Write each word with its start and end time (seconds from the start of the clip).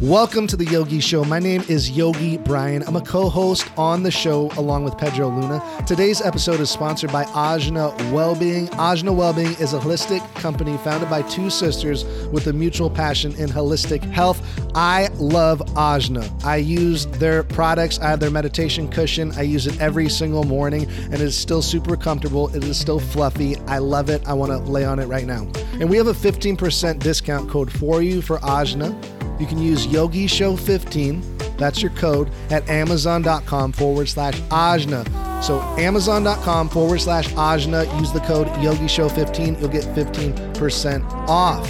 Welcome 0.00 0.46
to 0.46 0.56
the 0.56 0.64
Yogi 0.64 0.98
Show. 0.98 1.24
My 1.24 1.38
name 1.38 1.62
is 1.68 1.90
Yogi 1.90 2.38
Bryan. 2.38 2.82
I'm 2.86 2.96
a 2.96 3.02
co 3.02 3.28
host 3.28 3.70
on 3.76 4.02
the 4.02 4.10
show 4.10 4.50
along 4.56 4.84
with 4.84 4.96
Pedro 4.96 5.28
Luna. 5.28 5.62
Today's 5.86 6.22
episode 6.22 6.58
is 6.58 6.70
sponsored 6.70 7.12
by 7.12 7.24
Ajna 7.24 7.94
Wellbeing. 8.10 8.68
Ajna 8.68 9.14
Wellbeing 9.14 9.60
is 9.60 9.74
a 9.74 9.78
holistic 9.78 10.26
company 10.36 10.78
founded 10.78 11.10
by 11.10 11.20
two 11.28 11.50
sisters 11.50 12.06
with 12.32 12.46
a 12.46 12.52
mutual 12.54 12.88
passion 12.88 13.34
in 13.36 13.50
holistic 13.50 14.02
health. 14.04 14.40
I 14.74 15.08
love 15.16 15.58
Ajna. 15.74 16.26
I 16.46 16.56
use 16.56 17.04
their 17.04 17.42
products, 17.42 17.98
I 17.98 18.08
have 18.08 18.20
their 18.20 18.30
meditation 18.30 18.88
cushion. 18.88 19.32
I 19.32 19.42
use 19.42 19.66
it 19.66 19.78
every 19.82 20.08
single 20.08 20.44
morning 20.44 20.88
and 20.88 21.12
it 21.12 21.20
is 21.20 21.36
still 21.36 21.60
super 21.60 21.94
comfortable. 21.94 22.48
It 22.56 22.64
is 22.64 22.80
still 22.80 23.00
fluffy. 23.00 23.58
I 23.66 23.76
love 23.76 24.08
it. 24.08 24.26
I 24.26 24.32
want 24.32 24.50
to 24.50 24.58
lay 24.60 24.86
on 24.86 24.98
it 24.98 25.08
right 25.08 25.26
now. 25.26 25.46
And 25.72 25.90
we 25.90 25.98
have 25.98 26.06
a 26.06 26.14
15% 26.14 27.00
discount 27.00 27.50
code 27.50 27.70
for 27.70 28.00
you 28.00 28.22
for 28.22 28.38
Ajna. 28.38 28.98
You 29.40 29.46
can 29.46 29.58
use 29.58 29.86
Yogi 29.86 30.26
Show 30.26 30.54
15, 30.54 31.38
that's 31.56 31.80
your 31.80 31.92
code, 31.92 32.30
at 32.50 32.68
amazon.com 32.68 33.72
forward 33.72 34.06
slash 34.06 34.38
Ajna. 34.50 35.02
So 35.42 35.60
amazon.com 35.78 36.68
forward 36.68 37.00
slash 37.00 37.28
Ajna, 37.30 37.98
use 37.98 38.12
the 38.12 38.20
code 38.20 38.48
Yogi 38.62 38.86
Show 38.86 39.08
15, 39.08 39.58
you'll 39.58 39.68
get 39.70 39.84
15% 39.84 41.10
off. 41.26 41.66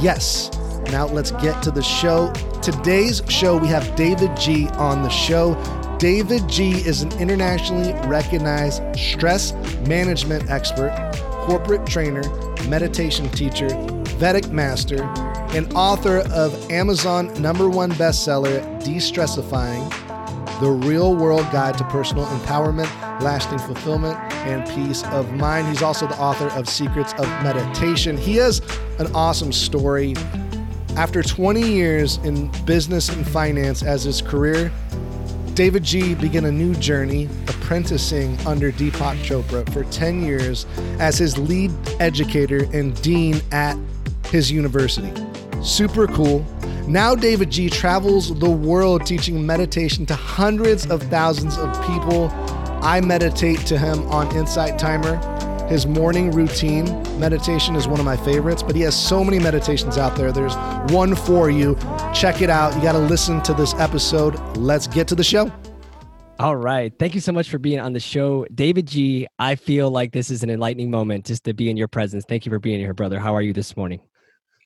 Yes. 0.00 0.50
Now 0.92 1.06
let's 1.06 1.32
get 1.32 1.60
to 1.64 1.72
the 1.72 1.82
show. 1.82 2.32
Today's 2.62 3.20
show, 3.28 3.58
we 3.58 3.66
have 3.66 3.82
Davidji 3.96 4.72
on 4.78 5.02
the 5.02 5.10
show. 5.10 5.56
Davidji 5.98 6.86
is 6.86 7.02
an 7.02 7.12
internationally 7.20 7.92
recognized 8.06 8.80
stress 8.96 9.52
management 9.88 10.48
expert, 10.48 10.92
corporate 11.46 11.84
trainer, 11.84 12.22
meditation 12.68 13.28
teacher, 13.30 13.68
Vedic 14.18 14.48
master, 14.50 14.98
and 15.54 15.72
author 15.74 16.18
of 16.32 16.70
Amazon 16.70 17.32
number 17.40 17.68
one 17.68 17.90
bestseller, 17.92 18.62
De-Stressifying, 18.84 19.88
the 20.60 20.70
real 20.70 21.14
world 21.14 21.46
guide 21.52 21.78
to 21.78 21.84
personal 21.84 22.26
empowerment, 22.26 22.90
lasting 23.20 23.58
fulfillment, 23.58 24.18
and 24.46 24.68
peace 24.70 25.04
of 25.06 25.32
mind. 25.34 25.68
He's 25.68 25.82
also 25.82 26.06
the 26.06 26.18
author 26.18 26.48
of 26.58 26.68
Secrets 26.68 27.12
of 27.14 27.26
Meditation. 27.42 28.16
He 28.16 28.36
has 28.36 28.60
an 28.98 29.06
awesome 29.14 29.52
story. 29.52 30.14
After 30.96 31.22
20 31.22 31.62
years 31.62 32.16
in 32.18 32.50
business 32.64 33.08
and 33.08 33.26
finance 33.26 33.82
as 33.82 34.02
his 34.02 34.20
career, 34.20 34.72
Davidji 35.54 36.20
began 36.20 36.44
a 36.44 36.52
new 36.52 36.74
journey 36.74 37.28
apprenticing 37.48 38.38
under 38.46 38.70
Deepak 38.70 39.16
Chopra 39.24 39.68
for 39.72 39.84
10 39.84 40.24
years 40.24 40.66
as 40.98 41.18
his 41.18 41.36
lead 41.38 41.72
educator 42.00 42.68
and 42.72 43.00
dean 43.02 43.40
at 43.52 43.76
his 44.26 44.52
university. 44.52 45.12
Super 45.62 46.06
cool. 46.06 46.44
Now, 46.86 47.14
Davidji 47.14 47.70
travels 47.70 48.38
the 48.38 48.48
world 48.48 49.04
teaching 49.04 49.44
meditation 49.44 50.06
to 50.06 50.14
hundreds 50.14 50.86
of 50.90 51.02
thousands 51.04 51.58
of 51.58 51.70
people. 51.86 52.30
I 52.82 53.00
meditate 53.00 53.58
to 53.66 53.76
him 53.76 54.06
on 54.08 54.34
Insight 54.34 54.78
Timer. 54.78 55.16
His 55.68 55.86
morning 55.86 56.30
routine 56.30 56.86
meditation 57.20 57.76
is 57.76 57.86
one 57.86 58.00
of 58.00 58.06
my 58.06 58.16
favorites, 58.16 58.62
but 58.62 58.74
he 58.74 58.80
has 58.82 58.96
so 58.96 59.22
many 59.22 59.38
meditations 59.38 59.98
out 59.98 60.16
there. 60.16 60.32
There's 60.32 60.56
one 60.92 61.14
for 61.14 61.50
you. 61.50 61.76
Check 62.14 62.40
it 62.40 62.48
out. 62.48 62.74
You 62.74 62.80
got 62.80 62.92
to 62.92 62.98
listen 62.98 63.42
to 63.42 63.52
this 63.52 63.74
episode. 63.74 64.38
Let's 64.56 64.86
get 64.86 65.06
to 65.08 65.14
the 65.14 65.24
show. 65.24 65.52
All 66.38 66.56
right. 66.56 66.90
Thank 66.98 67.14
you 67.14 67.20
so 67.20 67.32
much 67.32 67.50
for 67.50 67.58
being 67.58 67.80
on 67.80 67.92
the 67.92 68.00
show. 68.00 68.46
Davidji, 68.54 69.26
I 69.38 69.56
feel 69.56 69.90
like 69.90 70.12
this 70.12 70.30
is 70.30 70.42
an 70.42 70.48
enlightening 70.48 70.90
moment 70.90 71.26
just 71.26 71.44
to 71.44 71.52
be 71.52 71.68
in 71.68 71.76
your 71.76 71.88
presence. 71.88 72.24
Thank 72.26 72.46
you 72.46 72.50
for 72.50 72.60
being 72.60 72.78
here, 72.78 72.94
brother. 72.94 73.18
How 73.18 73.34
are 73.34 73.42
you 73.42 73.52
this 73.52 73.76
morning? 73.76 74.00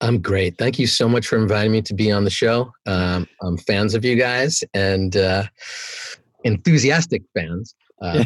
I'm 0.02 0.20
great. 0.20 0.58
Thank 0.58 0.80
you 0.80 0.88
so 0.88 1.08
much 1.08 1.28
for 1.28 1.36
inviting 1.36 1.70
me 1.70 1.80
to 1.82 1.94
be 1.94 2.10
on 2.10 2.24
the 2.24 2.30
show. 2.30 2.72
Um, 2.86 3.28
I'm 3.40 3.56
fans 3.56 3.94
of 3.94 4.04
you 4.04 4.16
guys 4.16 4.64
and 4.74 5.16
uh, 5.16 5.44
enthusiastic 6.42 7.22
fans. 7.34 7.76
Uh, 8.00 8.24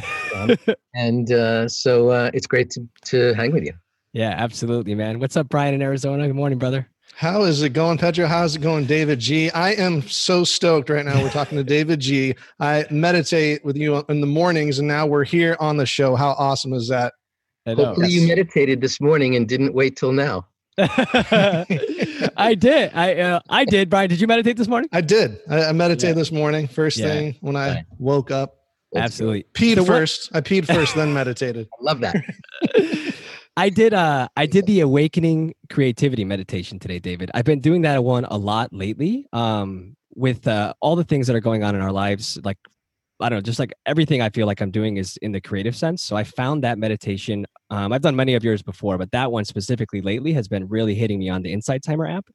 and 0.94 1.30
uh, 1.30 1.68
so 1.68 2.08
uh, 2.08 2.30
it's 2.32 2.46
great 2.46 2.70
to, 2.70 2.88
to 3.04 3.34
hang 3.34 3.52
with 3.52 3.62
you. 3.62 3.74
Yeah, 4.14 4.34
absolutely, 4.38 4.94
man. 4.94 5.18
What's 5.18 5.36
up, 5.36 5.50
Bryan 5.50 5.74
in 5.74 5.82
Arizona? 5.82 6.26
Good 6.26 6.34
morning, 6.34 6.58
brother. 6.58 6.88
How 7.14 7.42
is 7.42 7.62
it 7.62 7.74
going, 7.74 7.98
Pedro? 7.98 8.26
How's 8.26 8.56
it 8.56 8.62
going, 8.62 8.86
Davidji? 8.86 9.50
I 9.54 9.72
am 9.72 10.00
so 10.02 10.44
stoked 10.44 10.88
right 10.88 11.04
now. 11.04 11.22
We're 11.22 11.30
talking 11.30 11.62
to 11.62 11.64
Davidji. 11.64 12.38
I 12.58 12.86
meditate 12.90 13.62
with 13.66 13.76
you 13.76 14.02
in 14.08 14.22
the 14.22 14.26
mornings, 14.26 14.78
and 14.78 14.88
now 14.88 15.06
we're 15.06 15.24
here 15.24 15.58
on 15.60 15.76
the 15.76 15.84
show. 15.84 16.16
How 16.16 16.30
awesome 16.30 16.72
is 16.72 16.88
that? 16.88 17.12
Hopefully, 17.66 18.08
you 18.08 18.26
meditated 18.26 18.80
this 18.80 18.98
morning 18.98 19.36
and 19.36 19.46
didn't 19.46 19.74
wait 19.74 19.96
till 19.96 20.12
now. 20.12 20.46
I 22.36 22.54
did. 22.58 22.92
I 22.94 23.14
uh, 23.14 23.40
I 23.48 23.64
did. 23.64 23.88
Bryan, 23.88 24.10
did 24.10 24.20
you 24.20 24.26
meditate 24.26 24.56
this 24.56 24.68
morning? 24.68 24.90
I 24.92 25.00
did. 25.00 25.40
I, 25.48 25.64
I 25.64 25.72
meditated 25.72 26.16
yeah. 26.16 26.20
this 26.20 26.30
morning. 26.30 26.68
First 26.68 26.98
yeah. 26.98 27.06
thing 27.06 27.36
when 27.40 27.56
I 27.56 27.84
woke 27.98 28.30
up. 28.30 28.56
Absolutely. 28.94 29.46
Peed 29.54 29.76
so 29.76 29.84
first. 29.84 30.32
What? 30.32 30.38
I 30.38 30.40
peed 30.48 30.66
first, 30.74 30.94
then 30.94 31.14
meditated. 31.14 31.68
I 31.80 31.82
love 31.82 32.00
that. 32.00 32.16
I 33.56 33.70
did. 33.70 33.94
Uh, 33.94 34.28
I 34.36 34.44
did 34.44 34.66
the 34.66 34.80
awakening 34.80 35.54
creativity 35.70 36.24
meditation 36.24 36.78
today, 36.78 36.98
David. 36.98 37.30
I've 37.32 37.46
been 37.46 37.60
doing 37.60 37.82
that 37.82 38.04
one 38.04 38.26
a 38.26 38.36
lot 38.36 38.72
lately. 38.72 39.26
Um, 39.32 39.96
with 40.14 40.48
uh, 40.48 40.74
all 40.80 40.96
the 40.96 41.04
things 41.04 41.26
that 41.26 41.36
are 41.36 41.40
going 41.40 41.62
on 41.62 41.74
in 41.74 41.80
our 41.82 41.92
lives, 41.92 42.38
like 42.42 42.58
I 43.20 43.28
don't 43.28 43.38
know, 43.38 43.42
just 43.42 43.58
like 43.58 43.72
everything 43.86 44.20
I 44.20 44.28
feel 44.28 44.46
like 44.46 44.60
I'm 44.60 44.70
doing 44.70 44.98
is 44.98 45.16
in 45.22 45.32
the 45.32 45.40
creative 45.40 45.74
sense. 45.74 46.02
So 46.02 46.16
I 46.16 46.24
found 46.24 46.62
that 46.64 46.78
meditation. 46.78 47.46
Um, 47.70 47.92
I've 47.92 48.02
done 48.02 48.14
many 48.14 48.34
of 48.34 48.44
yours 48.44 48.62
before, 48.62 48.98
but 48.98 49.10
that 49.12 49.32
one 49.32 49.44
specifically 49.44 50.02
lately 50.02 50.32
has 50.34 50.48
been 50.48 50.68
really 50.68 50.94
hitting 50.94 51.18
me 51.18 51.30
on 51.30 51.42
the 51.42 51.52
Insight 51.52 51.82
Timer 51.82 52.06
app. 52.06 52.26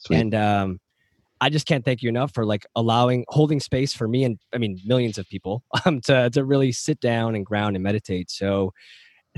Sweet. 0.00 0.18
And 0.18 0.34
um, 0.34 0.80
I 1.40 1.50
just 1.50 1.66
can't 1.66 1.84
thank 1.84 2.02
you 2.02 2.08
enough 2.08 2.32
for 2.34 2.44
like 2.44 2.66
allowing, 2.76 3.24
holding 3.28 3.58
space 3.58 3.92
for 3.92 4.06
me 4.06 4.24
and 4.24 4.38
I 4.54 4.58
mean 4.58 4.78
millions 4.84 5.18
of 5.18 5.28
people 5.28 5.64
um, 5.84 6.00
to 6.02 6.30
to 6.30 6.44
really 6.44 6.72
sit 6.72 7.00
down 7.00 7.34
and 7.34 7.44
ground 7.44 7.74
and 7.74 7.82
meditate. 7.82 8.30
So 8.30 8.72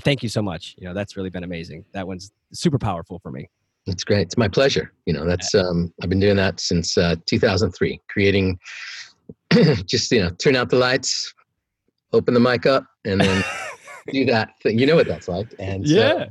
thank 0.03 0.23
you 0.23 0.29
so 0.29 0.43
much. 0.43 0.75
You 0.79 0.87
know, 0.89 0.95
that's 0.95 1.17
really 1.17 1.31
been 1.31 1.45
amazing. 1.45 1.85
That 1.93 2.07
one's 2.07 2.31
super 2.53 2.79
powerful 2.79 3.21
for 3.21 3.31
me. 3.31 3.49
That's 3.87 4.05
great. 4.05 4.23
It's 4.23 4.37
my 4.37 4.49
pleasure. 4.49 4.93
You 5.07 5.15
know, 5.15 5.25
that's 5.25 5.55
um, 5.55 5.93
I've 6.03 6.11
been 6.11 6.21
doing 6.21 6.37
that 6.37 6.61
since 6.61 6.99
uh, 6.99 7.17
2003, 7.27 8.01
creating 8.09 8.59
just 9.87 10.11
you 10.13 10.21
know 10.21 10.31
turn 10.31 10.57
out 10.57 10.71
the 10.71 10.77
lights 10.77 11.35
open 12.13 12.35
the 12.35 12.41
mic 12.41 12.67
up 12.67 12.85
and 13.05 13.21
then 13.21 13.45
do 14.13 14.25
that 14.27 14.59
thing. 14.63 14.79
You 14.79 14.87
know 14.87 14.97
what 14.97 15.07
that's 15.07 15.29
like. 15.29 15.55
And 15.59 15.87
yeah. 15.87 16.27
So, 16.27 16.29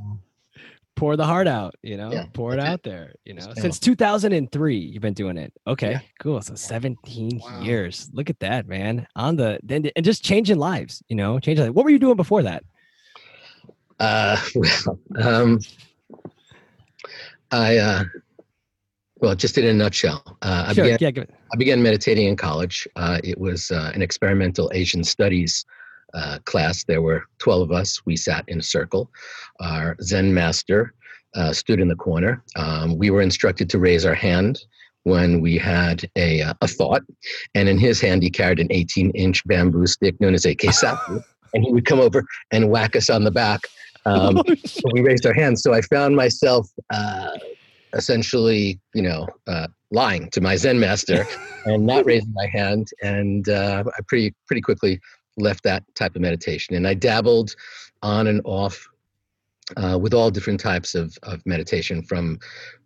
pour 0.96 1.16
the 1.16 1.26
heart 1.26 1.48
out 1.48 1.74
you 1.82 1.96
know? 1.96 2.12
Yeah, 2.12 2.26
pour 2.34 2.54
it 2.54 2.60
out 2.60 2.84
there 2.84 3.14
you 3.24 3.34
know? 3.34 3.54
since 3.56 3.80
2003 3.80 4.76
you've 4.76 5.02
been 5.02 5.14
doing 5.14 5.38
it. 5.38 5.54
Okay 5.66 5.92
yeah. 5.92 6.00
cool. 6.20 6.42
So 6.42 6.56
17 6.56 7.40
wow. 7.42 7.62
years. 7.62 8.10
Look 8.12 8.30
at 8.30 8.40
that 8.40 8.68
man. 8.68 9.08
On 9.16 9.38
the 9.38 9.60
then 9.64 9.90
and 9.96 10.04
just 10.04 10.24
changing 10.24 10.58
lives 10.58 11.02
you 11.08 11.16
know? 11.16 11.40
Changing 11.40 11.74
what 11.74 11.86
were 11.86 11.92
you 11.92 12.00
doing 12.00 12.18
before 12.18 12.44
that? 12.44 12.64
Uh 14.00 14.38
well 14.56 15.00
um 15.22 15.60
i 17.52 17.78
uh 17.78 18.04
well, 19.22 19.36
just 19.36 19.58
in 19.58 19.66
a 19.66 19.74
nutshell, 19.74 20.24
uh, 20.42 20.74
sure. 20.74 20.86
I, 20.86 20.94
began, 20.94 20.98
yeah, 21.02 21.26
I 21.52 21.58
began 21.58 21.82
meditating 21.82 22.28
in 22.28 22.36
college. 22.36 22.88
Uh, 22.96 23.20
it 23.24 23.40
was 23.40 23.72
uh, 23.72 23.92
an 23.94 24.02
experimental 24.02 24.72
Asian 24.74 25.04
studies 25.04 25.66
uh, 26.14 26.40
class. 26.46 26.84
There 26.84 27.02
were 27.02 27.24
12 27.40 27.62
of 27.64 27.72
us. 27.72 28.06
We 28.06 28.16
sat 28.16 28.46
in 28.48 28.60
a 28.60 28.64
circle. 28.64 29.10
Our 29.60 29.96
Zen 30.02 30.34
master 30.34 30.94
uh, 31.36 31.54
stood 31.54 31.80
in 31.80 31.88
the 31.88 31.96
corner. 31.96 32.44
Um, 32.56 32.98
we 32.98 33.10
were 33.10 33.22
instructed 33.22 33.70
to 33.72 33.80
raise 33.80 34.06
our 34.06 34.14
hand 34.14 34.60
when 35.04 35.42
we 35.42 35.58
had 35.58 36.10
a, 36.16 36.42
uh, 36.42 36.54
a 36.62 36.68
thought. 36.68 37.04
And 37.56 37.70
in 37.70 37.78
his 37.78 38.02
hand, 38.02 38.24
he 38.24 38.30
carried 38.30 38.60
an 38.60 38.68
18 38.70 39.12
inch 39.12 39.46
bamboo 39.48 39.88
stick 39.88 40.20
known 40.20 40.34
as 40.34 40.46
a 40.46 40.56
keisaku. 40.56 41.24
and 41.54 41.64
he 41.64 41.72
would 41.72 41.86
come 41.86 42.00
over 42.00 42.24
and 42.52 42.70
whack 42.70 42.96
us 42.96 43.10
on 43.10 43.24
the 43.24 43.32
back. 43.32 43.62
Um, 44.06 44.38
oh, 44.48 44.92
we 44.92 45.02
raised 45.02 45.26
our 45.26 45.34
hands. 45.34 45.64
So 45.64 45.74
I 45.74 45.82
found 45.82 46.16
myself 46.16 46.70
essentially, 47.94 48.80
you 48.94 49.02
know, 49.02 49.28
uh, 49.48 49.68
lying 49.92 50.30
to 50.32 50.42
my 50.42 50.56
Zen 50.56 50.80
master 50.80 51.26
and 51.66 51.86
not 51.86 52.06
raising 52.06 52.34
my 52.34 52.48
hand. 52.48 52.90
And 53.02 53.50
uh, 53.50 53.84
I 53.88 54.02
pretty 54.08 54.34
pretty 54.48 54.62
quickly 54.62 55.00
left 55.38 55.64
that 55.64 55.84
type 55.96 56.16
of 56.16 56.22
meditation. 56.22 56.76
And 56.76 56.88
I 56.88 56.94
dabbled 56.94 57.56
on 58.02 58.28
and 58.28 58.42
off 58.46 58.88
uh, 59.78 59.98
with 60.00 60.14
all 60.14 60.32
different 60.32 60.60
types 60.60 60.96
of, 60.96 61.18
of 61.24 61.46
meditation 61.46 62.02
from 62.04 62.40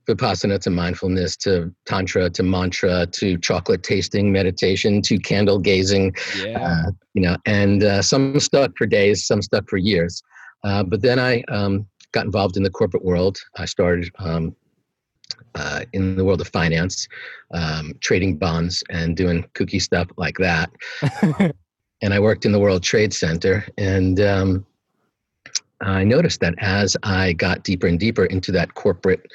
vipassana 0.07 0.59
to 0.59 0.69
mindfulness 0.69 1.37
to 1.37 1.73
tantra 1.85 2.29
to 2.29 2.43
mantra 2.43 3.05
to 3.07 3.37
chocolate 3.37 3.83
tasting 3.83 4.31
meditation 4.31 5.01
to 5.01 5.17
candle 5.17 5.57
gazing 5.57 6.13
yeah. 6.43 6.59
Uh, 6.59 6.91
you 7.13 7.21
know 7.21 7.37
and 7.45 7.83
uh, 7.83 8.01
some 8.01 8.37
stuck 8.37 8.77
for 8.77 8.85
days 8.85 9.25
some 9.25 9.41
stuck 9.41 9.69
for 9.69 9.77
years 9.77 10.21
uh, 10.65 10.83
but 10.83 11.01
then 11.01 11.19
i 11.19 11.41
um, 11.43 11.87
got 12.11 12.25
involved 12.25 12.57
in 12.57 12.63
the 12.63 12.69
corporate 12.69 13.05
world 13.05 13.37
i 13.55 13.63
started 13.63 14.11
um, 14.19 14.53
uh, 15.55 15.81
in 15.93 16.15
the 16.15 16.25
world 16.25 16.41
of 16.41 16.47
finance, 16.47 17.07
um, 17.53 17.93
trading 17.99 18.37
bonds 18.37 18.83
and 18.89 19.15
doing 19.15 19.43
kooky 19.53 19.81
stuff 19.81 20.07
like 20.17 20.37
that. 20.37 20.69
and 22.01 22.13
I 22.13 22.19
worked 22.19 22.45
in 22.45 22.51
the 22.51 22.59
World 22.59 22.83
Trade 22.83 23.13
Center, 23.13 23.65
and 23.77 24.19
um, 24.19 24.65
I 25.81 26.03
noticed 26.03 26.39
that 26.41 26.55
as 26.59 26.95
I 27.03 27.33
got 27.33 27.63
deeper 27.63 27.87
and 27.87 27.99
deeper 27.99 28.25
into 28.25 28.51
that 28.53 28.73
corporate 28.73 29.25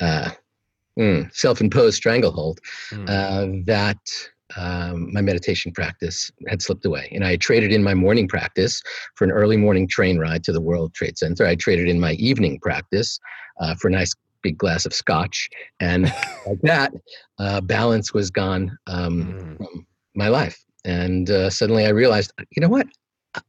uh, 0.00 0.30
mm, 0.98 1.32
self-imposed 1.34 1.96
stranglehold, 1.96 2.60
Mm. 2.92 3.08
uh, 3.08 3.62
that 3.66 3.98
um, 4.56 5.12
my 5.12 5.20
meditation 5.20 5.72
practice 5.72 6.30
had 6.48 6.62
slipped 6.62 6.84
away. 6.84 7.08
And 7.12 7.24
I 7.24 7.32
had 7.32 7.40
traded 7.40 7.72
in 7.72 7.82
my 7.82 7.94
morning 7.94 8.28
practice 8.28 8.82
for 9.14 9.24
an 9.24 9.30
early 9.30 9.56
morning 9.56 9.88
train 9.88 10.18
ride 10.18 10.44
to 10.44 10.52
the 10.52 10.60
World 10.60 10.94
Trade 10.94 11.18
Center. 11.18 11.46
I 11.46 11.54
traded 11.54 11.88
in 11.88 11.98
my 11.98 12.12
evening 12.12 12.60
practice 12.60 13.18
uh, 13.60 13.74
for 13.80 13.88
a 13.88 13.90
nice 13.90 14.14
big 14.44 14.56
glass 14.56 14.86
of 14.86 14.94
scotch. 14.94 15.48
And 15.80 16.04
like 16.46 16.60
that, 16.62 16.92
uh, 17.40 17.60
balance 17.62 18.14
was 18.14 18.30
gone 18.30 18.78
um, 18.86 19.14
Mm. 19.24 19.56
from 19.56 19.86
my 20.14 20.28
life. 20.28 20.62
And 20.84 21.28
uh, 21.30 21.50
suddenly 21.50 21.86
I 21.86 21.88
realized, 21.90 22.30
you 22.54 22.60
know 22.60 22.68
what? 22.68 22.86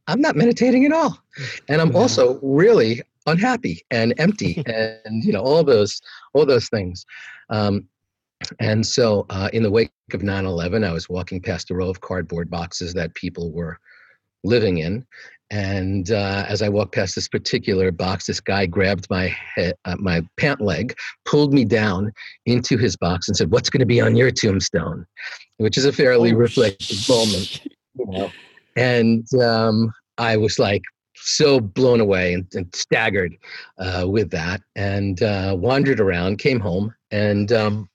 I'm 0.08 0.20
not 0.20 0.34
meditating 0.34 0.84
at 0.84 0.92
all. 0.92 1.16
And 1.68 1.80
I'm 1.80 1.94
also 1.94 2.40
really 2.42 3.02
unhappy 3.26 3.84
and 3.90 4.14
empty 4.18 4.64
and, 4.66 5.22
you 5.22 5.32
know, 5.32 5.42
all 5.42 5.62
those, 5.62 6.00
all 6.32 6.46
those 6.46 6.68
things. 6.68 7.06
Um, 7.50 7.86
and 8.58 8.84
so 8.84 9.26
uh, 9.30 9.48
in 9.52 9.62
the 9.62 9.70
wake 9.70 9.92
of 10.12 10.22
9-11, 10.22 10.84
I 10.84 10.92
was 10.92 11.08
walking 11.08 11.40
past 11.40 11.70
a 11.70 11.74
row 11.74 11.88
of 11.88 12.00
cardboard 12.00 12.50
boxes 12.50 12.94
that 12.94 13.14
people 13.14 13.52
were 13.52 13.78
living 14.44 14.78
in. 14.78 15.06
And 15.50 16.10
uh, 16.10 16.44
as 16.48 16.60
I 16.60 16.68
walked 16.68 16.94
past 16.94 17.14
this 17.14 17.28
particular 17.28 17.92
box, 17.92 18.26
this 18.26 18.40
guy 18.40 18.66
grabbed 18.66 19.08
my 19.10 19.28
head, 19.54 19.74
uh, 19.84 19.96
my 19.98 20.22
pant 20.36 20.60
leg, 20.60 20.96
pulled 21.24 21.54
me 21.54 21.64
down 21.64 22.12
into 22.46 22.76
his 22.76 22.96
box, 22.96 23.28
and 23.28 23.36
said, 23.36 23.52
"What's 23.52 23.70
going 23.70 23.80
to 23.80 23.86
be 23.86 24.00
on 24.00 24.16
your 24.16 24.32
tombstone?" 24.32 25.06
Which 25.58 25.78
is 25.78 25.84
a 25.84 25.92
fairly 25.92 26.32
Oh, 26.32 26.36
reflective 26.36 26.96
sh- 26.96 27.08
moment, 27.08 27.60
you 27.94 28.06
know. 28.06 28.32
And 28.74 29.26
um, 29.40 29.92
I 30.18 30.36
was 30.36 30.58
like 30.58 30.82
so 31.14 31.60
blown 31.60 32.00
away 32.00 32.34
and, 32.34 32.46
and 32.54 32.74
staggered 32.74 33.36
uh, 33.78 34.04
with 34.08 34.30
that, 34.32 34.62
and 34.74 35.22
uh, 35.22 35.54
wandered 35.56 36.00
around, 36.00 36.38
came 36.38 36.58
home, 36.58 36.92
and 37.12 37.52
um, 37.52 37.88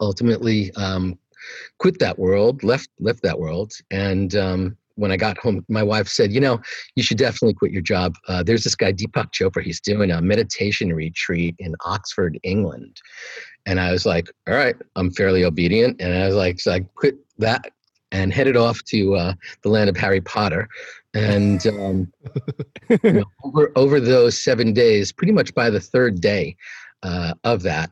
ultimately 0.00 0.72
um, 0.72 1.18
quit 1.78 1.98
that 1.98 2.18
world, 2.18 2.62
left 2.62 2.88
left 2.98 3.22
that 3.22 3.38
world, 3.38 3.72
and 3.90 4.34
um, 4.36 4.76
when 4.96 5.12
I 5.12 5.16
got 5.16 5.38
home, 5.38 5.64
my 5.68 5.82
wife 5.82 6.08
said, 6.08 6.32
"You 6.32 6.40
know, 6.40 6.60
you 6.96 7.02
should 7.02 7.18
definitely 7.18 7.54
quit 7.54 7.72
your 7.72 7.82
job. 7.82 8.14
Uh, 8.28 8.42
there's 8.42 8.64
this 8.64 8.74
guy 8.74 8.92
Deepak 8.92 9.32
Chopra. 9.32 9.62
He's 9.62 9.80
doing 9.80 10.10
a 10.10 10.20
meditation 10.20 10.92
retreat 10.92 11.54
in 11.58 11.74
Oxford, 11.84 12.38
England." 12.42 13.00
And 13.66 13.80
I 13.80 13.92
was 13.92 14.06
like, 14.06 14.28
"All 14.48 14.54
right, 14.54 14.76
I'm 14.96 15.10
fairly 15.10 15.44
obedient." 15.44 16.00
And 16.00 16.14
I 16.14 16.26
was 16.26 16.36
like, 16.36 16.60
"So 16.60 16.72
I 16.72 16.80
quit 16.80 17.16
that 17.38 17.72
and 18.10 18.32
headed 18.32 18.56
off 18.56 18.82
to 18.84 19.14
uh, 19.14 19.34
the 19.62 19.68
land 19.68 19.88
of 19.90 19.96
Harry 19.96 20.20
Potter." 20.20 20.68
And 21.14 21.66
um, 21.68 22.12
you 23.02 23.12
know, 23.12 23.24
over 23.44 23.72
over 23.76 24.00
those 24.00 24.42
seven 24.42 24.72
days, 24.72 25.12
pretty 25.12 25.32
much 25.32 25.54
by 25.54 25.70
the 25.70 25.80
third 25.80 26.20
day 26.20 26.56
uh, 27.02 27.34
of 27.44 27.62
that, 27.62 27.90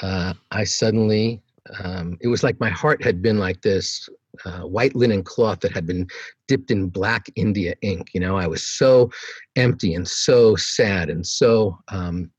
uh, 0.00 0.34
I 0.50 0.64
suddenly 0.64 1.42
um, 1.82 2.18
it 2.20 2.28
was 2.28 2.42
like 2.42 2.58
my 2.60 2.70
heart 2.70 3.02
had 3.02 3.22
been 3.22 3.38
like 3.38 3.60
this 3.62 4.08
uh, 4.44 4.60
white 4.60 4.94
linen 4.94 5.22
cloth 5.22 5.60
that 5.60 5.72
had 5.72 5.86
been 5.86 6.06
dipped 6.48 6.70
in 6.70 6.88
black 6.88 7.26
India 7.36 7.74
ink. 7.82 8.10
You 8.14 8.20
know, 8.20 8.36
I 8.36 8.46
was 8.46 8.64
so 8.64 9.10
empty 9.56 9.94
and 9.94 10.06
so 10.06 10.56
sad 10.56 11.10
and 11.10 11.26
so 11.26 11.78
um, 11.88 12.30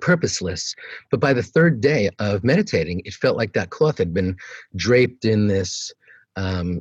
purposeless. 0.00 0.74
But 1.10 1.20
by 1.20 1.32
the 1.32 1.42
third 1.42 1.80
day 1.80 2.10
of 2.18 2.44
meditating, 2.44 3.02
it 3.04 3.14
felt 3.14 3.36
like 3.36 3.52
that 3.54 3.70
cloth 3.70 3.98
had 3.98 4.14
been 4.14 4.36
draped 4.76 5.24
in 5.24 5.46
this. 5.46 5.92
Um, 6.36 6.80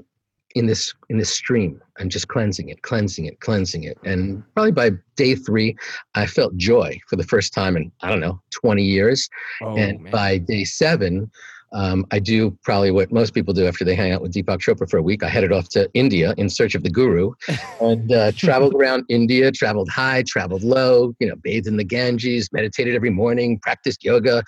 in 0.56 0.66
this 0.66 0.94
in 1.10 1.18
this 1.18 1.30
stream 1.33 1.81
and 1.98 2.12
just 2.12 2.28
cleansing 2.28 2.68
it 2.68 2.81
cleansing 2.81 3.24
it 3.24 3.39
cleansing 3.39 3.86
it 3.86 3.98
and 4.04 4.44
probably 4.54 4.74
by 4.74 4.92
day 5.16 5.33
three 5.33 5.74
i 6.16 6.25
felt 6.25 6.54
joy 6.57 7.00
for 7.07 7.16
the 7.16 7.24
first 7.24 7.54
time 7.54 7.78
in 7.78 7.89
i 8.01 8.10
don't 8.10 8.19
know 8.19 8.38
20 8.51 8.83
years 8.83 9.30
Oh, 9.62 9.78
and 9.78 10.01
man. 10.01 10.12
by 10.12 10.38
day 10.39 10.66
seven, 10.66 11.31
um, 11.73 12.06
I 12.12 12.19
do 12.19 12.57
probably 12.63 12.91
what 12.91 13.12
most 13.12 13.33
people 13.33 13.53
do 13.53 13.65
after 13.65 13.85
they 13.85 13.95
hang 13.95 14.12
out 14.12 14.21
with 14.21 14.33
Deepak 14.33 14.59
Chopra 14.59 14.89
for 14.89 14.97
a 14.97 15.01
week. 15.01 15.23
I 15.23 15.29
headed 15.29 15.53
off 15.53 15.69
to 15.69 15.89
India 15.94 16.33
in 16.38 16.50
search 16.50 16.75
of 16.75 16.83
the 16.83 16.89
guru 16.89 17.31
and 17.81 18.12
uh, 18.12 18.31
traveled 18.33 18.73
around 18.75 19.06
India, 19.09 19.51
traveled 19.51 19.89
high, 19.89 20.23
traveled 20.23 20.63
low, 20.63 21.15
you 21.19 21.27
know, 21.27 21.35
bathed 21.35 21.68
in 21.68 21.77
the 21.77 21.83
Ganges, 21.83 22.51
meditated 22.51 22.95
every 22.95 23.09
morning, 23.09 23.59
practiced 23.59 24.03
yoga. 24.03 24.44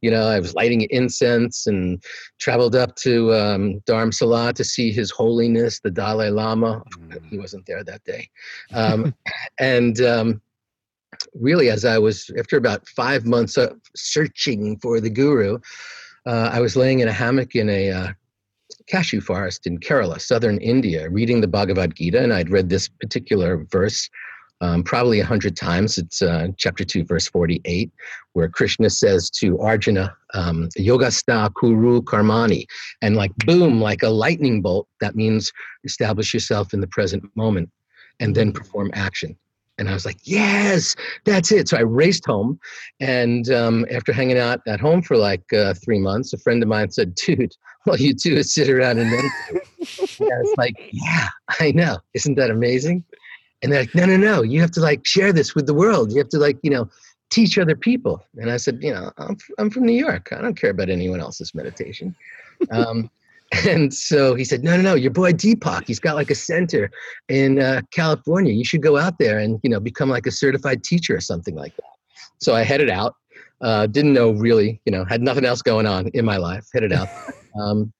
You 0.00 0.12
know, 0.12 0.28
I 0.28 0.38
was 0.38 0.54
lighting 0.54 0.86
incense 0.90 1.66
and 1.66 2.00
traveled 2.38 2.76
up 2.76 2.94
to 2.96 3.34
um, 3.34 3.80
Dharamsala 3.80 4.52
to 4.52 4.62
see 4.62 4.92
His 4.92 5.10
Holiness, 5.10 5.80
the 5.80 5.90
Dalai 5.90 6.30
Lama. 6.30 6.84
Mm. 6.96 7.26
He 7.28 7.38
wasn't 7.38 7.66
there 7.66 7.82
that 7.82 8.04
day. 8.04 8.30
Um, 8.72 9.12
and 9.58 10.00
um, 10.00 10.40
really, 11.34 11.68
as 11.70 11.84
I 11.84 11.98
was, 11.98 12.30
after 12.38 12.56
about 12.56 12.86
five 12.88 13.26
months 13.26 13.56
of 13.56 13.80
searching 13.96 14.78
for 14.78 15.00
the 15.00 15.10
guru, 15.10 15.58
uh, 16.28 16.50
I 16.52 16.60
was 16.60 16.76
laying 16.76 17.00
in 17.00 17.08
a 17.08 17.12
hammock 17.12 17.56
in 17.56 17.70
a 17.70 17.90
uh, 17.90 18.12
cashew 18.86 19.22
forest 19.22 19.66
in 19.66 19.78
Kerala, 19.78 20.20
southern 20.20 20.58
India, 20.58 21.08
reading 21.08 21.40
the 21.40 21.48
Bhagavad 21.48 21.94
Gita. 21.94 22.22
And 22.22 22.34
I'd 22.34 22.50
read 22.50 22.68
this 22.68 22.86
particular 22.86 23.64
verse 23.70 24.10
um, 24.60 24.82
probably 24.82 25.20
a 25.20 25.24
hundred 25.24 25.56
times. 25.56 25.96
It's 25.96 26.20
uh, 26.20 26.48
chapter 26.58 26.84
2, 26.84 27.04
verse 27.04 27.28
48, 27.28 27.90
where 28.34 28.48
Krishna 28.48 28.90
says 28.90 29.30
to 29.40 29.58
Arjuna, 29.58 30.14
um, 30.34 30.68
Yogastha 30.76 31.50
Kuru 31.58 32.02
Karmani. 32.02 32.66
And 33.00 33.16
like 33.16 33.34
boom, 33.46 33.80
like 33.80 34.02
a 34.02 34.10
lightning 34.10 34.60
bolt, 34.60 34.86
that 35.00 35.16
means 35.16 35.50
establish 35.84 36.34
yourself 36.34 36.74
in 36.74 36.82
the 36.82 36.88
present 36.88 37.24
moment 37.36 37.70
and 38.20 38.34
then 38.34 38.52
perform 38.52 38.90
action. 38.92 39.34
And 39.78 39.88
I 39.88 39.92
was 39.92 40.04
like, 40.04 40.18
yes, 40.24 40.96
that's 41.24 41.52
it. 41.52 41.68
So 41.68 41.76
I 41.76 41.82
raced 41.82 42.26
home. 42.26 42.58
And 43.00 43.50
um, 43.50 43.86
after 43.90 44.12
hanging 44.12 44.38
out 44.38 44.60
at 44.66 44.80
home 44.80 45.02
for 45.02 45.16
like 45.16 45.52
uh, 45.52 45.74
three 45.74 46.00
months, 46.00 46.32
a 46.32 46.38
friend 46.38 46.62
of 46.62 46.68
mine 46.68 46.90
said, 46.90 47.14
dude, 47.14 47.54
all 47.86 47.96
you 47.96 48.12
do 48.12 48.34
is 48.36 48.52
sit 48.52 48.68
around 48.68 48.98
and 48.98 49.10
meditate. 49.10 49.62
and 50.18 50.32
I 50.32 50.38
was 50.40 50.54
like, 50.58 50.74
yeah, 50.92 51.28
I 51.60 51.70
know. 51.72 51.98
Isn't 52.14 52.34
that 52.34 52.50
amazing? 52.50 53.04
And 53.62 53.72
they're 53.72 53.82
like, 53.82 53.94
no, 53.94 54.04
no, 54.04 54.16
no. 54.16 54.42
You 54.42 54.60
have 54.60 54.70
to 54.72 54.80
like 54.80 55.06
share 55.06 55.32
this 55.32 55.54
with 55.54 55.66
the 55.66 55.74
world. 55.74 56.12
You 56.12 56.18
have 56.18 56.28
to 56.30 56.38
like, 56.38 56.58
you 56.62 56.70
know, 56.70 56.88
teach 57.30 57.58
other 57.58 57.76
people. 57.76 58.24
And 58.36 58.50
I 58.50 58.56
said, 58.56 58.78
you 58.82 58.92
know, 58.92 59.10
I'm, 59.18 59.36
I'm 59.58 59.70
from 59.70 59.84
New 59.84 59.92
York. 59.92 60.28
I 60.32 60.40
don't 60.40 60.58
care 60.58 60.70
about 60.70 60.90
anyone 60.90 61.20
else's 61.20 61.54
meditation. 61.54 62.14
Um, 62.70 63.10
and 63.66 63.92
so 63.94 64.34
he 64.34 64.44
said, 64.44 64.62
no, 64.62 64.76
no, 64.76 64.82
no, 64.82 64.94
your 64.94 65.10
boy 65.10 65.32
Deepak, 65.32 65.86
he's 65.86 66.00
got 66.00 66.16
like 66.16 66.30
a 66.30 66.34
center 66.34 66.90
in 67.28 67.60
uh, 67.60 67.80
California. 67.90 68.52
You 68.52 68.64
should 68.64 68.82
go 68.82 68.98
out 68.98 69.18
there 69.18 69.38
and, 69.38 69.58
you 69.62 69.70
know, 69.70 69.80
become 69.80 70.08
like 70.08 70.26
a 70.26 70.30
certified 70.30 70.84
teacher 70.84 71.16
or 71.16 71.20
something 71.20 71.54
like 71.54 71.74
that. 71.76 71.84
So 72.40 72.54
I 72.54 72.62
headed 72.62 72.90
out, 72.90 73.14
uh, 73.60 73.86
didn't 73.86 74.12
know 74.12 74.30
really, 74.30 74.80
you 74.84 74.92
know, 74.92 75.04
had 75.04 75.22
nothing 75.22 75.44
else 75.44 75.62
going 75.62 75.86
on 75.86 76.08
in 76.08 76.24
my 76.24 76.36
life, 76.36 76.66
headed 76.72 76.92
out. 76.92 77.08
Um, 77.58 77.92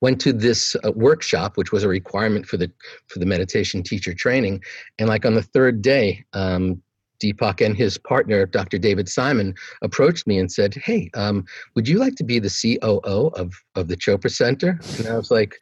went 0.00 0.20
to 0.22 0.32
this 0.32 0.76
uh, 0.84 0.92
workshop, 0.92 1.56
which 1.56 1.72
was 1.72 1.84
a 1.84 1.88
requirement 1.88 2.46
for 2.46 2.56
the 2.56 2.70
for 3.06 3.18
the 3.18 3.24
meditation 3.24 3.82
teacher 3.82 4.12
training. 4.12 4.62
And 4.98 5.08
like 5.08 5.24
on 5.24 5.34
the 5.34 5.42
third 5.42 5.80
day, 5.80 6.24
um, 6.34 6.82
Deepak 7.22 7.64
and 7.64 7.76
his 7.76 7.98
partner, 7.98 8.46
Dr. 8.46 8.78
David 8.78 9.08
Simon, 9.08 9.54
approached 9.82 10.26
me 10.26 10.38
and 10.38 10.50
said, 10.50 10.74
"Hey, 10.74 11.10
um, 11.14 11.44
would 11.74 11.88
you 11.88 11.98
like 11.98 12.14
to 12.16 12.24
be 12.24 12.38
the 12.38 12.50
COO 12.50 13.28
of 13.34 13.54
of 13.74 13.88
the 13.88 13.96
Chopra 13.96 14.30
Center?" 14.30 14.78
And 14.98 15.06
I 15.08 15.16
was 15.16 15.30
like, 15.30 15.54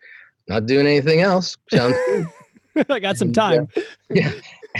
"Not 0.48 0.66
doing 0.66 0.86
anything 0.86 1.20
else. 1.20 1.56
Sounds 1.70 1.96
good." 2.06 2.26
I 2.90 3.00
got 3.00 3.16
some 3.16 3.30
uh, 3.30 3.32
time. 3.32 3.68
yeah. 4.10 4.32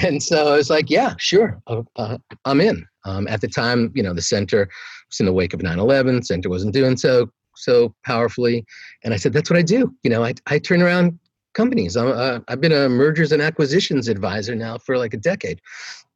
And 0.03 0.23
so 0.23 0.53
I 0.53 0.57
was 0.57 0.69
like, 0.69 0.91
yeah, 0.91 1.15
sure, 1.17 1.59
uh, 1.69 1.83
uh, 1.97 2.19
I'm 2.45 2.61
in. 2.61 2.87
Um, 3.07 3.27
at 3.29 3.41
the 3.41 3.49
time, 3.49 3.91
you 3.95 4.03
know, 4.03 4.13
the 4.13 4.21
center 4.21 4.69
was 5.09 5.21
in 5.21 5.27
the 5.27 5.33
wake 5.33 5.55
of 5.55 5.61
9/11. 5.61 6.25
Center 6.25 6.51
wasn't 6.51 6.75
doing 6.75 6.97
so 6.97 7.31
so 7.55 7.95
powerfully, 8.05 8.67
and 9.03 9.15
I 9.15 9.17
said, 9.17 9.33
that's 9.33 9.49
what 9.49 9.59
I 9.59 9.63
do. 9.63 9.95
You 10.03 10.11
know, 10.11 10.23
I 10.23 10.35
I 10.47 10.59
turn 10.59 10.83
around 10.83 11.19
companies. 11.57 11.97
I'm, 11.97 12.09
uh, 12.09 12.41
I've 12.49 12.61
been 12.61 12.73
a 12.73 12.89
mergers 12.89 13.33
and 13.33 13.41
acquisitions 13.41 14.09
advisor 14.09 14.55
now 14.55 14.77
for 14.79 14.99
like 14.99 15.15
a 15.15 15.17
decade. 15.17 15.61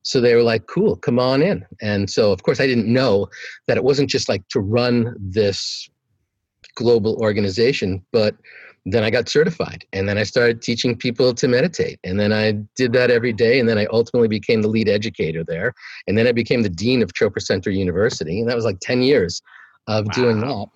So 0.03 0.21
they 0.21 0.35
were 0.35 0.43
like, 0.43 0.67
cool, 0.67 0.97
come 0.97 1.19
on 1.19 1.43
in. 1.43 1.65
And 1.81 2.09
so, 2.09 2.33
of 2.33 2.43
course, 2.43 2.61
I 2.61 2.67
didn't 2.67 2.87
know 2.87 3.29
that 3.67 3.77
it 3.77 3.85
wasn't 3.85 4.11
just 4.11 4.29
like 4.29 4.47
to 4.49 4.61
run 4.61 5.15
this 5.19 5.89
global 6.75 7.17
organization, 7.17 8.05
but 8.13 8.35
then 8.87 9.05
I 9.05 9.11
got 9.11 9.29
certified 9.29 9.85
and 9.93 10.09
then 10.09 10.17
I 10.17 10.23
started 10.23 10.63
teaching 10.63 10.97
people 10.97 11.35
to 11.35 11.49
meditate. 11.49 11.99
And 12.03 12.19
then 12.19 12.33
I 12.33 12.53
did 12.77 12.93
that 12.95 13.11
every 13.11 13.33
day. 13.33 13.61
And 13.61 13.69
then 13.69 13.77
I 13.77 13.87
ultimately 13.87 14.29
became 14.29 14.63
the 14.63 14.69
lead 14.69 14.89
educator 14.89 15.45
there. 15.45 15.75
And 16.07 16.17
then 16.17 16.27
I 16.27 16.33
became 16.33 16.63
the 16.63 16.71
dean 16.71 17.03
of 17.03 17.13
Chopra 17.13 17.43
Center 17.43 17.71
University. 17.71 18.41
And 18.41 18.49
that 18.49 18.57
was 18.57 18.65
like 18.65 18.81
10 18.81 19.03
years 19.03 19.43
of 19.87 20.11
doing 20.13 20.41
that. 20.41 20.67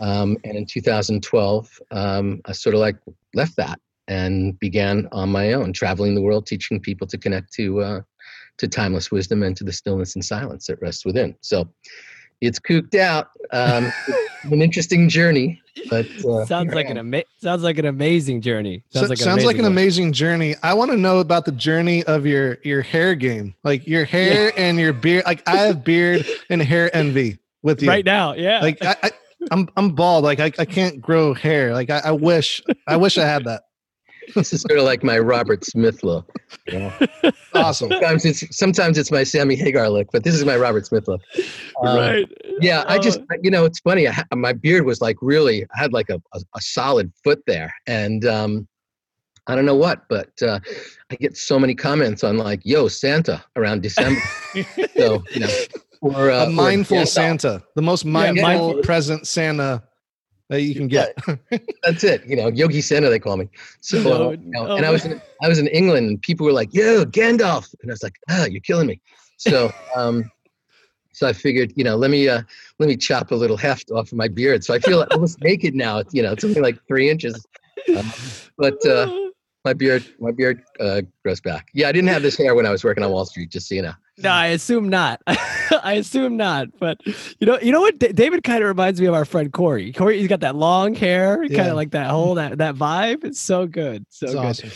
Um, 0.00 0.38
and 0.44 0.56
in 0.56 0.64
2012, 0.64 1.80
um, 1.90 2.40
I 2.46 2.52
sort 2.52 2.74
of 2.74 2.80
like 2.80 2.96
left 3.34 3.56
that 3.56 3.78
and 4.08 4.58
began 4.58 5.08
on 5.12 5.28
my 5.28 5.52
own, 5.52 5.72
traveling 5.72 6.14
the 6.14 6.22
world, 6.22 6.46
teaching 6.46 6.80
people 6.80 7.06
to 7.06 7.18
connect 7.18 7.52
to 7.52 7.80
uh, 7.80 8.00
to 8.58 8.68
timeless 8.68 9.10
wisdom 9.10 9.42
and 9.42 9.56
to 9.56 9.64
the 9.64 9.72
stillness 9.72 10.14
and 10.14 10.24
silence 10.24 10.66
that 10.66 10.80
rests 10.80 11.04
within. 11.04 11.34
So 11.40 11.68
it's 12.40 12.58
cooked 12.58 12.94
out. 12.94 13.28
Um, 13.52 13.92
it's 14.08 14.44
an 14.52 14.62
interesting 14.62 15.08
journey, 15.10 15.60
but 15.90 16.06
uh, 16.24 16.46
sounds 16.46 16.72
like 16.72 16.88
an 16.88 16.96
ama- 16.98 17.24
sounds 17.42 17.62
like 17.62 17.76
an 17.78 17.84
amazing 17.84 18.40
journey. 18.40 18.82
So- 18.90 19.00
Sounds 19.00 19.10
like 19.10 19.18
an 19.18 19.24
sounds 19.24 19.44
like 19.44 19.56
an 19.56 19.62
one. 19.64 19.72
amazing 19.72 20.12
journey. 20.12 20.54
I 20.62 20.72
want 20.74 20.90
to 20.90 20.96
know 20.96 21.18
about 21.18 21.44
the 21.44 21.52
journey 21.52 22.02
of 22.04 22.24
your 22.26 22.56
your 22.64 22.80
hair 22.82 23.14
game, 23.14 23.54
like 23.64 23.86
your 23.86 24.04
hair 24.04 24.52
and 24.56 24.78
your 24.78 24.92
beard. 24.94 25.24
Like 25.26 25.46
I 25.46 25.56
have 25.58 25.84
beard 25.84 26.26
and 26.48 26.62
hair 26.62 26.94
envy. 26.96 27.38
with 27.62 27.82
you 27.82 27.88
right 27.88 28.04
now. 28.06 28.32
Yeah. 28.34 28.60
Like 28.60 28.82
I, 28.82 28.96
I 29.02 29.10
I'm 29.50 29.68
I'm 29.76 29.90
bald. 29.90 30.24
Like 30.24 30.40
I, 30.40 30.50
I 30.58 30.64
can't 30.64 31.00
grow 31.00 31.34
hair. 31.34 31.74
Like 31.74 31.90
I, 31.90 31.98
I 32.06 32.10
wish 32.12 32.62
I 32.86 32.96
wish 32.96 33.18
I 33.18 33.26
had 33.26 33.44
that. 33.44 33.64
This 34.34 34.52
is 34.52 34.62
sort 34.62 34.78
of 34.78 34.84
like 34.84 35.02
my 35.02 35.18
Robert 35.18 35.64
Smith 35.64 36.02
look. 36.02 36.30
you 36.66 36.78
know? 36.78 36.92
Awesome. 37.54 37.90
Sometimes 37.90 38.24
it's 38.24 38.56
sometimes 38.56 38.98
it's 38.98 39.10
my 39.10 39.24
Sammy 39.24 39.56
Hagar 39.56 39.88
look, 39.88 40.08
but 40.12 40.24
this 40.24 40.34
is 40.34 40.44
my 40.44 40.56
Robert 40.56 40.86
Smith 40.86 41.08
look. 41.08 41.20
Um, 41.82 41.96
right. 41.96 42.32
Yeah, 42.60 42.84
I 42.86 42.98
just 42.98 43.20
Uh, 43.20 43.36
you 43.42 43.50
know 43.50 43.64
it's 43.64 43.80
funny. 43.80 44.08
I, 44.08 44.24
my 44.34 44.52
beard 44.52 44.84
was 44.84 45.00
like 45.00 45.16
really 45.20 45.64
I 45.74 45.78
had 45.78 45.92
like 45.92 46.10
a, 46.10 46.20
a, 46.34 46.40
a 46.54 46.60
solid 46.60 47.12
foot 47.24 47.42
there, 47.46 47.74
and 47.86 48.24
um, 48.24 48.68
I 49.46 49.54
don't 49.54 49.66
know 49.66 49.76
what, 49.76 50.04
but 50.08 50.30
uh, 50.42 50.60
I 51.10 51.16
get 51.16 51.36
so 51.36 51.58
many 51.58 51.74
comments 51.74 52.22
on 52.22 52.38
like 52.38 52.60
"Yo 52.64 52.88
Santa" 52.88 53.42
around 53.56 53.82
December. 53.82 54.20
so 54.96 55.22
you 55.32 55.40
know, 55.40 55.48
or, 56.02 56.30
uh, 56.30 56.44
a 56.44 56.46
or 56.46 56.50
mindful 56.50 57.06
Santa, 57.06 57.62
the 57.74 57.82
most 57.82 58.04
mindful, 58.04 58.42
mindful. 58.42 58.82
present 58.82 59.26
Santa 59.26 59.82
that 60.50 60.62
you 60.62 60.74
can 60.74 60.88
get. 60.88 61.16
That's 61.82 62.04
it. 62.04 62.26
You 62.26 62.36
know, 62.36 62.48
Yogi 62.48 62.80
Santa 62.80 63.08
they 63.08 63.20
call 63.20 63.36
me. 63.36 63.48
So 63.80 64.02
No, 64.02 64.10
uh, 64.10 64.30
you 64.32 64.38
know, 64.38 64.66
no. 64.66 64.76
and 64.76 64.84
I 64.84 64.90
was 64.90 65.06
in, 65.06 65.22
I 65.42 65.48
was 65.48 65.58
in 65.58 65.68
England 65.68 66.08
and 66.08 66.20
people 66.20 66.44
were 66.44 66.52
like, 66.52 66.74
"Yo, 66.74 67.04
Gandalf," 67.04 67.72
and 67.80 67.90
I 67.90 67.94
was 67.94 68.02
like, 68.02 68.16
"Ah, 68.28 68.44
you're 68.44 68.60
killing 68.60 68.88
me." 68.88 69.00
So 69.38 69.72
um, 69.96 70.30
so 71.12 71.26
I 71.26 71.32
figured, 71.32 71.72
you 71.76 71.84
know, 71.84 71.96
let 71.96 72.10
me 72.10 72.28
uh, 72.28 72.42
let 72.78 72.88
me 72.88 72.96
chop 72.96 73.30
a 73.30 73.34
little 73.34 73.56
heft 73.56 73.90
off 73.92 74.12
of 74.12 74.18
my 74.18 74.28
beard. 74.28 74.64
So 74.64 74.74
I 74.74 74.80
feel 74.80 75.06
almost 75.12 75.40
naked 75.42 75.74
now. 75.74 76.02
You 76.12 76.22
know, 76.22 76.32
it's 76.32 76.44
only 76.44 76.60
like 76.60 76.78
three 76.86 77.08
inches, 77.08 77.46
um, 77.96 78.12
but 78.58 78.84
uh, 78.84 79.08
my 79.64 79.72
beard 79.72 80.04
my 80.18 80.32
beard 80.32 80.62
uh, 80.80 81.02
grows 81.24 81.40
back. 81.40 81.68
Yeah, 81.74 81.88
I 81.88 81.92
didn't 81.92 82.08
have 82.08 82.22
this 82.22 82.36
hair 82.36 82.56
when 82.56 82.66
I 82.66 82.70
was 82.70 82.82
working 82.82 83.04
on 83.04 83.12
Wall 83.12 83.24
Street. 83.24 83.50
Just 83.50 83.68
so 83.68 83.76
you 83.76 83.82
know. 83.82 83.94
No, 84.22 84.30
I 84.30 84.46
assume 84.48 84.88
not. 84.88 85.20
I 85.26 85.94
assume 85.94 86.36
not. 86.36 86.68
But 86.78 86.98
you 87.06 87.46
know, 87.46 87.58
you 87.60 87.72
know 87.72 87.80
what? 87.80 87.98
D- 87.98 88.12
David 88.12 88.42
kind 88.44 88.62
of 88.62 88.68
reminds 88.68 89.00
me 89.00 89.06
of 89.06 89.14
our 89.14 89.24
friend 89.24 89.52
Corey. 89.52 89.92
Corey, 89.92 90.18
he's 90.18 90.28
got 90.28 90.40
that 90.40 90.56
long 90.56 90.94
hair, 90.94 91.46
kind 91.48 91.68
of 91.68 91.76
like 91.76 91.90
that 91.92 92.08
whole 92.10 92.34
that 92.34 92.58
that 92.58 92.74
vibe. 92.74 93.24
It's 93.24 93.40
so 93.40 93.66
good, 93.66 94.04
so 94.08 94.26
It's 94.26 94.34
good. 94.34 94.44
awesome. 94.44 94.70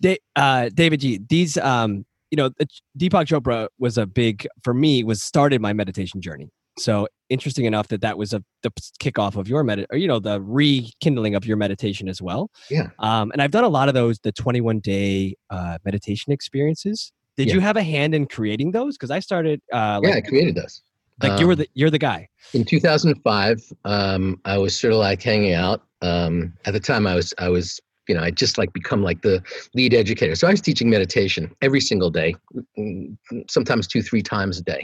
Da- 0.00 0.18
uh, 0.36 0.70
Davidji. 0.72 1.28
These, 1.28 1.56
um, 1.58 2.04
you 2.30 2.36
know, 2.36 2.50
Deepak 2.98 3.26
Chopra 3.26 3.68
was 3.78 3.98
a 3.98 4.06
big 4.06 4.46
for 4.62 4.72
me. 4.72 5.04
Was 5.04 5.22
started 5.22 5.60
my 5.60 5.72
meditation 5.72 6.20
journey. 6.20 6.48
So 6.78 7.08
interesting 7.28 7.64
enough 7.66 7.88
that 7.88 8.00
that 8.00 8.16
was 8.16 8.32
a 8.32 8.42
the 8.62 8.70
kickoff 9.00 9.36
of 9.36 9.48
your 9.48 9.62
med, 9.64 9.84
or 9.90 9.98
you 9.98 10.06
know, 10.08 10.18
the 10.18 10.40
rekindling 10.40 11.34
of 11.34 11.44
your 11.44 11.56
meditation 11.56 12.08
as 12.08 12.22
well. 12.22 12.50
Yeah. 12.70 12.88
Um, 13.00 13.30
and 13.32 13.42
I've 13.42 13.50
done 13.50 13.64
a 13.64 13.68
lot 13.68 13.88
of 13.88 13.94
those, 13.94 14.18
the 14.20 14.32
21 14.32 14.80
day 14.80 15.34
uh, 15.50 15.78
meditation 15.84 16.32
experiences. 16.32 17.12
Did 17.40 17.48
Yeah. 17.48 17.54
you 17.54 17.60
have 17.60 17.78
a 17.78 17.82
hand 17.82 18.14
in 18.14 18.26
creating 18.26 18.72
those? 18.72 18.98
Because 18.98 19.10
I 19.10 19.20
started, 19.20 19.62
uh, 19.72 19.98
like, 20.02 20.12
yeah, 20.12 20.16
I 20.18 20.20
created 20.20 20.54
those. 20.56 20.82
like 21.22 21.40
you 21.40 21.46
were 21.46 21.54
Um, 21.54 21.60
the 21.62 21.68
you're 21.72 21.88
the 21.90 21.98
guy. 21.98 22.28
in 22.52 22.64
2005 22.64 23.62
um, 23.84 24.38
i 24.44 24.58
was 24.58 24.72
sort 24.78 24.92
of 24.92 24.98
like 24.98 25.22
hanging 25.22 25.54
out 25.54 25.80
um, 26.02 26.52
at 26.66 26.72
the 26.74 26.80
time 26.80 27.06
i 27.06 27.14
was 27.14 27.32
i 27.38 27.48
was 27.48 27.80
you 28.08 28.14
know 28.14 28.22
i 28.22 28.30
just 28.30 28.58
like 28.58 28.70
become 28.72 29.02
like 29.02 29.22
the 29.22 29.36
lead 29.78 29.94
educator 29.94 30.34
so 30.34 30.46
i 30.48 30.50
was 30.50 30.60
teaching 30.60 30.90
meditation 30.90 31.42
every 31.62 31.80
single 31.80 32.10
day 32.10 32.34
mm, 32.78 33.16
sometimes 33.48 33.86
two 33.86 34.02
three 34.02 34.22
times 34.22 34.58
a 34.58 34.62
day 34.74 34.82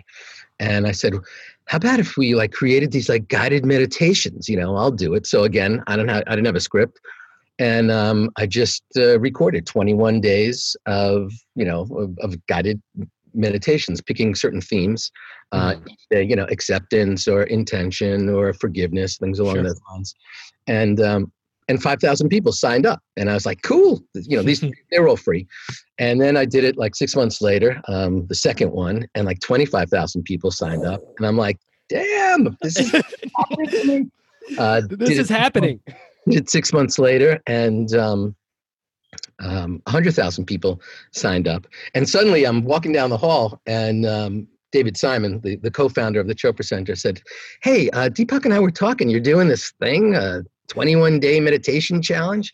and 0.60 0.86
i 0.86 0.92
said 0.92 1.12
how 1.66 1.76
about 1.82 1.98
if 1.98 2.16
we 2.16 2.34
like 2.42 2.52
created 2.52 2.88
these 2.92 3.08
like 3.08 3.26
guided 3.28 3.64
meditations 3.74 4.48
you 4.48 4.56
know 4.60 4.70
i'll 4.76 4.96
do 5.06 5.12
it 5.18 5.26
so 5.26 5.38
again 5.50 5.82
i 5.88 5.96
don't 5.96 6.08
have 6.14 6.22
i 6.28 6.32
didn't 6.36 6.46
have 6.46 6.54
a 6.64 6.66
script 6.70 6.96
and 7.58 7.90
um, 7.90 8.30
i 8.36 8.46
just 8.46 8.82
uh, 8.96 9.18
recorded 9.20 9.66
21 9.66 10.20
days 10.20 10.76
of 10.86 11.32
you 11.54 11.64
know 11.64 11.82
of, 11.96 12.16
of 12.20 12.46
guided 12.46 12.80
meditations 13.34 14.00
picking 14.00 14.34
certain 14.34 14.60
themes 14.60 15.10
uh, 15.52 15.74
uh, 16.14 16.18
you 16.18 16.34
know 16.34 16.46
acceptance 16.50 17.28
or 17.28 17.42
intention 17.44 18.28
or 18.30 18.52
forgiveness 18.54 19.16
things 19.18 19.38
along 19.38 19.54
Sure. 19.56 19.62
those 19.64 19.80
lines. 19.90 20.14
And 20.66 21.00
um 21.00 21.30
and 21.68 21.82
5000 21.82 22.28
people 22.28 22.52
signed 22.52 22.86
up. 22.86 23.00
And 23.18 23.28
i 23.30 23.34
was 23.34 23.44
like 23.44 23.60
cool. 23.62 24.02
You 24.14 24.38
know 24.38 24.42
these 24.42 24.64
they're 24.90 25.06
all 25.06 25.16
free. 25.18 25.46
And 25.98 26.18
then 26.20 26.36
i 26.36 26.44
did 26.46 26.64
it 26.64 26.76
like 26.78 26.94
six 26.94 27.14
months 27.14 27.42
later 27.42 27.80
um 27.88 28.26
the 28.26 28.34
second 28.34 28.72
one 28.72 29.06
and 29.14 29.26
like 29.26 29.40
25000 29.40 30.22
people 30.22 30.50
signed 30.50 30.86
up. 30.86 31.02
And 31.18 31.26
i'm 31.26 31.36
like 31.36 31.58
damn 31.90 32.56
this 32.62 32.78
is 32.78 32.90
happening 33.36 33.70
to 33.70 33.84
me. 33.84 34.06
Uh, 34.56 34.80
This 34.88 35.18
is 35.18 35.30
it- 35.30 35.34
happening. 35.36 35.80
did 36.28 36.50
six 36.50 36.72
months 36.72 36.98
later 36.98 37.40
and 37.46 37.94
um, 37.94 38.34
um, 39.40 39.80
100,000 39.84 40.44
people 40.44 40.80
signed 41.12 41.48
up. 41.48 41.66
And 41.94 42.08
suddenly 42.08 42.44
I'm 42.44 42.64
walking 42.64 42.92
down 42.92 43.10
the 43.10 43.16
hall 43.16 43.60
and 43.66 44.06
um, 44.06 44.48
David 44.72 44.96
Simon, 44.96 45.40
the, 45.40 45.56
the 45.56 45.70
co-founder 45.70 46.20
of 46.20 46.28
the 46.28 46.34
Chopra 46.34 46.64
Center 46.64 46.96
said, 46.96 47.22
hey, 47.62 47.88
uh, 47.90 48.08
Deepak 48.08 48.44
and 48.44 48.52
I 48.52 48.60
were 48.60 48.70
talking, 48.70 49.08
you're 49.08 49.20
doing 49.20 49.48
this 49.48 49.72
thing, 49.80 50.14
a 50.14 50.42
21 50.68 51.20
day 51.20 51.40
meditation 51.40 52.02
challenge. 52.02 52.52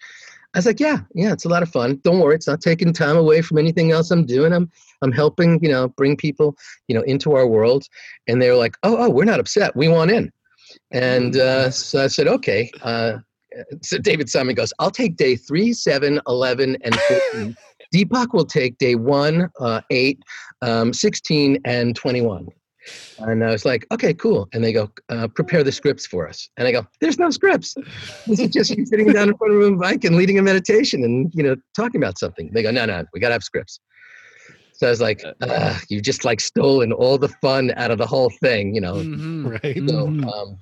I 0.54 0.58
was 0.58 0.66
like, 0.66 0.80
yeah, 0.80 0.98
yeah, 1.14 1.32
it's 1.32 1.46
a 1.46 1.48
lot 1.48 1.62
of 1.62 1.70
fun. 1.70 1.98
Don't 2.04 2.20
worry, 2.20 2.34
it's 2.34 2.46
not 2.46 2.60
taking 2.60 2.92
time 2.92 3.16
away 3.16 3.40
from 3.40 3.56
anything 3.56 3.90
else 3.90 4.10
I'm 4.10 4.26
doing. 4.26 4.52
I'm, 4.52 4.70
I'm 5.00 5.10
helping, 5.10 5.58
you 5.62 5.70
know, 5.70 5.88
bring 5.88 6.14
people, 6.16 6.54
you 6.88 6.94
know, 6.94 7.00
into 7.02 7.34
our 7.34 7.46
world. 7.46 7.86
And 8.28 8.40
they 8.40 8.50
were 8.50 8.56
like, 8.56 8.76
oh, 8.82 8.96
oh, 8.98 9.08
we're 9.08 9.24
not 9.24 9.40
upset. 9.40 9.74
We 9.74 9.88
want 9.88 10.10
in. 10.10 10.30
And 10.90 11.36
uh, 11.36 11.70
so 11.70 12.04
I 12.04 12.06
said, 12.06 12.28
okay. 12.28 12.70
Uh, 12.82 13.18
so 13.82 13.98
David 13.98 14.28
Simon 14.28 14.54
goes, 14.54 14.72
I'll 14.78 14.90
take 14.90 15.16
day 15.16 15.36
three, 15.36 15.72
seven, 15.72 16.20
11, 16.26 16.76
and 16.82 16.94
14. 17.02 17.56
Deepak 17.94 18.32
will 18.32 18.46
take 18.46 18.78
day 18.78 18.94
one, 18.94 19.48
uh, 19.60 19.80
eight, 19.90 20.18
um, 20.62 20.92
16, 20.92 21.58
and 21.64 21.94
21. 21.94 22.46
And 23.18 23.44
I 23.44 23.50
was 23.50 23.64
like, 23.64 23.86
okay, 23.92 24.14
cool. 24.14 24.48
And 24.52 24.64
they 24.64 24.72
go, 24.72 24.90
uh, 25.10 25.28
prepare 25.28 25.62
the 25.62 25.70
scripts 25.70 26.06
for 26.06 26.26
us. 26.26 26.48
And 26.56 26.66
I 26.66 26.72
go, 26.72 26.86
there's 27.00 27.18
no 27.18 27.30
scripts. 27.30 27.74
This 28.26 28.40
is 28.40 28.48
just 28.48 28.70
you 28.76 28.86
sitting 28.86 29.12
down 29.12 29.28
in 29.28 29.36
front 29.36 29.54
of 29.54 29.60
a 29.62 29.70
mic 29.70 30.04
and 30.04 30.16
leading 30.16 30.38
a 30.38 30.42
meditation 30.42 31.04
and, 31.04 31.30
you 31.34 31.42
know, 31.42 31.54
talking 31.76 32.02
about 32.02 32.18
something. 32.18 32.50
They 32.52 32.62
go, 32.62 32.70
no, 32.70 32.86
no, 32.86 33.04
we 33.12 33.20
got 33.20 33.28
to 33.28 33.34
have 33.34 33.44
scripts. 33.44 33.78
So 34.72 34.86
I 34.86 34.90
was 34.90 35.00
like, 35.00 35.22
uh, 35.42 35.78
you 35.88 36.00
just 36.00 36.24
like 36.24 36.40
stolen 36.40 36.92
all 36.92 37.18
the 37.18 37.28
fun 37.40 37.72
out 37.76 37.90
of 37.90 37.98
the 37.98 38.06
whole 38.06 38.30
thing, 38.40 38.74
you 38.74 38.80
know. 38.80 38.94
Mhm. 38.94 39.42
Right. 39.62 39.82
So, 39.88 40.06
Mhm. 40.06 40.32
um, 40.32 40.58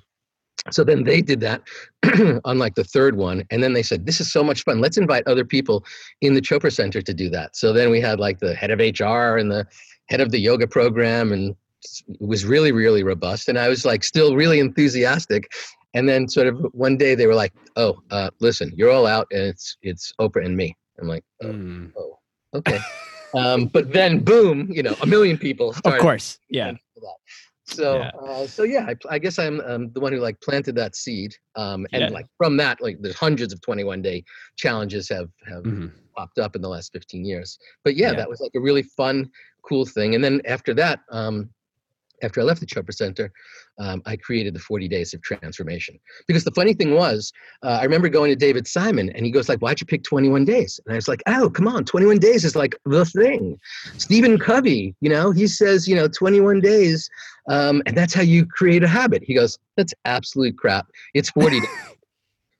so 0.69 0.83
then 0.83 1.03
they 1.03 1.21
did 1.21 1.39
that 1.39 1.63
on 2.45 2.59
like 2.59 2.75
the 2.75 2.83
third 2.83 3.15
one, 3.17 3.43
and 3.49 3.63
then 3.63 3.73
they 3.73 3.81
said, 3.83 4.05
"This 4.05 4.21
is 4.21 4.31
so 4.31 4.43
much 4.43 4.63
fun. 4.63 4.79
Let's 4.79 4.97
invite 4.97 5.27
other 5.27 5.43
people 5.45 5.83
in 6.21 6.35
the 6.35 6.41
Chopra 6.41 6.71
Center 6.71 7.01
to 7.01 7.13
do 7.13 7.29
that." 7.29 7.55
So 7.55 7.73
then 7.73 7.89
we 7.89 7.99
had 7.99 8.19
like 8.19 8.39
the 8.39 8.53
head 8.53 8.69
of 8.71 8.79
HR 8.79 9.37
and 9.37 9.51
the 9.51 9.65
head 10.09 10.21
of 10.21 10.31
the 10.31 10.39
yoga 10.39 10.67
program, 10.67 11.31
and 11.31 11.55
it 12.07 12.21
was 12.21 12.45
really, 12.45 12.71
really 12.71 13.03
robust. 13.03 13.49
And 13.49 13.57
I 13.57 13.69
was 13.69 13.85
like 13.85 14.03
still 14.03 14.35
really 14.35 14.59
enthusiastic. 14.59 15.51
And 15.93 16.07
then 16.07 16.27
sort 16.29 16.47
of 16.47 16.59
one 16.73 16.95
day 16.95 17.15
they 17.15 17.27
were 17.27 17.35
like, 17.35 17.53
"Oh, 17.75 17.99
uh, 18.11 18.29
listen, 18.39 18.71
you're 18.75 18.91
all 18.91 19.07
out, 19.07 19.27
and 19.31 19.41
it's 19.41 19.77
it's 19.81 20.13
Oprah 20.19 20.45
and 20.45 20.55
me." 20.55 20.75
I'm 20.99 21.07
like, 21.07 21.23
"Oh, 21.41 21.47
Mm. 21.47 21.91
oh 21.97 22.19
okay." 22.53 22.79
um, 23.33 23.65
but 23.65 23.91
then, 23.93 24.19
boom, 24.19 24.69
you 24.71 24.83
know, 24.83 24.95
a 25.01 25.07
million 25.07 25.37
people. 25.37 25.73
Of 25.83 25.97
course. 25.97 26.37
Yeah. 26.49 26.73
So, 27.73 27.99
Yeah. 27.99 28.11
uh, 28.27 28.47
so 28.47 28.63
yeah, 28.63 28.85
I, 28.87 28.95
I 29.09 29.19
guess 29.19 29.39
I'm 29.39 29.61
um, 29.61 29.91
the 29.93 29.99
one 30.01 30.11
who 30.11 30.19
like 30.19 30.39
planted 30.41 30.75
that 30.75 30.95
seed, 30.95 31.33
um, 31.55 31.87
and 31.93 32.03
Yeah. 32.03 32.09
like 32.09 32.25
from 32.37 32.57
that, 32.57 32.81
like 32.81 32.97
there's 33.01 33.15
hundreds 33.15 33.53
of 33.53 33.61
21 33.61 34.01
day 34.01 34.23
challenges 34.57 35.07
have 35.09 35.29
have 35.47 35.63
Mhm. 35.63 35.91
popped 36.17 36.37
up 36.37 36.55
in 36.55 36.61
the 36.61 36.67
last 36.69 36.91
15 36.91 37.23
years. 37.23 37.57
But 37.85 37.95
yeah, 37.95 38.11
Yeah. 38.11 38.17
that 38.17 38.29
was 38.29 38.41
like 38.41 38.51
a 38.55 38.59
really 38.59 38.83
fun, 38.83 39.29
cool 39.63 39.85
thing. 39.85 40.15
And 40.15 40.23
then 40.23 40.41
after 40.45 40.73
that, 40.73 40.99
um, 41.11 41.49
after 42.21 42.41
I 42.41 42.43
left 42.43 42.59
the 42.59 42.65
Chopra 42.65 42.93
Center, 42.93 43.31
um, 43.79 44.01
I 44.05 44.15
created 44.15 44.53
the 44.53 44.59
40 44.59 44.87
Days 44.87 45.13
of 45.13 45.21
Transformation. 45.21 45.99
Because 46.27 46.43
the 46.43 46.51
funny 46.51 46.73
thing 46.73 46.93
was, 46.93 47.31
uh, 47.63 47.79
I 47.81 47.83
remember 47.83 48.09
going 48.09 48.31
to 48.31 48.35
David 48.35 48.67
Simon, 48.67 49.09
and 49.09 49.25
he 49.25 49.31
goes 49.31 49.49
like, 49.49 49.59
"Why'd 49.59 49.79
you 49.79 49.87
pick 49.87 50.03
21 50.03 50.45
days?" 50.45 50.79
And 50.85 50.93
I 50.93 50.95
was 50.95 51.07
like, 51.07 51.23
"Oh, 51.27 51.49
come 51.49 51.67
on, 51.67 51.85
21 51.85 52.19
days 52.19 52.45
is 52.45 52.55
like 52.55 52.75
the 52.85 53.05
thing." 53.05 53.59
Stephen 53.97 54.37
Covey, 54.37 54.95
you 55.01 55.09
know, 55.09 55.31
he 55.31 55.47
says, 55.47 55.87
you 55.87 55.95
know, 55.95 56.07
21 56.07 56.61
days, 56.61 57.09
um, 57.49 57.81
and 57.85 57.97
that's 57.97 58.13
how 58.13 58.23
you 58.23 58.45
create 58.45 58.83
a 58.83 58.87
habit. 58.87 59.23
He 59.23 59.33
goes, 59.33 59.57
"That's 59.77 59.93
absolute 60.05 60.57
crap. 60.57 60.87
It's 61.13 61.29
40 61.31 61.59
days." 61.59 61.69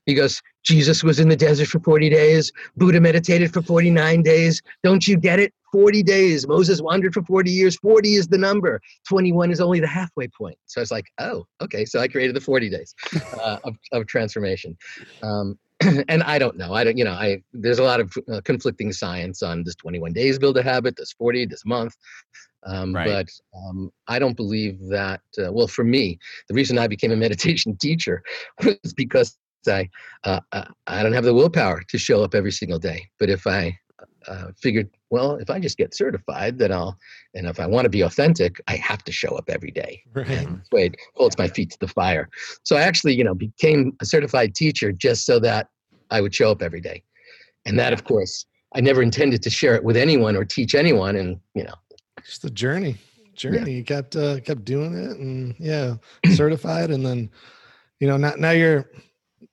He 0.07 0.15
goes, 0.15 0.41
Jesus 0.63 1.03
was 1.03 1.19
in 1.19 1.29
the 1.29 1.35
desert 1.35 1.67
for 1.67 1.79
40 1.79 2.09
days. 2.09 2.51
Buddha 2.75 2.99
meditated 2.99 3.53
for 3.53 3.61
49 3.61 4.23
days. 4.23 4.61
Don't 4.83 5.07
you 5.07 5.15
get 5.15 5.39
it? 5.39 5.53
40 5.71 6.03
days. 6.03 6.47
Moses 6.47 6.81
wandered 6.81 7.13
for 7.13 7.23
40 7.23 7.51
years. 7.51 7.75
40 7.77 8.15
is 8.15 8.27
the 8.27 8.37
number. 8.37 8.81
21 9.07 9.51
is 9.51 9.61
only 9.61 9.79
the 9.79 9.87
halfway 9.87 10.27
point. 10.27 10.57
So 10.65 10.81
I 10.81 10.83
was 10.83 10.91
like, 10.91 11.05
oh, 11.19 11.45
okay. 11.61 11.85
So 11.85 11.99
I 11.99 12.07
created 12.07 12.35
the 12.35 12.41
40 12.41 12.69
days 12.69 12.93
uh, 13.41 13.57
of, 13.63 13.75
of 13.91 14.07
transformation. 14.07 14.77
Um, 15.23 15.57
and 16.09 16.21
I 16.23 16.37
don't 16.37 16.57
know. 16.57 16.73
I 16.73 16.83
don't, 16.83 16.97
you 16.97 17.03
know, 17.03 17.13
I, 17.13 17.41
there's 17.53 17.79
a 17.79 17.83
lot 17.83 17.99
of 17.99 18.13
uh, 18.31 18.41
conflicting 18.43 18.91
science 18.93 19.41
on 19.41 19.63
does 19.63 19.75
21 19.75 20.13
days 20.13 20.37
build 20.37 20.57
a 20.57 20.63
habit? 20.63 20.95
Does 20.95 21.11
40, 21.13 21.47
does 21.47 21.63
a 21.65 21.69
month? 21.69 21.95
Um, 22.63 22.93
Right. 22.93 23.07
But 23.07 23.57
um, 23.57 23.91
I 24.07 24.19
don't 24.19 24.37
believe 24.37 24.77
that, 24.89 25.21
uh, 25.39 25.51
well, 25.51 25.67
for 25.67 25.83
me, 25.83 26.19
the 26.47 26.53
reason 26.53 26.77
I 26.77 26.87
became 26.87 27.11
a 27.11 27.15
meditation 27.15 27.75
teacher 27.81 28.21
was 28.63 28.93
because 28.95 29.37
I, 29.67 29.89
uh, 30.23 30.39
I 30.51 30.67
I 30.87 31.03
don't 31.03 31.13
have 31.13 31.23
the 31.23 31.33
willpower 31.33 31.83
to 31.89 31.97
show 31.97 32.23
up 32.23 32.33
every 32.33 32.51
single 32.51 32.79
day. 32.79 33.09
But 33.19 33.29
if 33.29 33.45
I 33.45 33.77
uh, 34.27 34.47
figured, 34.59 34.89
well, 35.09 35.35
if 35.35 35.49
I 35.49 35.59
just 35.59 35.77
get 35.77 35.95
certified, 35.95 36.57
then 36.59 36.71
I'll, 36.71 36.97
and 37.33 37.47
if 37.47 37.59
I 37.59 37.65
want 37.65 37.85
to 37.85 37.89
be 37.89 38.01
authentic, 38.01 38.61
I 38.67 38.75
have 38.77 39.03
to 39.05 39.11
show 39.11 39.35
up 39.35 39.49
every 39.49 39.71
day. 39.71 40.03
Right. 40.13 40.27
And 40.27 40.61
Wade 40.71 40.97
holds 41.15 41.37
my 41.37 41.47
feet 41.47 41.71
to 41.71 41.79
the 41.79 41.87
fire. 41.87 42.29
So 42.63 42.75
I 42.75 42.81
actually, 42.81 43.15
you 43.15 43.23
know, 43.23 43.33
became 43.33 43.95
a 44.01 44.05
certified 44.05 44.53
teacher 44.55 44.91
just 44.91 45.25
so 45.25 45.39
that 45.39 45.69
I 46.09 46.21
would 46.21 46.35
show 46.35 46.51
up 46.51 46.61
every 46.61 46.81
day. 46.81 47.03
And 47.65 47.79
that, 47.79 47.93
of 47.93 48.03
course, 48.03 48.45
I 48.73 48.81
never 48.81 49.01
intended 49.01 49.41
to 49.43 49.49
share 49.49 49.75
it 49.75 49.83
with 49.83 49.97
anyone 49.97 50.35
or 50.35 50.45
teach 50.45 50.75
anyone. 50.75 51.15
And, 51.15 51.39
you 51.55 51.63
know, 51.63 51.73
Just 52.23 52.41
the 52.41 52.49
journey. 52.49 52.97
Journey. 53.33 53.73
You 53.73 53.83
kept 53.83 54.15
uh, 54.15 54.39
kept 54.41 54.65
doing 54.65 54.93
it 54.93 55.17
and 55.17 55.55
yeah, 55.57 55.95
certified 56.33 56.91
and 56.91 57.05
then 57.05 57.29
you 57.99 58.07
know 58.07 58.17
now 58.17 58.33
now 58.37 58.51
you're 58.51 58.89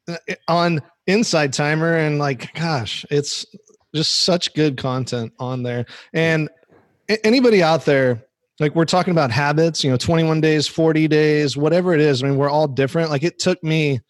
uh, 0.08 0.16
on 0.48 0.80
Insight 1.06 1.52
Timer 1.52 1.96
and 1.96 2.18
like 2.18 2.52
gosh, 2.54 3.06
it's 3.10 3.46
just 3.94 4.20
such 4.20 4.54
good 4.54 4.76
content 4.76 5.32
on 5.38 5.62
there. 5.62 5.86
And 6.12 6.48
anybody 7.24 7.62
out 7.62 7.84
there 7.84 8.24
like 8.60 8.74
we're 8.74 8.84
talking 8.84 9.12
about 9.12 9.30
habits, 9.30 9.84
you 9.84 9.90
know, 9.90 9.96
21 9.96 10.40
days, 10.40 10.66
40 10.66 11.06
days, 11.08 11.56
whatever 11.56 11.94
it 11.94 12.00
is. 12.00 12.22
I 12.22 12.26
mean, 12.26 12.36
we're 12.36 12.50
all 12.50 12.66
different. 12.66 13.10
Like 13.10 13.22
it 13.22 13.38
took 13.38 13.62
me 13.62 14.00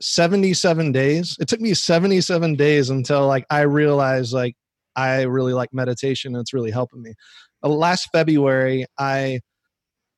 77 0.00 0.92
days. 0.92 1.36
It 1.40 1.48
took 1.48 1.60
me 1.60 1.72
77 1.72 2.56
days 2.56 2.90
until 2.90 3.26
like 3.26 3.46
I 3.48 3.60
realized 3.62 4.32
like 4.32 4.56
I 4.96 5.22
really 5.22 5.52
like 5.52 5.72
meditation 5.72 6.34
and 6.34 6.40
it's 6.40 6.52
really 6.52 6.70
helping 6.70 7.02
me. 7.02 7.14
Uh, 7.62 7.68
last 7.68 8.08
February, 8.12 8.86
I 8.98 9.40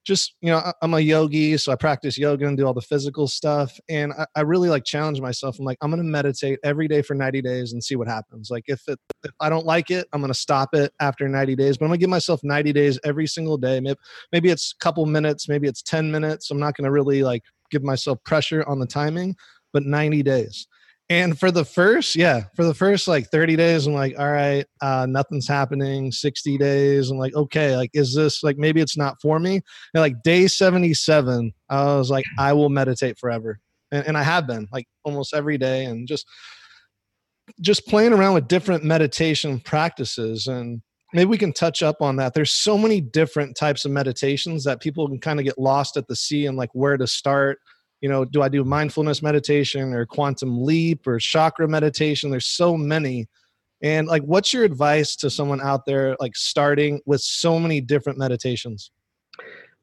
just, 0.08 0.34
you 0.40 0.50
know, 0.50 0.72
I'm 0.80 0.94
a 0.94 1.00
yogi, 1.00 1.54
so 1.58 1.70
I 1.70 1.76
practice 1.76 2.16
yoga 2.16 2.46
and 2.46 2.56
do 2.56 2.66
all 2.66 2.72
the 2.72 2.80
physical 2.80 3.28
stuff. 3.28 3.78
And 3.90 4.14
I, 4.14 4.24
I 4.36 4.40
really 4.40 4.70
like 4.70 4.84
challenge 4.84 5.20
myself. 5.20 5.58
I'm 5.58 5.66
like, 5.66 5.76
I'm 5.82 5.90
going 5.90 6.02
to 6.02 6.08
meditate 6.08 6.58
every 6.64 6.88
day 6.88 7.02
for 7.02 7.14
90 7.14 7.42
days 7.42 7.74
and 7.74 7.84
see 7.84 7.94
what 7.94 8.08
happens. 8.08 8.48
Like, 8.50 8.64
if, 8.68 8.88
it, 8.88 8.98
if 9.22 9.32
I 9.38 9.50
don't 9.50 9.66
like 9.66 9.90
it, 9.90 10.08
I'm 10.14 10.22
going 10.22 10.32
to 10.32 10.38
stop 10.38 10.70
it 10.72 10.94
after 10.98 11.28
90 11.28 11.54
days. 11.56 11.76
But 11.76 11.84
I'm 11.84 11.90
going 11.90 11.98
to 11.98 12.00
give 12.00 12.08
myself 12.08 12.40
90 12.42 12.72
days 12.72 12.98
every 13.04 13.26
single 13.26 13.58
day. 13.58 13.80
Maybe, 13.80 13.98
maybe 14.32 14.48
it's 14.48 14.72
a 14.72 14.82
couple 14.82 15.04
minutes, 15.04 15.46
maybe 15.46 15.68
it's 15.68 15.82
10 15.82 16.10
minutes. 16.10 16.50
I'm 16.50 16.58
not 16.58 16.74
going 16.74 16.86
to 16.86 16.90
really 16.90 17.22
like 17.22 17.42
give 17.70 17.82
myself 17.82 18.18
pressure 18.24 18.64
on 18.66 18.78
the 18.78 18.86
timing, 18.86 19.36
but 19.74 19.84
90 19.84 20.22
days. 20.22 20.66
And 21.10 21.38
for 21.38 21.50
the 21.50 21.64
first, 21.64 22.16
yeah, 22.16 22.44
for 22.54 22.64
the 22.64 22.74
first 22.74 23.08
like 23.08 23.28
30 23.30 23.56
days, 23.56 23.86
I'm 23.86 23.94
like, 23.94 24.18
all 24.18 24.30
right, 24.30 24.66
uh, 24.82 25.06
nothing's 25.08 25.48
happening. 25.48 26.12
60 26.12 26.58
days, 26.58 27.10
I'm 27.10 27.16
like, 27.16 27.34
okay, 27.34 27.76
like, 27.76 27.90
is 27.94 28.14
this 28.14 28.42
like 28.42 28.58
maybe 28.58 28.82
it's 28.82 28.96
not 28.96 29.16
for 29.22 29.38
me? 29.38 29.54
And 29.94 30.02
like 30.02 30.22
day 30.22 30.46
77, 30.46 31.52
I 31.70 31.84
was 31.96 32.10
like, 32.10 32.26
I 32.38 32.52
will 32.52 32.68
meditate 32.68 33.18
forever. 33.18 33.58
And, 33.90 34.06
and 34.06 34.18
I 34.18 34.22
have 34.22 34.46
been 34.46 34.68
like 34.70 34.86
almost 35.02 35.32
every 35.32 35.56
day 35.56 35.86
and 35.86 36.06
just 36.06 36.26
just 37.62 37.86
playing 37.86 38.12
around 38.12 38.34
with 38.34 38.46
different 38.46 38.84
meditation 38.84 39.58
practices 39.58 40.48
and 40.48 40.82
maybe 41.14 41.30
we 41.30 41.38
can 41.38 41.50
touch 41.50 41.82
up 41.82 42.02
on 42.02 42.16
that 42.16 42.34
there's 42.34 42.52
so 42.52 42.76
many 42.76 43.00
different 43.00 43.56
types 43.56 43.86
of 43.86 43.90
meditations 43.90 44.64
that 44.64 44.82
people 44.82 45.08
can 45.08 45.18
kind 45.18 45.38
of 45.38 45.46
get 45.46 45.56
lost 45.56 45.96
at 45.96 46.06
the 46.08 46.14
sea 46.14 46.44
and 46.44 46.58
like 46.58 46.68
where 46.74 46.98
to 46.98 47.06
start 47.06 47.58
you 48.00 48.08
know 48.08 48.24
do 48.24 48.42
i 48.42 48.48
do 48.48 48.64
mindfulness 48.64 49.22
meditation 49.22 49.92
or 49.92 50.06
quantum 50.06 50.62
leap 50.64 51.06
or 51.06 51.18
chakra 51.18 51.68
meditation 51.68 52.30
there's 52.30 52.46
so 52.46 52.76
many 52.76 53.26
and 53.82 54.08
like 54.08 54.22
what's 54.22 54.52
your 54.52 54.64
advice 54.64 55.16
to 55.16 55.30
someone 55.30 55.60
out 55.60 55.84
there 55.86 56.16
like 56.20 56.34
starting 56.36 57.00
with 57.06 57.20
so 57.20 57.58
many 57.58 57.80
different 57.80 58.18
meditations 58.18 58.90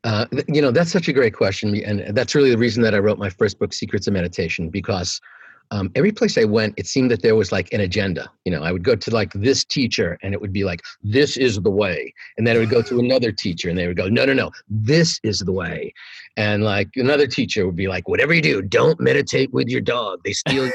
Uh, 0.06 0.28
you 0.48 0.62
know, 0.62 0.70
that's 0.70 0.92
such 0.92 1.08
a 1.08 1.14
great 1.14 1.34
question. 1.34 1.76
And 1.84 2.16
that's 2.16 2.36
really 2.36 2.52
the 2.52 2.60
reason 2.60 2.84
that 2.84 2.94
I 2.94 3.00
wrote 3.00 3.18
my 3.18 3.32
first 3.32 3.58
book, 3.58 3.74
Secrets 3.74 4.06
of 4.06 4.14
Meditation, 4.14 4.70
because 4.70 5.20
um, 5.72 5.92
every 5.96 6.12
place 6.12 6.38
I 6.38 6.44
went, 6.44 6.74
it 6.78 6.88
seemed 6.88 7.12
that 7.12 7.22
there 7.22 7.36
was 7.36 7.52
like 7.52 7.72
an 7.74 7.82
agenda. 7.82 8.30
You 8.46 8.52
know, 8.52 8.64
I 8.64 8.72
would 8.72 8.84
go 8.84 8.96
to 8.96 9.12
like 9.12 9.32
this 9.34 9.64
teacher 9.64 10.18
and 10.22 10.34
it 10.34 10.42
would 10.42 10.54
be 10.54 10.64
like, 10.64 10.82
this 11.04 11.38
is 11.38 11.60
the 11.60 11.72
way. 11.72 12.14
And 12.38 12.46
then 12.46 12.56
I 12.56 12.60
would 12.60 12.70
go 12.70 12.82
to 12.82 13.00
another 13.00 13.32
teacher 13.32 13.70
and 13.70 13.78
they 13.78 13.88
would 13.88 13.98
go, 13.98 14.08
no, 14.08 14.26
no, 14.26 14.34
no, 14.34 14.52
this 14.70 15.20
is 15.24 15.40
the 15.40 15.52
way. 15.52 15.94
And 16.38 16.64
like 16.64 16.90
another 16.96 17.28
teacher 17.28 17.66
would 17.66 17.76
be 17.76 17.88
like, 17.88 18.08
whatever 18.08 18.34
you 18.34 18.42
do, 18.42 18.62
don't 18.62 19.00
meditate 19.00 19.54
with 19.54 19.68
your 19.68 19.82
dog. 19.82 20.22
They 20.24 20.34
steal 20.34 20.70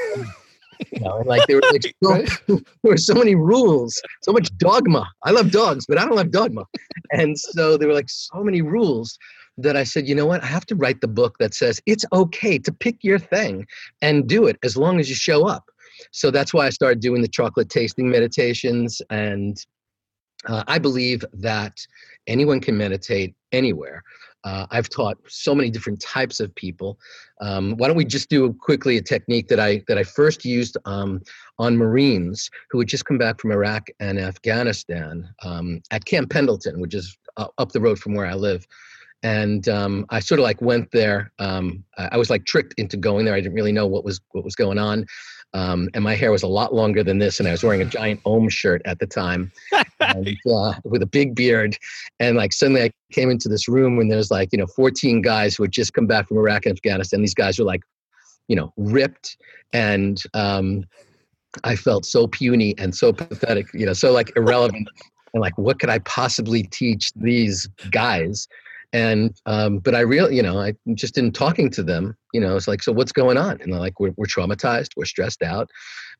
you 0.92 1.00
know, 1.00 1.18
and 1.18 1.26
like 1.26 1.46
there 1.46 1.56
were 1.56 1.62
like 1.72 1.94
so, 2.02 2.22
there 2.48 2.92
were 2.92 2.96
so 2.96 3.14
many 3.14 3.34
rules, 3.34 4.00
so 4.22 4.32
much 4.32 4.48
dogma. 4.58 5.06
I 5.22 5.30
love 5.30 5.50
dogs, 5.50 5.86
but 5.86 5.98
I 5.98 6.04
don't 6.04 6.16
love 6.16 6.30
dogma. 6.30 6.64
And 7.12 7.38
so 7.38 7.76
there 7.76 7.88
were 7.88 7.94
like 7.94 8.08
so 8.08 8.42
many 8.42 8.62
rules 8.62 9.18
that 9.58 9.76
I 9.76 9.84
said, 9.84 10.08
you 10.08 10.14
know 10.14 10.26
what? 10.26 10.42
I 10.42 10.46
have 10.46 10.66
to 10.66 10.74
write 10.74 11.00
the 11.00 11.08
book 11.08 11.36
that 11.38 11.54
says 11.54 11.80
it's 11.86 12.04
okay 12.12 12.58
to 12.58 12.72
pick 12.72 12.96
your 13.02 13.18
thing 13.18 13.66
and 14.02 14.28
do 14.28 14.46
it 14.46 14.56
as 14.62 14.76
long 14.76 15.00
as 15.00 15.08
you 15.08 15.14
show 15.14 15.46
up. 15.46 15.70
So 16.12 16.30
that's 16.30 16.54
why 16.54 16.66
I 16.66 16.70
started 16.70 17.00
doing 17.00 17.22
the 17.22 17.28
chocolate 17.28 17.68
tasting 17.68 18.08
meditations. 18.08 19.02
And 19.10 19.62
uh, 20.46 20.64
I 20.66 20.78
believe 20.78 21.24
that 21.34 21.76
anyone 22.26 22.60
can 22.60 22.76
meditate 22.76 23.34
anywhere. 23.52 24.02
Uh, 24.42 24.66
I've 24.70 24.88
taught 24.88 25.18
so 25.28 25.54
many 25.54 25.68
different 25.68 26.00
types 26.00 26.40
of 26.40 26.54
people. 26.54 26.98
Um, 27.42 27.76
why 27.76 27.88
don't 27.88 27.96
we 27.96 28.06
just 28.06 28.30
do 28.30 28.54
quickly 28.54 28.96
a 28.96 29.02
technique 29.02 29.48
that 29.48 29.60
I 29.60 29.84
that 29.86 29.98
I 29.98 30.02
first 30.02 30.46
used 30.46 30.78
um, 30.86 31.20
on 31.58 31.76
Marines 31.76 32.50
who 32.70 32.78
had 32.78 32.88
just 32.88 33.04
come 33.04 33.18
back 33.18 33.38
from 33.38 33.52
Iraq 33.52 33.88
and 34.00 34.18
Afghanistan 34.18 35.28
um, 35.42 35.82
at 35.90 36.06
Camp 36.06 36.30
Pendleton, 36.30 36.80
which 36.80 36.94
is 36.94 37.18
uh, 37.36 37.48
up 37.58 37.72
the 37.72 37.80
road 37.80 37.98
from 37.98 38.14
where 38.14 38.26
I 38.26 38.34
live. 38.34 38.66
And 39.22 39.68
um, 39.68 40.06
I 40.10 40.20
sort 40.20 40.38
of 40.38 40.44
like 40.44 40.60
went 40.62 40.90
there. 40.92 41.30
Um, 41.38 41.84
I, 41.98 42.16
was 42.16 42.30
like 42.30 42.46
tricked 42.46 42.74
into 42.78 42.96
going 42.96 43.26
there. 43.26 43.34
I 43.34 43.40
didn't 43.40 43.54
really 43.54 43.72
know 43.72 43.86
what 43.86 44.04
was 44.04 44.20
what 44.30 44.44
was 44.44 44.54
going 44.54 44.78
on, 44.78 45.04
um, 45.52 45.90
and 45.92 46.02
my 46.02 46.14
hair 46.14 46.32
was 46.32 46.42
a 46.42 46.48
lot 46.48 46.74
longer 46.74 47.04
than 47.04 47.18
this. 47.18 47.38
And 47.38 47.46
I 47.46 47.52
was 47.52 47.62
wearing 47.62 47.82
a 47.82 47.84
giant 47.84 48.20
Ohm 48.24 48.48
shirt 48.48 48.80
at 48.86 48.98
the 48.98 49.06
time, 49.06 49.52
and, 50.00 50.28
uh, 50.50 50.72
with 50.84 51.02
a 51.02 51.06
big 51.06 51.34
beard. 51.34 51.76
And 52.18 52.38
like 52.38 52.54
suddenly 52.54 52.82
I 52.84 52.90
came 53.12 53.28
into 53.28 53.48
this 53.48 53.68
room 53.68 53.98
and 53.98 54.10
there's 54.10 54.30
like 54.30 54.48
you 54.52 54.58
know 54.58 54.66
14 54.66 55.20
guys 55.20 55.54
who 55.54 55.64
had 55.64 55.72
just 55.72 55.92
come 55.92 56.06
back 56.06 56.28
from 56.28 56.38
Iraq 56.38 56.64
and 56.64 56.72
Afghanistan. 56.72 57.20
These 57.20 57.34
guys 57.34 57.58
were 57.58 57.66
like, 57.66 57.82
you 58.48 58.56
know, 58.56 58.72
ripped 58.78 59.36
and 59.72 60.22
um, 60.32 60.84
I 61.64 61.76
felt 61.76 62.04
so 62.04 62.26
puny 62.26 62.74
and 62.78 62.94
so 62.94 63.12
pathetic, 63.12 63.66
you 63.74 63.86
know, 63.86 63.92
so 63.92 64.12
like 64.12 64.32
irrelevant. 64.36 64.88
and 65.34 65.40
like, 65.40 65.56
what 65.58 65.78
could 65.78 65.90
I 65.90 65.98
possibly 66.00 66.62
teach 66.64 67.12
these 67.14 67.66
guys? 67.90 68.48
And 68.92 69.34
um, 69.46 69.78
but 69.78 69.94
I 69.94 70.00
really, 70.00 70.36
you 70.36 70.42
know, 70.42 70.58
I 70.58 70.74
just 70.94 71.16
in 71.16 71.32
talking 71.32 71.70
to 71.70 71.82
them, 71.82 72.16
you 72.32 72.40
know, 72.40 72.56
it's 72.56 72.66
like, 72.66 72.82
so 72.82 72.92
what's 72.92 73.12
going 73.12 73.36
on? 73.36 73.60
And 73.60 73.72
they're 73.72 73.80
like, 73.80 74.00
we're 74.00 74.12
we're 74.16 74.26
traumatized, 74.26 74.90
we're 74.96 75.04
stressed 75.04 75.42
out, 75.42 75.70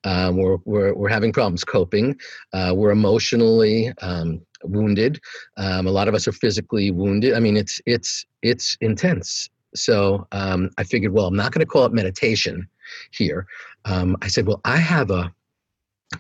um, 0.04 0.37
we're 0.37 0.59
we're 0.64 0.94
we're 0.94 1.09
having 1.09 1.33
problems 1.33 1.64
coping, 1.64 2.16
uh, 2.52 2.72
we're 2.74 2.90
emotionally 2.90 3.92
um, 4.02 4.40
wounded. 4.62 5.20
Um, 5.56 5.87
a 5.87 5.90
lot 5.90 6.09
of 6.09 6.14
us 6.14 6.28
are 6.28 6.33
physically 6.33 6.90
wounded. 6.90 7.35
I 7.35 7.40
mean, 7.40 7.56
it's 7.56 7.80
it's 7.87 8.24
it's 8.42 8.76
intense. 8.80 9.48
So 9.74 10.26
um, 10.33 10.70
I 10.78 10.85
figured, 10.85 11.12
well, 11.12 11.26
I'm 11.26 11.37
not 11.37 11.52
going 11.52 11.61
to 11.61 11.66
call 11.66 11.85
it 11.85 11.92
meditation 11.92 12.68
here. 13.12 13.46
Um, 13.85 14.16
I 14.20 14.28
said, 14.28 14.46
well, 14.46 14.61
I 14.64 14.78
have 14.78 15.11
a 15.11 15.33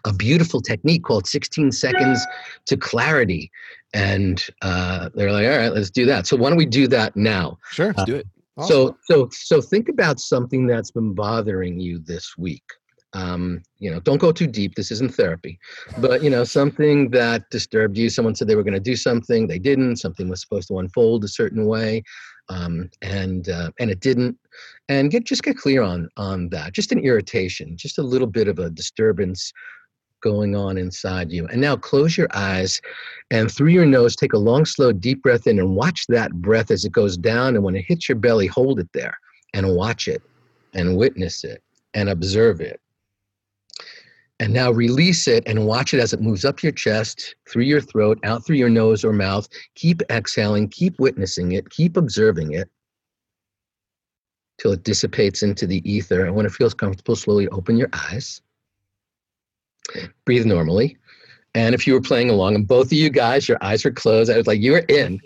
a 0.04 0.12
beautiful 0.12 0.60
technique 0.60 1.04
called 1.04 1.26
16 1.26 1.72
seconds 1.72 2.24
to 2.66 2.76
clarity. 2.76 3.50
And 3.92 4.44
uh, 4.62 5.10
they're 5.14 5.32
like, 5.32 5.46
all 5.46 5.58
right, 5.58 5.72
let's 5.72 5.90
do 5.90 6.06
that. 6.06 6.26
So 6.26 6.36
why 6.36 6.48
don't 6.48 6.58
we 6.58 6.66
do 6.66 6.86
that 6.88 7.16
now? 7.16 7.58
sure 7.70 7.90
Uh, 7.90 7.94
Let's 7.96 8.10
do 8.10 8.16
it. 8.16 8.26
So, 8.66 8.96
so, 9.04 9.28
so 9.32 9.62
think 9.62 9.88
about 9.88 10.20
something 10.20 10.66
that's 10.66 10.90
been 10.90 11.14
bothering 11.14 11.80
you 11.80 11.98
this 11.98 12.36
week. 12.36 12.64
Um, 13.12 13.62
you 13.78 13.90
know, 13.90 14.00
don't 14.00 14.18
go 14.18 14.32
too 14.32 14.46
deep. 14.46 14.74
This 14.74 14.90
isn't 14.92 15.14
therapy, 15.14 15.58
but 15.98 16.22
you 16.22 16.30
know, 16.30 16.44
something 16.44 17.10
that 17.10 17.48
disturbed 17.50 17.96
you. 17.96 18.08
Someone 18.08 18.34
said 18.34 18.46
they 18.46 18.54
were 18.54 18.62
going 18.62 18.74
to 18.74 18.80
do 18.80 18.96
something, 18.96 19.46
they 19.46 19.58
didn't. 19.58 19.96
Something 19.96 20.28
was 20.28 20.40
supposed 20.40 20.68
to 20.68 20.78
unfold 20.78 21.24
a 21.24 21.28
certain 21.28 21.66
way, 21.66 22.04
um, 22.48 22.88
and 23.02 23.48
uh, 23.48 23.70
and 23.80 23.90
it 23.90 24.00
didn't. 24.00 24.38
And 24.88 25.10
get 25.10 25.24
just 25.24 25.42
get 25.42 25.56
clear 25.56 25.82
on 25.82 26.08
on 26.16 26.50
that. 26.50 26.72
Just 26.72 26.92
an 26.92 27.00
irritation, 27.00 27.76
just 27.76 27.98
a 27.98 28.02
little 28.02 28.28
bit 28.28 28.46
of 28.46 28.60
a 28.60 28.70
disturbance 28.70 29.52
going 30.20 30.54
on 30.54 30.78
inside 30.78 31.30
you. 31.30 31.46
And 31.48 31.60
now 31.60 31.76
close 31.76 32.16
your 32.16 32.28
eyes 32.34 32.80
and 33.30 33.50
through 33.50 33.70
your 33.70 33.86
nose, 33.86 34.16
take 34.16 34.32
a 34.32 34.38
long, 34.38 34.64
slow, 34.64 34.92
deep 34.92 35.22
breath 35.22 35.46
in 35.46 35.58
and 35.58 35.74
watch 35.74 36.06
that 36.08 36.32
breath 36.34 36.70
as 36.70 36.84
it 36.84 36.92
goes 36.92 37.16
down. 37.16 37.54
And 37.54 37.64
when 37.64 37.76
it 37.76 37.84
hits 37.86 38.08
your 38.08 38.16
belly, 38.18 38.46
hold 38.46 38.80
it 38.80 38.88
there 38.92 39.16
and 39.54 39.74
watch 39.74 40.08
it 40.08 40.22
and 40.74 40.96
witness 40.96 41.44
it 41.44 41.62
and 41.94 42.08
observe 42.08 42.60
it. 42.60 42.80
And 44.38 44.54
now 44.54 44.70
release 44.70 45.28
it 45.28 45.42
and 45.46 45.66
watch 45.66 45.92
it 45.92 46.00
as 46.00 46.14
it 46.14 46.22
moves 46.22 46.46
up 46.46 46.62
your 46.62 46.72
chest, 46.72 47.34
through 47.46 47.64
your 47.64 47.82
throat, 47.82 48.18
out 48.24 48.44
through 48.46 48.56
your 48.56 48.70
nose 48.70 49.04
or 49.04 49.12
mouth. 49.12 49.46
Keep 49.74 50.02
exhaling, 50.10 50.68
keep 50.68 50.98
witnessing 50.98 51.52
it, 51.52 51.68
keep 51.68 51.98
observing 51.98 52.54
it 52.54 52.70
till 54.58 54.72
it 54.72 54.82
dissipates 54.82 55.42
into 55.42 55.66
the 55.66 55.90
ether. 55.90 56.24
And 56.24 56.34
when 56.34 56.46
it 56.46 56.52
feels 56.52 56.72
comfortable, 56.74 57.16
slowly 57.16 57.48
open 57.48 57.76
your 57.76 57.90
eyes. 57.92 58.40
Breathe 60.24 60.46
normally. 60.46 60.96
And 61.54 61.74
if 61.74 61.84
you 61.86 61.94
were 61.94 62.00
playing 62.00 62.30
along, 62.30 62.54
and 62.54 62.66
both 62.66 62.86
of 62.86 62.92
you 62.92 63.10
guys, 63.10 63.48
your 63.48 63.58
eyes 63.60 63.84
are 63.84 63.90
closed, 63.90 64.30
I 64.30 64.36
was 64.36 64.46
like, 64.46 64.60
you 64.60 64.72
were 64.76 64.84
in. 64.88 65.20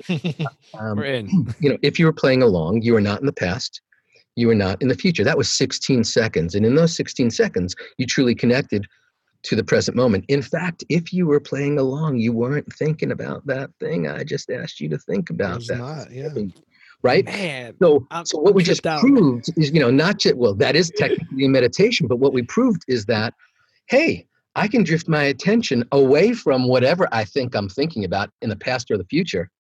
Um, 0.79 0.97
We're 0.97 1.05
in. 1.05 1.29
you 1.61 1.69
know, 1.71 1.77
if 1.83 1.99
you 1.99 2.07
were 2.07 2.13
playing 2.15 2.43
along, 2.43 2.81
you 2.83 2.95
were 2.95 3.01
not 3.01 3.21
in 3.21 3.27
the 3.27 3.33
past, 3.33 3.83
you 4.37 4.47
were 4.47 4.55
not 4.55 4.81
in 4.81 4.89
the 4.89 4.95
future. 4.95 5.23
That 5.23 5.37
was 5.37 5.51
16 5.51 6.03
seconds. 6.05 6.55
And 6.55 6.65
in 6.65 6.75
those 6.77 6.97
16 6.97 7.31
seconds, 7.31 7.77
you 7.99 8.07
truly 8.07 8.35
connected 8.35 8.87
to 9.43 9.55
the 9.55 9.63
present 9.63 9.95
moment. 9.99 10.25
In 10.29 10.41
fact, 10.41 10.83
if 10.89 11.13
you 11.13 11.27
were 11.27 11.41
playing 11.41 11.79
along, 11.79 12.17
you 12.17 12.33
weren't 12.33 12.73
thinking 12.73 13.13
about 13.13 13.47
that 13.47 13.69
thing 13.79 14.09
I 14.09 14.25
just 14.25 14.51
asked 14.51 14.81
you 14.81 14.89
to 14.89 14.99
think 14.99 15.29
about. 15.29 15.57
It's 15.59 15.69
That 15.69 15.77
not, 15.79 16.11
yeah. 16.11 16.31
right? 17.03 17.27
Man, 17.27 17.75
So, 17.83 18.07
I'm- 18.11 18.25
so 18.25 18.39
what 18.39 18.51
I'm 18.51 18.55
we 18.57 18.63
just 18.63 18.87
out. 18.87 19.01
proved 19.01 19.51
is, 19.59 19.71
you 19.73 19.81
know, 19.81 19.91
not 19.91 20.19
just 20.19 20.37
well, 20.37 20.55
that 20.55 20.75
is 20.75 20.91
technically 20.97 21.45
a 21.45 21.49
meditation, 21.51 22.07
but 22.07 22.17
what 22.17 22.33
we 22.33 22.41
proved 22.41 22.83
is 22.89 23.05
that, 23.05 23.35
hey, 23.89 24.27
I 24.57 24.69
can 24.69 24.85
drift 24.85 25.09
my 25.09 25.25
attention 25.25 25.85
away 25.93 26.33
from 26.33 26.69
whatever 26.69 27.09
I 27.13 27.25
think 27.25 27.55
I'm 27.55 27.69
thinking 27.69 28.05
about 28.05 28.31
in 28.41 28.49
the 28.49 28.57
past 28.57 28.91
or 28.91 28.97
the 28.97 29.05
future, 29.05 29.51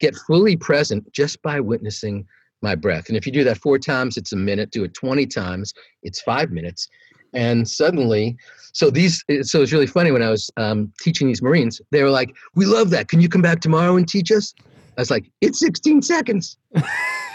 get 0.00 0.14
fully 0.26 0.56
present 0.56 1.10
just 1.12 1.40
by 1.42 1.60
witnessing 1.60 2.26
my 2.62 2.74
breath. 2.74 3.08
And 3.08 3.16
if 3.16 3.26
you 3.26 3.32
do 3.32 3.44
that 3.44 3.58
four 3.58 3.78
times, 3.78 4.16
it's 4.16 4.32
a 4.32 4.36
minute. 4.36 4.70
Do 4.70 4.84
it 4.84 4.94
20 4.94 5.26
times, 5.26 5.72
it's 6.02 6.20
five 6.22 6.50
minutes. 6.50 6.88
And 7.32 7.68
suddenly, 7.68 8.36
so 8.72 8.90
these, 8.90 9.24
so 9.42 9.62
it's 9.62 9.72
really 9.72 9.86
funny 9.86 10.10
when 10.10 10.22
I 10.22 10.30
was 10.30 10.50
um, 10.56 10.92
teaching 11.00 11.28
these 11.28 11.42
Marines, 11.42 11.80
they 11.90 12.02
were 12.02 12.10
like, 12.10 12.34
"We 12.54 12.64
love 12.64 12.90
that. 12.90 13.08
Can 13.08 13.20
you 13.20 13.28
come 13.28 13.42
back 13.42 13.60
tomorrow 13.60 13.96
and 13.96 14.08
teach 14.08 14.30
us?" 14.30 14.54
I 14.96 15.00
was 15.00 15.10
like, 15.10 15.28
"It's 15.40 15.58
16 15.58 16.02
seconds." 16.02 16.56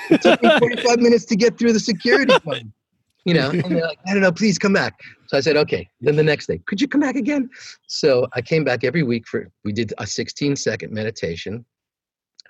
it 0.10 0.22
took 0.22 0.42
me 0.42 0.50
45 0.60 1.00
minutes 1.00 1.26
to 1.26 1.36
get 1.36 1.58
through 1.58 1.74
the 1.74 1.82
security. 1.82 2.34
You 3.30 3.36
know, 3.36 3.50
and 3.52 3.76
they're 3.76 3.88
like, 3.88 4.00
I 4.08 4.14
don't 4.14 4.22
know, 4.22 4.32
please 4.32 4.58
come 4.58 4.74
back. 4.74 5.00
So 5.28 5.38
I 5.38 5.42
said, 5.42 5.58
okay. 5.58 5.88
Then 6.02 6.16
the 6.16 6.24
next 6.24 6.48
day, 6.48 6.60
could 6.66 6.82
you 6.82 6.88
come 6.88 7.02
back 7.02 7.16
again? 7.16 7.50
So 7.88 8.28
I 8.34 8.42
came 8.42 8.64
back 8.64 8.84
every 8.84 9.04
week 9.04 9.28
for, 9.28 9.50
we 9.64 9.72
did 9.72 9.94
a 9.98 10.08
16 10.08 10.56
second 10.56 10.92
meditation. 10.92 11.66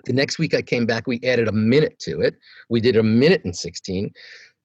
The 0.06 0.12
next 0.12 0.38
week 0.38 0.54
I 0.54 0.62
came 0.62 0.86
back, 0.86 1.06
we 1.06 1.20
added 1.24 1.48
a 1.48 1.52
minute 1.52 1.98
to 2.00 2.20
it. 2.22 2.36
We 2.70 2.80
did 2.80 2.96
a 2.96 3.02
minute 3.02 3.44
and 3.44 3.54
16 3.54 4.10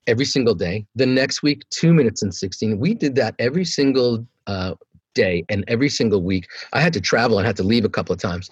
every 0.07 0.25
single 0.25 0.55
day. 0.55 0.85
The 0.95 1.05
next 1.05 1.43
week, 1.43 1.63
two 1.69 1.93
minutes 1.93 2.23
and 2.23 2.33
16. 2.33 2.79
We 2.79 2.93
did 2.93 3.15
that 3.15 3.35
every 3.39 3.65
single 3.65 4.25
uh, 4.47 4.75
day 5.13 5.43
and 5.49 5.63
every 5.67 5.89
single 5.89 6.21
week. 6.21 6.47
I 6.73 6.79
had 6.79 6.93
to 6.93 7.01
travel 7.01 7.37
and 7.37 7.45
had 7.45 7.57
to 7.57 7.63
leave 7.63 7.85
a 7.85 7.89
couple 7.89 8.13
of 8.13 8.19
times. 8.19 8.49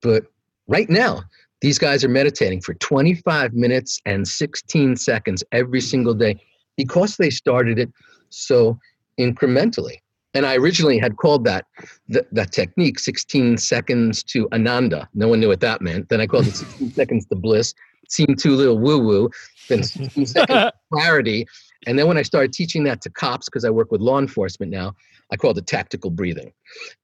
But 0.00 0.24
right 0.68 0.88
now, 0.88 1.22
these 1.60 1.78
guys 1.78 2.04
are 2.04 2.08
meditating 2.08 2.60
for 2.60 2.74
25 2.74 3.54
minutes 3.54 4.00
and 4.06 4.26
16 4.26 4.96
seconds 4.96 5.42
every 5.52 5.80
single 5.80 6.14
day 6.14 6.40
because 6.76 7.16
they 7.16 7.30
started 7.30 7.78
it 7.78 7.92
so 8.30 8.78
incrementally. 9.18 9.98
And 10.34 10.44
I 10.44 10.56
originally 10.56 10.98
had 10.98 11.16
called 11.16 11.44
that 11.44 11.66
th- 12.12 12.26
that 12.32 12.50
technique 12.50 12.98
16 12.98 13.56
seconds 13.56 14.22
to 14.24 14.48
Ananda. 14.52 15.08
No 15.14 15.28
one 15.28 15.38
knew 15.38 15.48
what 15.48 15.60
that 15.60 15.80
meant. 15.80 16.08
Then 16.08 16.20
I 16.20 16.26
called 16.26 16.46
it 16.48 16.56
16 16.56 16.90
seconds 16.94 17.26
to 17.26 17.36
bliss. 17.36 17.72
Seemed 18.08 18.38
too 18.38 18.56
little 18.56 18.78
woo 18.78 18.98
woo. 18.98 19.30
Then 19.68 19.82
16 19.84 20.26
seconds 20.26 20.72
clarity. 20.92 21.46
And 21.86 21.98
then 21.98 22.08
when 22.08 22.18
I 22.18 22.22
started 22.22 22.52
teaching 22.52 22.84
that 22.84 23.00
to 23.02 23.10
cops, 23.10 23.48
because 23.48 23.64
I 23.64 23.70
work 23.70 23.92
with 23.92 24.00
law 24.00 24.18
enforcement 24.18 24.72
now, 24.72 24.94
I 25.34 25.36
call 25.36 25.50
it 25.58 25.66
tactical 25.66 26.10
breathing. 26.10 26.52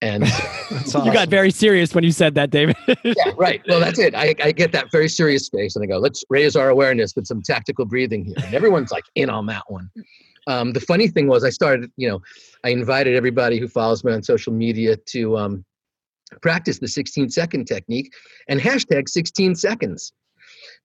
And 0.01 0.23
That's 0.71 0.95
you 0.95 1.13
got 1.13 1.29
very 1.29 1.51
serious 1.51 1.97
when 1.97 2.05
you 2.05 2.13
said 2.13 2.37
that, 2.37 2.51
David. 2.51 2.77
yeah, 3.03 3.33
right. 3.37 3.61
Well, 3.67 3.81
that's 3.81 3.99
it. 3.99 4.15
I, 4.15 4.37
I 4.41 4.53
get 4.53 4.71
that 4.71 4.93
very 4.93 5.09
serious 5.09 5.47
space 5.47 5.75
and 5.75 5.83
I 5.83 5.87
go, 5.87 5.99
let's 5.99 6.23
raise 6.31 6.55
our 6.55 6.69
awareness 6.69 7.17
with 7.17 7.27
some 7.27 7.43
tactical 7.43 7.87
breathing 7.87 8.25
here. 8.25 8.37
And 8.45 8.55
everyone's 8.55 8.93
like 8.93 9.03
in 9.17 9.29
on 9.29 9.47
that 9.47 9.65
one. 9.67 9.91
Um, 10.47 10.73
the 10.73 10.81
funny 10.81 11.09
thing 11.09 11.27
was, 11.27 11.43
I 11.43 11.51
started, 11.51 11.91
you 11.97 12.09
know, 12.09 12.21
I 12.63 12.69
invited 12.69 13.17
everybody 13.17 13.59
who 13.59 13.67
follows 13.67 14.05
me 14.05 14.13
on 14.13 14.23
social 14.23 14.53
media 14.53 14.97
to 14.97 15.37
um, 15.37 15.65
practice 16.41 16.79
the 16.79 16.87
16 16.87 17.31
second 17.31 17.67
technique 17.67 18.13
and 18.49 18.61
hashtag 18.61 19.09
16 19.09 19.57
seconds 19.57 20.13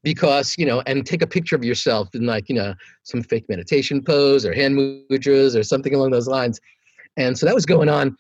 because, 0.04 0.56
you 0.58 0.66
know, 0.66 0.82
and 0.88 1.06
take 1.06 1.22
a 1.22 1.28
picture 1.28 1.56
of 1.56 1.64
yourself 1.64 2.10
in 2.16 2.26
like, 2.26 2.50
you 2.50 2.56
know, 2.56 2.74
some 3.04 3.22
fake 3.22 3.46
meditation 3.50 4.04
pose 4.04 4.46
or 4.46 4.54
hand 4.54 4.76
mudras 4.76 5.56
or 5.56 5.64
something 5.64 5.94
along 5.94 6.12
those 6.12 6.28
lines. 6.28 6.60
And 7.18 7.38
so 7.38 7.46
that 7.46 7.56
was 7.56 7.66
going 7.66 7.90
on 7.90 8.16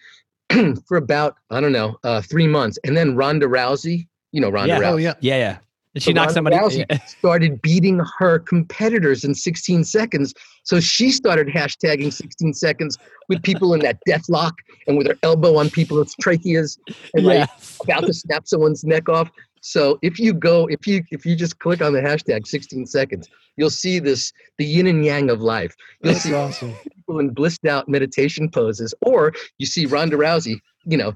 for 0.87 0.97
about, 0.97 1.35
I 1.49 1.59
don't 1.61 1.71
know, 1.71 1.97
uh, 2.03 2.21
three 2.21 2.47
months. 2.47 2.77
And 2.83 2.95
then 2.95 3.15
Ronda 3.15 3.47
Rousey, 3.47 4.07
you 4.31 4.41
know, 4.41 4.49
Ronda 4.49 4.75
Yeah. 4.75 4.79
Rousey 4.79 4.91
Oh 4.93 4.97
yeah. 4.97 5.13
yeah, 5.21 5.37
yeah. 5.37 5.57
Did 5.93 6.03
she 6.03 6.09
So 6.09 6.13
knock 6.13 6.25
Ronda 6.27 6.33
somebody? 6.33 6.55
Rousey 6.57 7.07
started 7.07 7.61
beating 7.61 8.01
her 8.19 8.39
competitors 8.39 9.23
in 9.23 9.33
16 9.33 9.83
seconds. 9.83 10.33
So 10.63 10.79
she 10.79 11.11
started 11.11 11.47
hashtagging 11.47 12.11
16 12.11 12.53
seconds 12.53 12.97
with 13.29 13.41
people 13.43 13.73
in 13.73 13.79
that 13.81 13.97
death 14.05 14.27
lock 14.29 14.55
and 14.87 14.97
with 14.97 15.07
her 15.07 15.17
elbow 15.23 15.57
on 15.57 15.69
people's 15.69 16.15
tracheas 16.21 16.77
and 17.13 17.25
like 17.25 17.49
about 17.83 18.05
to 18.05 18.13
snap 18.13 18.47
someone's 18.47 18.83
neck 18.83 19.07
off. 19.09 19.29
So 19.67 19.97
if 20.03 20.19
you 20.19 20.31
go, 20.31 20.67
if 20.67 20.85
you 20.85 21.03
if 21.09 21.25
you 21.25 21.35
just 21.35 21.57
click 21.57 21.81
on 21.81 21.91
the 21.91 21.99
hashtag 21.99 22.45
16 22.45 22.85
seconds, 22.85 23.27
you'll 23.57 23.71
see 23.71 23.97
this 23.97 24.31
the 24.59 24.63
yin 24.63 24.85
and 24.85 25.03
yang 25.03 25.31
of 25.31 25.41
life. 25.41 25.75
You'll 26.03 26.13
That's 26.13 26.23
see 26.23 26.35
awesome. 26.35 26.75
people 26.83 27.17
in 27.17 27.31
blissed 27.31 27.65
out 27.65 27.89
meditation 27.89 28.47
poses, 28.51 28.93
or 29.01 29.33
you 29.57 29.65
see 29.65 29.87
Ronda 29.87 30.17
Rousey, 30.17 30.61
you 30.85 30.97
know, 30.97 31.15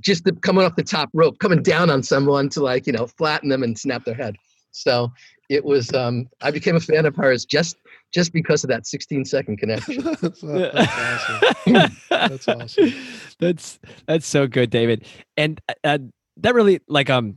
just 0.00 0.24
the, 0.24 0.32
coming 0.32 0.64
off 0.64 0.76
the 0.76 0.82
top 0.82 1.10
rope, 1.12 1.38
coming 1.40 1.62
down 1.62 1.90
on 1.90 2.02
someone 2.02 2.48
to 2.50 2.62
like, 2.62 2.86
you 2.86 2.92
know, 2.94 3.06
flatten 3.06 3.50
them 3.50 3.62
and 3.62 3.78
snap 3.78 4.06
their 4.06 4.14
head. 4.14 4.36
So 4.70 5.12
it 5.50 5.62
was, 5.62 5.92
um, 5.92 6.26
I 6.40 6.50
became 6.52 6.76
a 6.76 6.80
fan 6.80 7.04
of 7.04 7.14
hers 7.14 7.44
just 7.44 7.76
just 8.14 8.32
because 8.32 8.64
of 8.64 8.70
that 8.70 8.86
16 8.86 9.26
second 9.26 9.58
connection. 9.58 10.02
that's, 10.22 10.40
that's 10.40 10.88
awesome. 10.88 11.96
That's 12.08 12.48
awesome. 12.48 12.94
That's 13.40 13.80
that's 14.06 14.26
so 14.26 14.46
good, 14.46 14.70
David. 14.70 15.06
And 15.36 15.60
uh, 15.68 15.74
uh, 15.84 15.98
that 16.38 16.54
really 16.54 16.80
like 16.88 17.10
um 17.10 17.36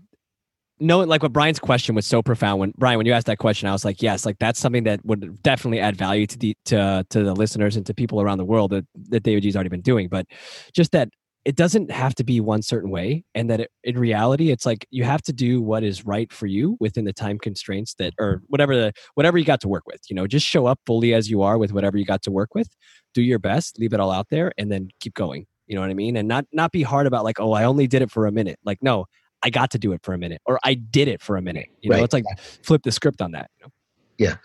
knowing 0.80 1.10
like 1.10 1.24
what 1.24 1.34
Bryan's 1.34 1.60
question 1.60 1.96
was 1.96 2.06
so 2.06 2.22
profound. 2.22 2.60
When 2.60 2.74
Bryan, 2.78 2.98
when 2.98 3.06
you 3.06 3.14
asked 3.14 3.28
that 3.28 3.38
question, 3.38 3.68
I 3.68 3.72
was 3.72 3.86
like, 3.86 4.02
yes, 4.02 4.26
like 4.26 4.38
that's 4.40 4.60
something 4.60 4.84
that 4.84 5.04
would 5.06 5.42
definitely 5.42 5.80
add 5.80 5.96
value 5.96 6.28
to 6.28 6.38
the 6.38 6.56
to 6.66 7.06
to 7.10 7.24
the 7.24 7.34
listeners 7.34 7.76
and 7.76 7.86
to 7.86 7.94
people 7.94 8.22
around 8.22 8.38
the 8.38 8.46
world 8.46 8.72
that 8.72 8.86
that 9.10 9.24
Davidji's 9.24 9.56
already 9.56 9.70
been 9.70 9.82
doing. 9.82 10.08
But 10.08 10.26
just 10.74 10.92
that 10.92 11.10
it 11.46 11.56
doesn't 11.56 11.92
have 11.92 12.14
to 12.16 12.26
be 12.26 12.42
one 12.42 12.62
certain 12.62 12.90
way, 12.90 13.24
and 13.34 13.50
that 13.50 13.62
it, 13.62 13.72
in 13.86 13.98
reality, 13.98 14.52
it's 14.52 14.66
like 14.66 14.86
you 14.90 15.06
have 15.06 15.22
to 15.24 15.34
do 15.34 15.62
what 15.62 15.82
is 15.82 16.06
right 16.06 16.32
for 16.32 16.46
you 16.46 16.76
within 16.82 17.06
the 17.06 17.14
time 17.14 17.40
constraints 17.40 17.94
that 17.96 18.14
or 18.20 18.42
whatever 18.48 18.76
the 18.76 18.92
whatever 19.16 19.38
you 19.38 19.46
got 19.46 19.62
to 19.62 19.70
work 19.70 19.84
with. 19.88 20.02
You 20.10 20.16
know, 20.16 20.28
just 20.28 20.46
show 20.46 20.66
up 20.66 20.80
fully 20.86 21.14
as 21.14 21.30
you 21.30 21.42
are 21.42 21.58
with 21.58 21.72
whatever 21.72 21.98
you 21.98 22.06
got 22.06 22.22
to 22.24 22.32
work 22.32 22.54
with. 22.54 22.68
Do 23.14 23.22
your 23.22 23.40
best, 23.40 23.80
leave 23.80 23.94
it 23.94 24.00
all 24.00 24.12
out 24.12 24.28
there, 24.30 24.52
and 24.58 24.72
then 24.72 24.90
keep 25.00 25.14
going. 25.14 25.46
You 25.68 25.76
know 25.76 25.82
what 25.82 25.90
I 25.90 25.94
mean? 25.94 26.18
And 26.18 26.28
not 26.28 26.46
not 26.52 26.72
be 26.72 26.84
hard 26.84 27.08
about 27.08 27.24
like, 27.24 27.40
oh, 27.40 27.54
I 27.54 27.64
only 27.64 27.88
did 27.88 28.02
it 28.02 28.12
for 28.12 28.26
a 28.26 28.32
minute. 28.32 28.60
Like, 28.66 28.80
no, 28.82 29.06
I 29.44 29.50
got 29.50 29.72
to 29.72 29.78
do 29.80 29.94
it 29.94 30.02
for 30.04 30.14
a 30.14 30.18
minute, 30.18 30.42
or 30.46 30.60
I 30.64 30.74
did 30.74 31.08
it 31.08 31.22
for 31.22 31.38
a 31.38 31.42
minute. 31.42 31.68
You 31.82 31.92
know, 31.92 31.98
Right. 31.98 32.04
it's 32.04 32.14
like 32.14 32.26
flip 32.64 32.84
the 32.84 32.92
script 32.92 33.22
on 33.22 33.32
that. 33.32 33.50
You 33.60 33.66
know? 33.66 33.72
Yeah. 34.18 34.38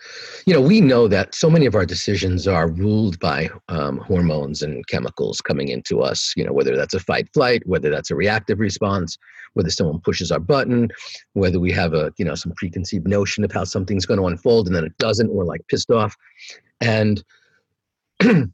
You 0.45 0.53
know, 0.53 0.61
we 0.61 0.81
know 0.81 1.07
that 1.07 1.33
so 1.33 1.49
many 1.49 1.65
of 1.65 1.73
our 1.73 1.85
decisions 1.85 2.47
are 2.47 2.67
ruled 2.67 3.19
by 3.19 3.49
um, 3.69 3.97
hormones 3.97 4.61
and 4.61 4.85
chemicals 4.87 5.41
coming 5.41 5.69
into 5.69 6.01
us, 6.01 6.33
you 6.37 6.43
know, 6.43 6.53
whether 6.53 6.75
that's 6.75 6.93
a 6.93 6.99
fight 6.99 7.27
flight, 7.33 7.65
whether 7.65 7.89
that's 7.89 8.11
a 8.11 8.15
reactive 8.15 8.59
response, 8.59 9.17
whether 9.53 9.71
someone 9.71 9.99
pushes 9.99 10.31
our 10.31 10.39
button, 10.39 10.89
whether 11.33 11.59
we 11.59 11.71
have 11.71 11.95
a, 11.95 12.13
you 12.17 12.25
know, 12.25 12.35
some 12.35 12.51
preconceived 12.55 13.07
notion 13.07 13.43
of 13.43 13.51
how 13.51 13.63
something's 13.63 14.05
going 14.05 14.19
to 14.19 14.27
unfold 14.27 14.67
and 14.67 14.75
then 14.75 14.83
it 14.85 14.95
doesn't, 14.99 15.33
we're 15.33 15.43
like 15.43 15.67
pissed 15.69 15.89
off. 15.89 16.15
And 16.79 17.23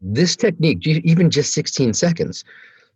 this 0.00 0.34
technique, 0.36 0.86
even 0.86 1.30
just 1.30 1.52
16 1.52 1.92
seconds, 1.92 2.42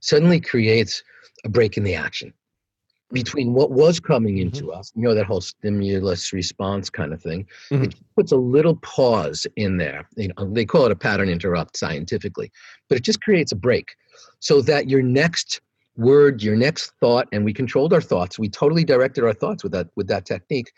suddenly 0.00 0.40
creates 0.40 1.02
a 1.44 1.48
break 1.48 1.76
in 1.76 1.84
the 1.84 1.94
action 1.94 2.28
mm-hmm. 2.28 3.14
between 3.14 3.54
what 3.54 3.70
was 3.70 4.00
coming 4.00 4.36
mm-hmm. 4.36 4.56
into 4.56 4.72
us, 4.72 4.92
you 4.94 5.02
know, 5.02 5.14
that 5.14 5.26
whole 5.26 5.40
stimulus 5.40 6.32
response 6.32 6.90
kind 6.90 7.12
of 7.12 7.22
thing. 7.22 7.46
Mm-hmm. 7.70 7.84
It 7.84 7.94
puts 8.16 8.32
a 8.32 8.36
little 8.36 8.76
pause 8.76 9.46
in 9.56 9.76
there. 9.76 10.08
You 10.16 10.28
know, 10.36 10.52
they 10.52 10.64
call 10.64 10.86
it 10.86 10.92
a 10.92 10.96
pattern 10.96 11.28
interrupt 11.28 11.76
scientifically, 11.76 12.50
but 12.88 12.98
it 12.98 13.04
just 13.04 13.22
creates 13.22 13.52
a 13.52 13.56
break 13.56 13.94
so 14.40 14.62
that 14.62 14.88
your 14.88 15.02
next 15.02 15.60
word, 15.98 16.42
your 16.42 16.56
next 16.56 16.92
thought, 17.00 17.26
and 17.32 17.44
we 17.44 17.52
controlled 17.52 17.92
our 17.92 18.00
thoughts. 18.00 18.38
We 18.38 18.48
totally 18.48 18.84
directed 18.84 19.24
our 19.24 19.34
thoughts 19.34 19.62
with 19.62 19.72
that 19.72 19.88
with 19.96 20.06
that 20.08 20.24
technique. 20.24 20.72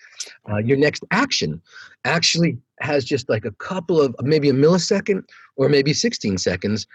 Uh, 0.51 0.57
your 0.57 0.79
next 0.79 1.05
action 1.11 1.61
actually 2.05 2.57
has 2.81 3.05
just 3.05 3.29
like 3.29 3.45
a 3.45 3.51
couple 3.53 4.01
of 4.01 4.17
maybe 4.23 4.49
a 4.49 4.55
millisecond 4.55 5.25
or 5.57 5.69
maybe 5.69 5.93
16 5.93 6.39
seconds 6.39 6.87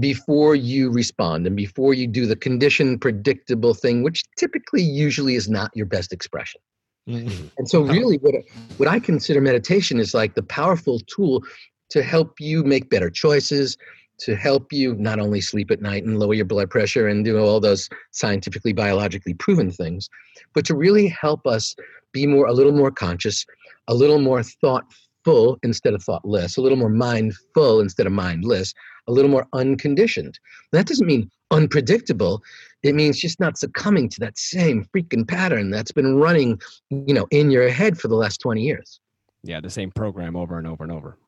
before 0.00 0.54
you 0.54 0.90
respond 0.90 1.46
and 1.46 1.56
before 1.56 1.94
you 1.94 2.06
do 2.06 2.26
the 2.26 2.36
conditioned 2.36 3.00
predictable 3.00 3.74
thing 3.74 4.02
which 4.02 4.24
typically 4.36 4.82
usually 4.82 5.34
is 5.36 5.48
not 5.48 5.70
your 5.74 5.86
best 5.86 6.12
expression 6.12 6.60
Mhm. 7.08 7.50
and 7.58 7.68
so 7.68 7.82
really 7.82 8.16
what 8.16 8.34
what 8.78 8.88
i 8.88 8.98
consider 8.98 9.40
meditation 9.40 10.00
is 10.00 10.14
like 10.14 10.34
the 10.34 10.42
powerful 10.42 11.00
tool 11.00 11.44
to 11.90 12.02
help 12.02 12.40
you 12.40 12.64
make 12.64 12.88
better 12.90 13.10
choices 13.10 13.76
to 14.18 14.34
help 14.36 14.72
you 14.72 14.94
not 14.94 15.18
only 15.20 15.40
sleep 15.40 15.70
at 15.70 15.82
night 15.82 16.04
and 16.04 16.18
lower 16.18 16.34
your 16.34 16.44
blood 16.44 16.70
pressure 16.70 17.06
and 17.06 17.24
do 17.24 17.38
all 17.38 17.60
those 17.60 17.88
scientifically 18.12 18.72
biologically 18.72 19.34
proven 19.34 19.70
things 19.70 20.08
but 20.54 20.64
to 20.64 20.74
really 20.74 21.06
help 21.08 21.46
us 21.46 21.76
be 22.12 22.26
more 22.26 22.46
a 22.46 22.52
little 22.52 22.72
more 22.72 22.90
conscious 22.90 23.44
a 23.86 23.94
little 23.94 24.18
more 24.18 24.42
thoughtful 24.42 25.58
instead 25.62 25.94
of 25.94 26.02
thoughtless 26.02 26.56
a 26.56 26.60
little 26.60 26.78
more 26.78 26.88
mindful 26.88 27.80
instead 27.80 28.06
of 28.06 28.12
mindless 28.12 28.72
a 29.06 29.12
little 29.12 29.30
more 29.30 29.46
unconditioned 29.52 30.38
that 30.72 30.86
doesn't 30.86 31.06
mean 31.06 31.30
unpredictable 31.50 32.42
it 32.82 32.94
means 32.94 33.18
just 33.18 33.40
not 33.40 33.56
succumbing 33.56 34.08
to 34.08 34.20
that 34.20 34.36
same 34.36 34.84
freaking 34.94 35.26
pattern 35.26 35.70
that's 35.70 35.92
been 35.92 36.16
running 36.16 36.60
you 36.90 37.14
know 37.14 37.26
in 37.30 37.50
your 37.50 37.68
head 37.68 37.98
for 37.98 38.08
the 38.08 38.16
last 38.16 38.38
20 38.38 38.62
years 38.62 39.00
Yeah, 39.44 39.60
the 39.60 39.70
same 39.70 39.90
program 39.90 40.36
over 40.36 40.58
and 40.58 40.66
over 40.66 40.84
and 40.84 40.92
over. 40.92 41.18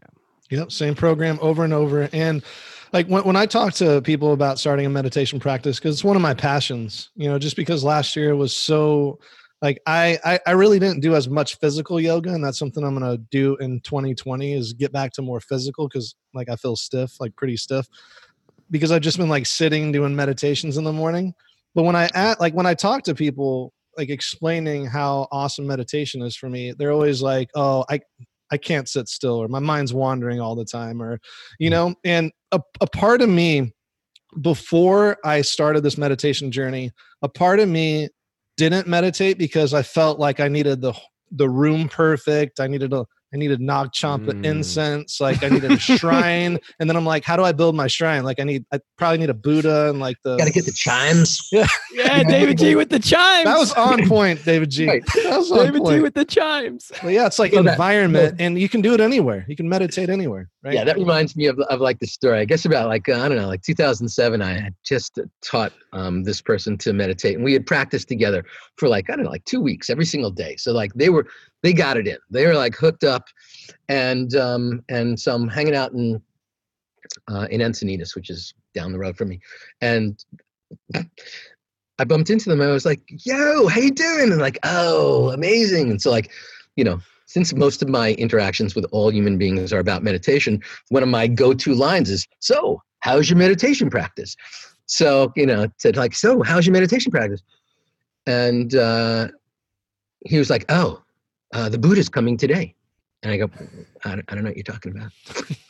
Yeah. 0.00 0.58
Yep, 0.58 0.72
same 0.72 0.94
program 0.94 1.38
over 1.42 1.64
and 1.64 1.72
over. 1.74 2.08
And 2.12 2.42
like 2.92 3.06
when, 3.08 3.22
when 3.24 3.36
I 3.36 3.44
talk 3.46 3.74
to 3.74 4.00
people 4.00 4.32
about 4.32 4.58
starting 4.58 4.86
a 4.86 4.88
meditation 4.88 5.38
practice, 5.38 5.78
because 5.78 5.96
it's 5.96 6.04
one 6.04 6.16
of 6.16 6.22
my 6.22 6.34
passions, 6.34 7.10
you 7.14 7.28
know, 7.28 7.38
just 7.38 7.56
because 7.56 7.84
last 7.84 8.16
year 8.16 8.34
was 8.34 8.56
so 8.56 9.18
like 9.60 9.80
I, 9.86 10.18
I 10.24 10.40
I 10.46 10.50
really 10.52 10.78
didn't 10.78 11.00
do 11.00 11.14
as 11.14 11.28
much 11.28 11.56
physical 11.56 12.00
yoga, 12.00 12.32
and 12.32 12.44
that's 12.44 12.58
something 12.58 12.84
I'm 12.84 12.94
gonna 12.94 13.18
do 13.30 13.56
in 13.56 13.80
2020 13.80 14.52
is 14.52 14.72
get 14.72 14.92
back 14.92 15.12
to 15.12 15.22
more 15.22 15.40
physical 15.40 15.88
because 15.88 16.14
like 16.34 16.48
I 16.48 16.56
feel 16.56 16.76
stiff, 16.76 17.20
like 17.20 17.34
pretty 17.36 17.56
stiff, 17.56 17.86
because 18.70 18.92
I've 18.92 19.02
just 19.02 19.18
been 19.18 19.28
like 19.28 19.46
sitting 19.46 19.90
doing 19.90 20.14
meditations 20.14 20.76
in 20.76 20.84
the 20.84 20.92
morning. 20.92 21.34
But 21.74 21.82
when 21.82 21.96
I 21.96 22.08
at 22.14 22.40
like 22.40 22.54
when 22.54 22.66
I 22.66 22.74
talk 22.74 23.02
to 23.04 23.14
people 23.14 23.72
like 23.96 24.10
explaining 24.10 24.86
how 24.86 25.26
awesome 25.32 25.66
meditation 25.66 26.22
is 26.22 26.36
for 26.36 26.48
me, 26.48 26.72
they're 26.78 26.92
always 26.92 27.20
like, 27.20 27.48
"Oh, 27.56 27.84
I 27.90 28.00
I 28.50 28.56
can't 28.56 28.88
sit 28.88 29.08
still 29.08 29.34
or 29.34 29.48
my 29.48 29.58
mind's 29.58 29.92
wandering 29.92 30.40
all 30.40 30.54
the 30.54 30.64
time 30.64 31.02
or 31.02 31.18
you 31.58 31.70
know 31.70 31.94
and 32.04 32.32
a, 32.52 32.60
a 32.80 32.86
part 32.86 33.20
of 33.20 33.28
me 33.28 33.72
before 34.40 35.16
I 35.24 35.42
started 35.42 35.82
this 35.82 35.98
meditation 35.98 36.50
journey 36.50 36.90
a 37.22 37.28
part 37.28 37.60
of 37.60 37.68
me 37.68 38.08
didn't 38.58 38.86
meditate 38.86 39.38
because 39.38 39.72
I 39.72 39.82
felt 39.82 40.18
like 40.18 40.40
I 40.40 40.48
needed 40.48 40.82
the 40.82 40.92
the 41.30 41.48
room 41.48 41.88
perfect 41.88 42.58
I 42.60 42.66
needed 42.66 42.92
a 42.92 43.06
I 43.32 43.36
needed 43.36 43.60
Nag 43.60 43.92
Champa 43.92 44.32
mm. 44.32 44.44
incense. 44.44 45.20
Like 45.20 45.42
I 45.42 45.48
needed 45.50 45.72
a 45.72 45.78
shrine. 45.78 46.58
And 46.80 46.88
then 46.88 46.96
I'm 46.96 47.04
like, 47.04 47.24
how 47.24 47.36
do 47.36 47.42
I 47.42 47.52
build 47.52 47.74
my 47.74 47.88
shrine? 47.88 48.22
Like 48.22 48.38
I 48.38 48.44
need, 48.44 48.64
I 48.72 48.78
probably 48.96 49.18
need 49.18 49.30
a 49.30 49.34
Buddha 49.34 49.90
and 49.90 49.98
like 49.98 50.16
the. 50.22 50.36
Got 50.36 50.46
to 50.46 50.52
get 50.52 50.64
the 50.64 50.72
chimes. 50.72 51.40
Yeah. 51.52 51.66
Yeah. 51.92 52.22
Davidji 52.22 52.76
with 52.76 52.90
the 52.90 52.98
chimes. 52.98 53.44
That 53.44 53.58
was 53.58 53.72
on 53.72 54.06
point, 54.08 54.40
Davidji. 54.40 54.86
Right. 54.86 55.04
Davidji 55.04 56.02
with 56.02 56.14
the 56.14 56.24
chimes. 56.24 56.92
But 57.02 57.12
yeah, 57.12 57.26
it's 57.26 57.38
like 57.38 57.52
environment 57.52 58.36
that, 58.36 58.44
and 58.44 58.58
you 58.58 58.68
can 58.68 58.80
do 58.80 58.94
it 58.94 59.00
anywhere. 59.00 59.44
You 59.48 59.56
can 59.56 59.68
meditate 59.68 60.08
anywhere. 60.08 60.50
Right. 60.68 60.74
Yeah. 60.74 60.84
That 60.84 60.96
reminds 60.96 61.34
me 61.34 61.46
of, 61.46 61.58
of 61.60 61.80
like 61.80 61.98
the 61.98 62.06
story. 62.06 62.40
I 62.40 62.44
guess 62.44 62.66
about 62.66 62.88
like, 62.88 63.08
uh, 63.08 63.22
I 63.22 63.28
don't 63.28 63.38
know, 63.38 63.46
like 63.46 63.62
2007, 63.62 64.42
I 64.42 64.60
had 64.60 64.74
just 64.84 65.18
taught 65.42 65.72
um, 65.94 66.24
this 66.24 66.42
person 66.42 66.76
to 66.78 66.92
meditate 66.92 67.36
and 67.36 67.44
we 67.44 67.54
had 67.54 67.64
practiced 67.64 68.06
together 68.06 68.44
for 68.76 68.86
like, 68.86 69.08
I 69.08 69.16
don't 69.16 69.24
know, 69.24 69.30
like 69.30 69.46
two 69.46 69.62
weeks 69.62 69.88
every 69.88 70.04
single 70.04 70.30
day. 70.30 70.56
So 70.56 70.72
like 70.72 70.92
they 70.92 71.08
were, 71.08 71.26
they 71.62 71.72
got 71.72 71.96
it 71.96 72.06
in. 72.06 72.18
They 72.28 72.46
were 72.46 72.52
like 72.54 72.76
hooked 72.76 73.02
up, 73.02 73.24
and 73.88 74.36
um, 74.36 74.84
and 74.90 75.18
so 75.18 75.34
I'm 75.34 75.48
hanging 75.48 75.74
out 75.74 75.92
in 75.92 76.20
uh, 77.28 77.48
in 77.50 77.60
Encinitas, 77.60 78.14
which 78.14 78.30
is 78.30 78.52
down 78.74 78.92
the 78.92 78.98
road 78.98 79.16
from 79.16 79.30
me, 79.30 79.40
and 79.80 80.22
I 81.98 82.04
bumped 82.04 82.30
into 82.30 82.48
them. 82.48 82.60
I 82.60 82.68
was 82.68 82.84
like, 82.84 83.00
"Yo, 83.24 83.66
how 83.66 83.80
you 83.80 83.90
doing?" 83.90 84.30
And 84.30 84.40
like, 84.40 84.58
"Oh, 84.62 85.30
amazing!" 85.30 85.90
And 85.90 86.00
so 86.00 86.10
like, 86.10 86.30
you 86.76 86.84
know, 86.84 87.00
since 87.28 87.54
most 87.54 87.80
of 87.82 87.88
my 87.88 88.14
interactions 88.14 88.74
with 88.74 88.84
all 88.90 89.12
human 89.12 89.38
beings 89.38 89.72
are 89.72 89.78
about 89.78 90.02
meditation, 90.02 90.60
one 90.88 91.04
of 91.04 91.08
my 91.08 91.28
go-to 91.28 91.74
lines 91.74 92.10
is, 92.10 92.26
"So, 92.40 92.82
how's 93.00 93.30
your 93.30 93.38
meditation 93.38 93.88
practice?" 93.88 94.34
So 94.86 95.32
you 95.36 95.46
know, 95.46 95.68
said 95.78 95.96
like, 95.96 96.14
"So, 96.14 96.42
how's 96.42 96.66
your 96.66 96.72
meditation 96.72 97.12
practice?" 97.12 97.42
And 98.26 98.74
uh, 98.74 99.28
he 100.26 100.38
was 100.38 100.50
like, 100.50 100.64
"Oh, 100.68 101.02
uh, 101.52 101.68
the 101.68 101.78
Buddha's 101.78 102.08
coming 102.08 102.36
today. 102.36 102.74
And 103.22 103.32
I 103.32 103.36
go, 103.36 103.50
I 104.04 104.10
don't, 104.10 104.24
I 104.28 104.34
don't 104.34 104.44
know 104.44 104.50
what 104.50 104.56
you're 104.56 104.64
talking 104.64 104.92
about. 104.92 105.10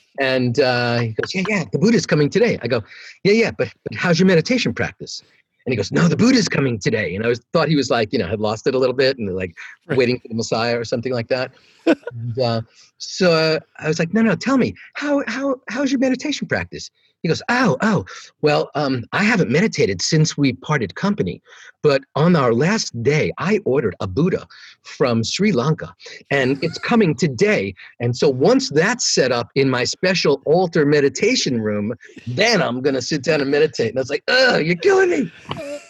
and 0.20 0.58
uh, 0.60 0.98
he 1.00 1.08
goes, 1.12 1.34
yeah, 1.34 1.44
yeah, 1.48 1.64
the 1.72 1.78
Buddha's 1.78 2.06
coming 2.06 2.28
today. 2.28 2.58
I 2.62 2.68
go, 2.68 2.82
yeah, 3.24 3.32
yeah, 3.32 3.50
but, 3.50 3.72
but 3.84 3.94
how's 3.96 4.18
your 4.18 4.26
meditation 4.26 4.74
practice? 4.74 5.22
And 5.68 5.72
he 5.74 5.76
goes, 5.76 5.92
no, 5.92 6.08
the 6.08 6.16
Buddha's 6.16 6.48
coming 6.48 6.78
today. 6.78 7.14
And 7.14 7.22
I 7.26 7.28
was 7.28 7.40
thought 7.52 7.68
he 7.68 7.76
was 7.76 7.90
like, 7.90 8.10
you 8.10 8.18
know, 8.18 8.26
had 8.26 8.40
lost 8.40 8.66
it 8.66 8.74
a 8.74 8.78
little 8.78 8.94
bit 8.94 9.18
and 9.18 9.36
like 9.36 9.54
right. 9.86 9.98
waiting 9.98 10.18
for 10.18 10.26
the 10.26 10.34
Messiah 10.34 10.80
or 10.80 10.82
something 10.82 11.12
like 11.12 11.28
that. 11.28 11.52
and, 11.84 12.38
uh, 12.38 12.62
so 12.96 13.32
uh, 13.32 13.60
I 13.78 13.86
was 13.86 13.98
like, 13.98 14.14
no, 14.14 14.22
no, 14.22 14.34
tell 14.34 14.56
me, 14.56 14.74
how, 14.94 15.22
how, 15.26 15.56
how's 15.68 15.92
your 15.92 15.98
meditation 15.98 16.48
practice? 16.48 16.90
He 17.22 17.28
goes, 17.28 17.42
Oh, 17.48 17.76
oh, 17.80 18.04
well, 18.42 18.70
um, 18.74 19.04
I 19.12 19.24
haven't 19.24 19.50
meditated 19.50 20.00
since 20.02 20.36
we 20.36 20.52
parted 20.52 20.94
company. 20.94 21.42
But 21.82 22.02
on 22.14 22.36
our 22.36 22.52
last 22.52 23.02
day, 23.02 23.32
I 23.38 23.60
ordered 23.64 23.96
a 24.00 24.06
Buddha 24.06 24.46
from 24.82 25.24
Sri 25.24 25.52
Lanka 25.52 25.94
and 26.30 26.62
it's 26.62 26.78
coming 26.78 27.14
today. 27.14 27.74
And 28.00 28.16
so 28.16 28.28
once 28.28 28.70
that's 28.70 29.14
set 29.14 29.32
up 29.32 29.48
in 29.54 29.70
my 29.70 29.84
special 29.84 30.42
altar 30.44 30.84
meditation 30.86 31.60
room, 31.60 31.94
then 32.26 32.62
I'm 32.62 32.80
going 32.82 32.94
to 32.94 33.02
sit 33.02 33.22
down 33.22 33.40
and 33.40 33.50
meditate. 33.50 33.90
And 33.90 33.98
I 33.98 34.02
was 34.02 34.10
like, 34.10 34.24
Oh, 34.28 34.56
you're 34.58 34.76
killing 34.76 35.10
me. 35.10 35.32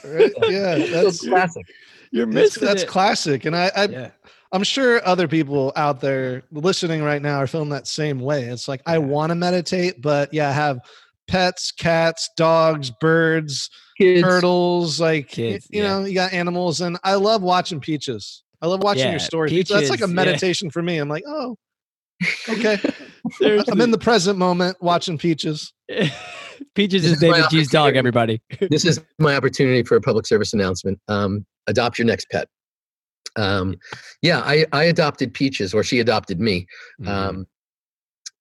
Right? 0.04 0.32
Yeah, 0.48 0.78
that's 0.78 1.20
so 1.20 1.28
classic. 1.28 1.66
You're 2.10 2.26
missing 2.26 2.64
that's, 2.64 2.74
that's 2.74 2.82
it. 2.84 2.88
classic. 2.88 3.44
And 3.44 3.54
I, 3.54 3.70
I 3.76 3.84
yeah. 3.84 4.10
I'm 4.52 4.62
sure 4.62 5.06
other 5.06 5.28
people 5.28 5.72
out 5.76 6.00
there 6.00 6.42
listening 6.50 7.02
right 7.02 7.20
now 7.20 7.36
are 7.36 7.46
feeling 7.46 7.68
that 7.70 7.86
same 7.86 8.18
way. 8.18 8.44
It's 8.44 8.66
like, 8.66 8.80
I 8.86 8.98
want 8.98 9.30
to 9.30 9.34
meditate, 9.34 10.00
but 10.00 10.32
yeah, 10.32 10.48
I 10.48 10.52
have 10.52 10.80
pets, 11.28 11.70
cats, 11.70 12.28
dogs, 12.36 12.90
birds, 12.90 13.70
Kids. 13.96 14.22
turtles, 14.22 15.00
like 15.00 15.28
Kids, 15.28 15.68
you, 15.70 15.82
yeah. 15.82 15.88
know, 15.88 16.04
you 16.04 16.14
got 16.14 16.32
animals 16.32 16.80
and 16.80 16.98
I 17.04 17.14
love 17.14 17.42
watching 17.42 17.80
Peaches. 17.80 18.42
I 18.60 18.66
love 18.66 18.82
watching 18.82 19.04
yeah, 19.04 19.10
your 19.10 19.20
stories. 19.20 19.52
Peaches, 19.52 19.76
That's 19.76 19.90
like 19.90 20.00
a 20.00 20.08
meditation 20.08 20.66
yeah. 20.66 20.72
for 20.72 20.82
me. 20.82 20.98
I'm 20.98 21.08
like, 21.08 21.22
oh, 21.28 21.56
okay. 22.48 22.78
I'm 23.42 23.80
in 23.80 23.92
the 23.92 23.98
present 23.98 24.38
moment 24.38 24.76
watching 24.80 25.16
Peaches. 25.16 25.72
Peaches 26.74 27.04
is, 27.04 27.12
is 27.12 27.22
Davidji's 27.22 27.68
dog, 27.68 27.94
everybody. 27.94 28.42
this 28.70 28.84
is 28.84 29.00
my 29.18 29.36
opportunity 29.36 29.84
for 29.84 29.96
a 29.96 30.00
public 30.00 30.26
service 30.26 30.52
announcement. 30.52 30.98
Um, 31.06 31.46
adopt 31.68 31.98
your 31.98 32.06
next 32.06 32.28
pet. 32.30 32.48
Um, 33.36 33.76
yeah, 34.22 34.40
I, 34.40 34.66
I 34.72 34.84
adopted 34.84 35.32
Peaches, 35.32 35.72
or 35.72 35.84
she 35.84 36.00
adopted 36.00 36.40
me, 36.40 36.66
mm-hmm. 37.00 37.08
um, 37.08 37.46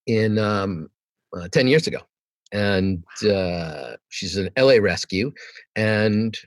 in 0.08 0.39
um, 0.39 0.88
uh, 1.38 1.47
10 1.50 1.67
years 1.67 1.86
ago 1.86 2.00
and 2.51 3.03
uh, 3.29 3.95
she's 4.10 4.38
an 4.38 4.49
LA 4.57 4.75
rescue. 4.75 5.31
And 5.75 6.38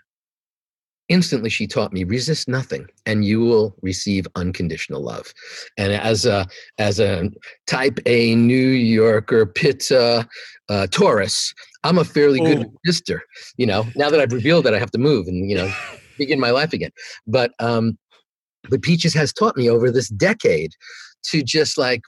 instantly 1.10 1.50
she 1.50 1.66
taught 1.66 1.92
me 1.92 2.04
resist 2.04 2.48
nothing 2.48 2.86
and 3.04 3.24
you 3.24 3.40
will 3.40 3.74
receive 3.82 4.26
unconditional 4.36 5.02
love 5.02 5.34
and 5.76 5.92
as 5.92 6.24
a 6.24 6.46
as 6.78 7.00
a 7.00 7.28
type 7.66 7.98
a 8.06 8.34
new 8.36 8.68
yorker 8.68 9.44
pizza 9.44 10.26
uh, 10.68 10.86
taurus 10.86 11.52
i'm 11.82 11.98
a 11.98 12.04
fairly 12.04 12.40
oh. 12.40 12.44
good 12.44 12.66
sister 12.86 13.22
you 13.56 13.66
know 13.66 13.84
now 13.96 14.08
that 14.08 14.20
i've 14.20 14.32
revealed 14.32 14.64
that 14.64 14.72
i 14.72 14.78
have 14.78 14.92
to 14.92 14.98
move 14.98 15.26
and 15.26 15.50
you 15.50 15.56
know 15.56 15.70
begin 16.16 16.38
my 16.38 16.50
life 16.50 16.72
again 16.72 16.92
but 17.26 17.50
um 17.58 17.98
but 18.68 18.80
peaches 18.82 19.12
has 19.12 19.32
taught 19.32 19.56
me 19.56 19.68
over 19.68 19.90
this 19.90 20.10
decade 20.10 20.70
to 21.24 21.42
just 21.42 21.76
like 21.76 22.02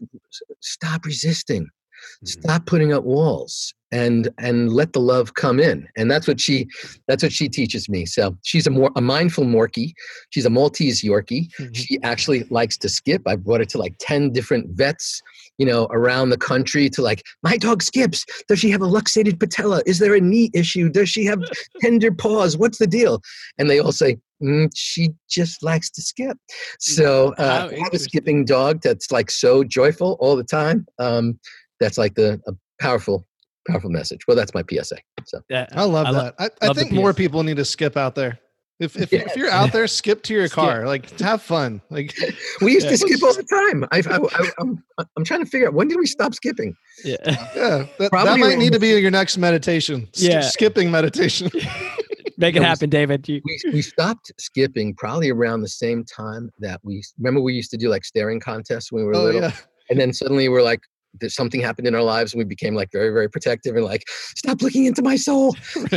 stop 0.60 1.04
resisting 1.04 1.68
mm-hmm. 2.02 2.26
stop 2.26 2.66
putting 2.66 2.92
up 2.92 3.04
walls 3.04 3.74
and 3.92 4.30
and 4.38 4.72
let 4.72 4.94
the 4.94 5.00
love 5.00 5.34
come 5.34 5.60
in. 5.60 5.86
And 5.96 6.10
that's 6.10 6.26
what 6.26 6.40
she 6.40 6.66
that's 7.06 7.22
what 7.22 7.32
she 7.32 7.48
teaches 7.48 7.88
me. 7.88 8.06
So 8.06 8.36
she's 8.42 8.66
a 8.66 8.70
more 8.70 8.90
a 8.96 9.00
mindful 9.00 9.44
morkie. 9.44 9.92
She's 10.30 10.46
a 10.46 10.50
maltese 10.50 11.02
yorkie. 11.02 11.48
Mm-hmm. 11.58 11.72
she 11.72 12.02
actually 12.02 12.44
likes 12.44 12.76
to 12.78 12.88
skip. 12.88 13.22
I 13.26 13.36
brought 13.36 13.60
her 13.60 13.66
to 13.66 13.78
like 13.78 13.94
10 14.00 14.32
different 14.32 14.70
vets 14.70 15.20
you 15.58 15.66
know 15.66 15.86
around 15.90 16.30
the 16.30 16.38
country 16.38 16.88
to 16.90 17.02
like 17.02 17.22
my 17.42 17.56
dog 17.56 17.82
skips. 17.82 18.24
Does 18.48 18.58
she 18.58 18.70
have 18.70 18.82
a 18.82 18.86
luxated 18.86 19.38
patella? 19.38 19.82
Is 19.86 19.98
there 19.98 20.14
a 20.14 20.20
knee 20.20 20.50
issue? 20.54 20.88
Does 20.88 21.08
she 21.08 21.24
have 21.26 21.40
tender 21.80 22.10
paws? 22.10 22.56
What's 22.56 22.78
the 22.78 22.86
deal? 22.86 23.20
And 23.58 23.68
they 23.68 23.78
all 23.78 23.92
say 23.92 24.16
mm, 24.42 24.70
she 24.74 25.10
just 25.28 25.62
likes 25.62 25.90
to 25.90 26.02
skip. 26.02 26.38
So 26.80 27.34
uh, 27.38 27.68
I 27.70 27.78
have 27.78 27.92
a 27.92 27.98
skipping 27.98 28.44
dog 28.44 28.80
that's 28.82 29.10
like 29.10 29.30
so 29.30 29.64
joyful 29.64 30.16
all 30.20 30.36
the 30.36 30.44
time. 30.44 30.86
Um, 30.98 31.38
that's 31.82 31.98
like 31.98 32.14
the 32.14 32.40
a 32.46 32.52
powerful 32.80 33.26
powerful 33.68 33.90
message. 33.90 34.26
Well, 34.26 34.36
that's 34.36 34.54
my 34.54 34.62
PSA. 34.68 34.96
So 35.24 35.40
yeah, 35.48 35.66
I 35.72 35.84
love 35.84 36.06
I 36.06 36.12
that. 36.12 36.40
Lo- 36.40 36.48
I, 36.62 36.70
I 36.70 36.72
think 36.72 36.92
more 36.92 37.12
people 37.12 37.42
need 37.42 37.56
to 37.56 37.64
skip 37.64 37.96
out 37.96 38.14
there. 38.14 38.38
If 38.80 38.96
if, 38.96 39.12
yeah. 39.12 39.20
if 39.20 39.36
you're 39.36 39.50
out 39.50 39.72
there, 39.72 39.86
skip 39.86 40.22
to 40.24 40.34
your 40.34 40.48
car. 40.48 40.78
Skip. 40.78 40.86
Like 40.86 41.20
have 41.20 41.42
fun. 41.42 41.80
Like 41.90 42.16
we 42.60 42.72
used 42.72 42.86
yeah. 42.86 42.92
to 42.92 42.98
skip 42.98 43.22
all 43.22 43.34
the 43.34 43.44
time. 43.44 43.84
I, 43.92 44.02
I, 44.10 44.16
am 44.60 44.82
I'm, 44.98 45.06
I'm 45.16 45.24
trying 45.24 45.44
to 45.44 45.46
figure 45.46 45.68
out 45.68 45.74
when 45.74 45.88
did 45.88 45.98
we 45.98 46.06
stop 46.06 46.34
skipping? 46.34 46.74
Yeah, 47.04 47.16
yeah. 47.26 47.86
That, 47.98 48.10
that 48.10 48.38
might 48.38 48.58
need 48.58 48.72
to 48.72 48.80
be 48.80 48.88
your 48.88 49.10
next 49.10 49.38
meditation. 49.38 50.08
Yeah, 50.14 50.40
skipping 50.40 50.90
meditation. 50.90 51.50
Make 52.38 52.56
it 52.56 52.62
happen, 52.62 52.90
David. 52.90 53.28
You- 53.28 53.40
we, 53.44 53.60
we 53.72 53.82
stopped 53.82 54.32
skipping 54.38 54.94
probably 54.96 55.30
around 55.30 55.60
the 55.60 55.68
same 55.68 56.04
time 56.04 56.50
that 56.58 56.80
we 56.82 57.04
remember 57.18 57.40
we 57.40 57.54
used 57.54 57.70
to 57.70 57.76
do 57.76 57.88
like 57.88 58.04
staring 58.04 58.40
contests 58.40 58.90
when 58.90 59.02
we 59.02 59.06
were 59.06 59.14
oh, 59.14 59.22
little. 59.22 59.42
Yeah. 59.42 59.52
And 59.90 60.00
then 60.00 60.12
suddenly 60.12 60.48
we're 60.48 60.62
like, 60.62 60.80
there's 61.20 61.34
something 61.34 61.60
happened 61.60 61.86
in 61.86 61.94
our 61.94 62.02
lives 62.02 62.32
and 62.32 62.38
we 62.38 62.44
became 62.44 62.74
like 62.74 62.90
very 62.92 63.10
very 63.10 63.28
protective 63.28 63.76
and 63.76 63.84
like 63.84 64.04
stop 64.36 64.62
looking 64.62 64.86
into 64.86 65.02
my 65.02 65.16
soul. 65.16 65.56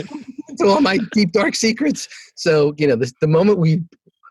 Into 0.47 0.67
all 0.67 0.79
my 0.79 0.99
deep 1.11 1.31
dark 1.31 1.55
secrets. 1.55 2.07
So 2.35 2.73
you 2.77 2.87
know 2.87 2.95
the, 2.95 3.11
the 3.19 3.27
moment 3.27 3.57
we 3.57 3.81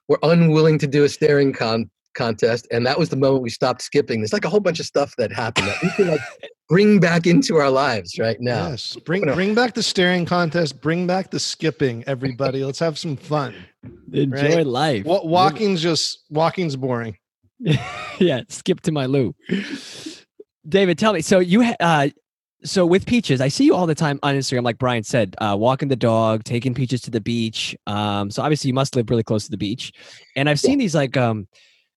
were 0.09 0.18
unwilling 0.23 0.79
to 0.79 0.87
do 0.87 1.05
a 1.05 1.09
staring 1.09 1.53
con- 1.53 1.90
contest 2.14 2.68
and 2.70 2.87
that 2.87 2.99
was 2.99 3.09
the 3.09 3.16
moment 3.16 3.42
we 3.42 3.51
stopped 3.51 3.83
skipping. 3.83 4.20
There's 4.20 4.33
like 4.33 4.44
a 4.44 4.49
whole 4.49 4.61
bunch 4.61 4.81
of 4.81 4.87
stuff 4.87 5.14
that 5.18 5.33
happened 5.33 5.66
that 5.66 5.83
we 5.83 5.90
can 5.90 6.09
like 6.09 6.20
bring 6.68 7.01
back 7.01 7.27
into 7.27 7.57
our 7.57 7.70
lives 7.70 8.18
right 8.18 8.40
now. 8.40 8.70
Yes. 8.70 8.97
Bring 9.05 9.23
bring 9.23 9.55
back 9.55 9.75
the 9.75 9.83
staring 9.83 10.25
contest. 10.25 10.81
Bring 10.81 11.07
back 11.07 11.31
the 11.31 11.40
skipping 11.40 12.05
everybody. 12.07 12.64
Let's 12.64 12.79
have 12.79 12.99
some 12.99 13.16
fun 13.16 13.55
enjoy 14.12 14.57
right? 14.57 14.66
life. 14.66 15.05
Walking's 15.05 15.83
just 15.83 16.25
walking's 16.31 16.77
boring. 16.77 17.16
Yeah 18.20 18.42
skip 18.49 18.81
to 18.83 18.92
my 18.92 19.07
loo 19.07 19.35
David, 20.68 20.98
tell 20.98 21.12
me. 21.12 21.20
So 21.20 21.38
you, 21.40 21.62
uh, 21.81 22.09
so 22.64 22.87
with 22.87 23.05
peaches, 23.05 23.40
I 23.40 23.48
see 23.48 23.64
you 23.64 23.74
all 23.74 23.87
the 23.87 23.94
time 23.94 24.18
on 24.22 24.35
Instagram. 24.35 24.64
Like 24.64 24.79
Bryan 24.79 25.03
said, 25.03 25.37
uh, 25.38 25.55
walking 25.59 25.88
the 25.88 25.96
dog, 25.96 26.44
taking 26.44 26.74
peaches 26.74 27.03
to 27.03 27.11
the 27.11 27.20
beach. 27.20 27.77
Um, 27.87 28.31
so 28.31 28.42
obviously 28.42 28.68
you 28.68 28.74
must 28.74 28.96
live 28.96 29.11
really 29.11 29.22
close 29.22 29.44
to 29.44 29.50
the 29.50 29.59
beach, 29.59 29.92
and 30.37 30.48
I've 30.48 30.61
seen 30.61 30.79
these 30.79 30.94
like 30.94 31.16
um, 31.16 31.46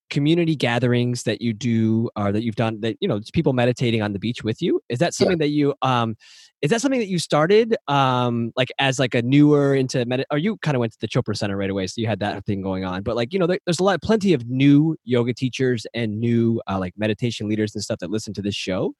community 0.09 0.55
gatherings 0.55 1.23
that 1.23 1.41
you 1.41 1.53
do 1.53 2.09
or 2.15 2.31
that 2.31 2.43
you've 2.43 2.55
done 2.55 2.79
that 2.81 2.95
you 3.01 3.07
know 3.07 3.15
it's 3.15 3.31
people 3.31 3.53
meditating 3.53 4.01
on 4.01 4.13
the 4.13 4.19
beach 4.19 4.43
with 4.43 4.61
you 4.61 4.81
is 4.89 4.99
that 4.99 5.13
something 5.13 5.37
that 5.37 5.49
you 5.49 5.73
um 5.81 6.15
is 6.61 6.71
that 6.71 6.81
something 6.81 6.99
that 6.99 7.07
you 7.07 7.19
started 7.19 7.75
um 7.87 8.51
like 8.55 8.69
as 8.79 8.97
like 8.97 9.13
a 9.13 9.21
newer 9.21 9.75
into 9.75 10.03
med 10.05 10.25
or 10.31 10.37
you 10.37 10.57
kind 10.57 10.75
of 10.75 10.79
went 10.79 10.91
to 10.91 10.97
the 10.99 11.07
chopra 11.07 11.37
center 11.37 11.55
right 11.55 11.69
away 11.69 11.85
so 11.85 12.01
you 12.01 12.07
had 12.07 12.19
that 12.19 12.43
thing 12.45 12.61
going 12.61 12.83
on 12.83 13.03
but 13.03 13.15
like 13.15 13.31
you 13.31 13.37
know 13.37 13.45
there, 13.45 13.59
there's 13.65 13.79
a 13.79 13.83
lot 13.83 14.01
plenty 14.01 14.33
of 14.33 14.47
new 14.47 14.95
yoga 15.03 15.33
teachers 15.33 15.85
and 15.93 16.19
new 16.19 16.59
uh, 16.67 16.79
like 16.79 16.93
meditation 16.97 17.47
leaders 17.47 17.75
and 17.75 17.83
stuff 17.83 17.99
that 17.99 18.09
listen 18.09 18.33
to 18.33 18.41
this 18.41 18.55
show 18.55 18.93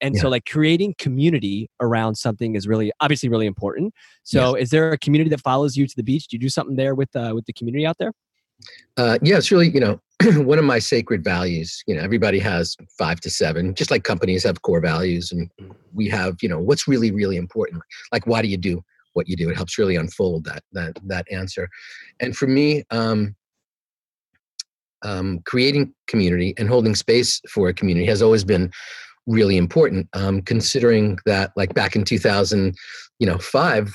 and 0.00 0.14
Yeah. 0.14 0.22
so 0.22 0.28
like 0.30 0.46
creating 0.46 0.94
community 0.98 1.68
around 1.80 2.14
something 2.14 2.54
is 2.54 2.66
really 2.66 2.92
obviously 3.00 3.28
really 3.28 3.46
important 3.46 3.92
so 4.22 4.54
is 4.54 4.70
there 4.70 4.92
a 4.92 4.98
community 4.98 5.28
that 5.30 5.40
follows 5.40 5.76
you 5.76 5.86
to 5.86 5.96
the 5.96 6.02
beach? 6.02 6.28
Do 6.28 6.36
you 6.36 6.40
do 6.40 6.48
something 6.48 6.76
there 6.76 6.94
with 6.94 7.14
uh 7.14 7.32
with 7.34 7.44
the 7.46 7.52
community 7.52 7.84
out 7.84 7.98
there? 7.98 8.12
Uh, 8.96 9.18
yeah, 9.22 9.38
it's 9.38 9.50
really, 9.50 9.68
you 9.68 9.80
know, 9.80 10.00
one 10.36 10.58
of 10.58 10.64
my 10.64 10.78
sacred 10.78 11.24
values. 11.24 11.82
You 11.86 11.94
know, 11.94 12.02
everybody 12.02 12.38
has 12.38 12.76
five 12.98 13.20
to 13.20 13.30
seven, 13.30 13.74
just 13.74 13.90
like 13.90 14.04
companies 14.04 14.44
have 14.44 14.62
core 14.62 14.80
values. 14.80 15.32
And 15.32 15.50
we 15.92 16.08
have, 16.08 16.36
you 16.42 16.48
know, 16.48 16.58
what's 16.58 16.86
really, 16.86 17.10
really 17.10 17.36
important. 17.36 17.82
Like, 18.12 18.26
why 18.26 18.42
do 18.42 18.48
you 18.48 18.56
do 18.56 18.82
what 19.14 19.28
you 19.28 19.36
do? 19.36 19.50
It 19.50 19.56
helps 19.56 19.78
really 19.78 19.96
unfold 19.96 20.44
that 20.44 20.62
that 20.72 20.98
that 21.06 21.26
answer. 21.30 21.68
And 22.20 22.36
for 22.36 22.46
me, 22.46 22.84
um, 22.90 23.34
um, 25.02 25.40
creating 25.46 25.92
community 26.06 26.54
and 26.58 26.68
holding 26.68 26.94
space 26.94 27.40
for 27.48 27.68
a 27.68 27.74
community 27.74 28.06
has 28.06 28.22
always 28.22 28.44
been 28.44 28.70
really 29.26 29.56
important. 29.56 30.08
Um, 30.12 30.42
considering 30.42 31.18
that, 31.26 31.52
like 31.56 31.74
back 31.74 31.96
in 31.96 32.04
2000, 32.04 32.74
you 33.18 33.26
know, 33.26 33.38
five, 33.38 33.92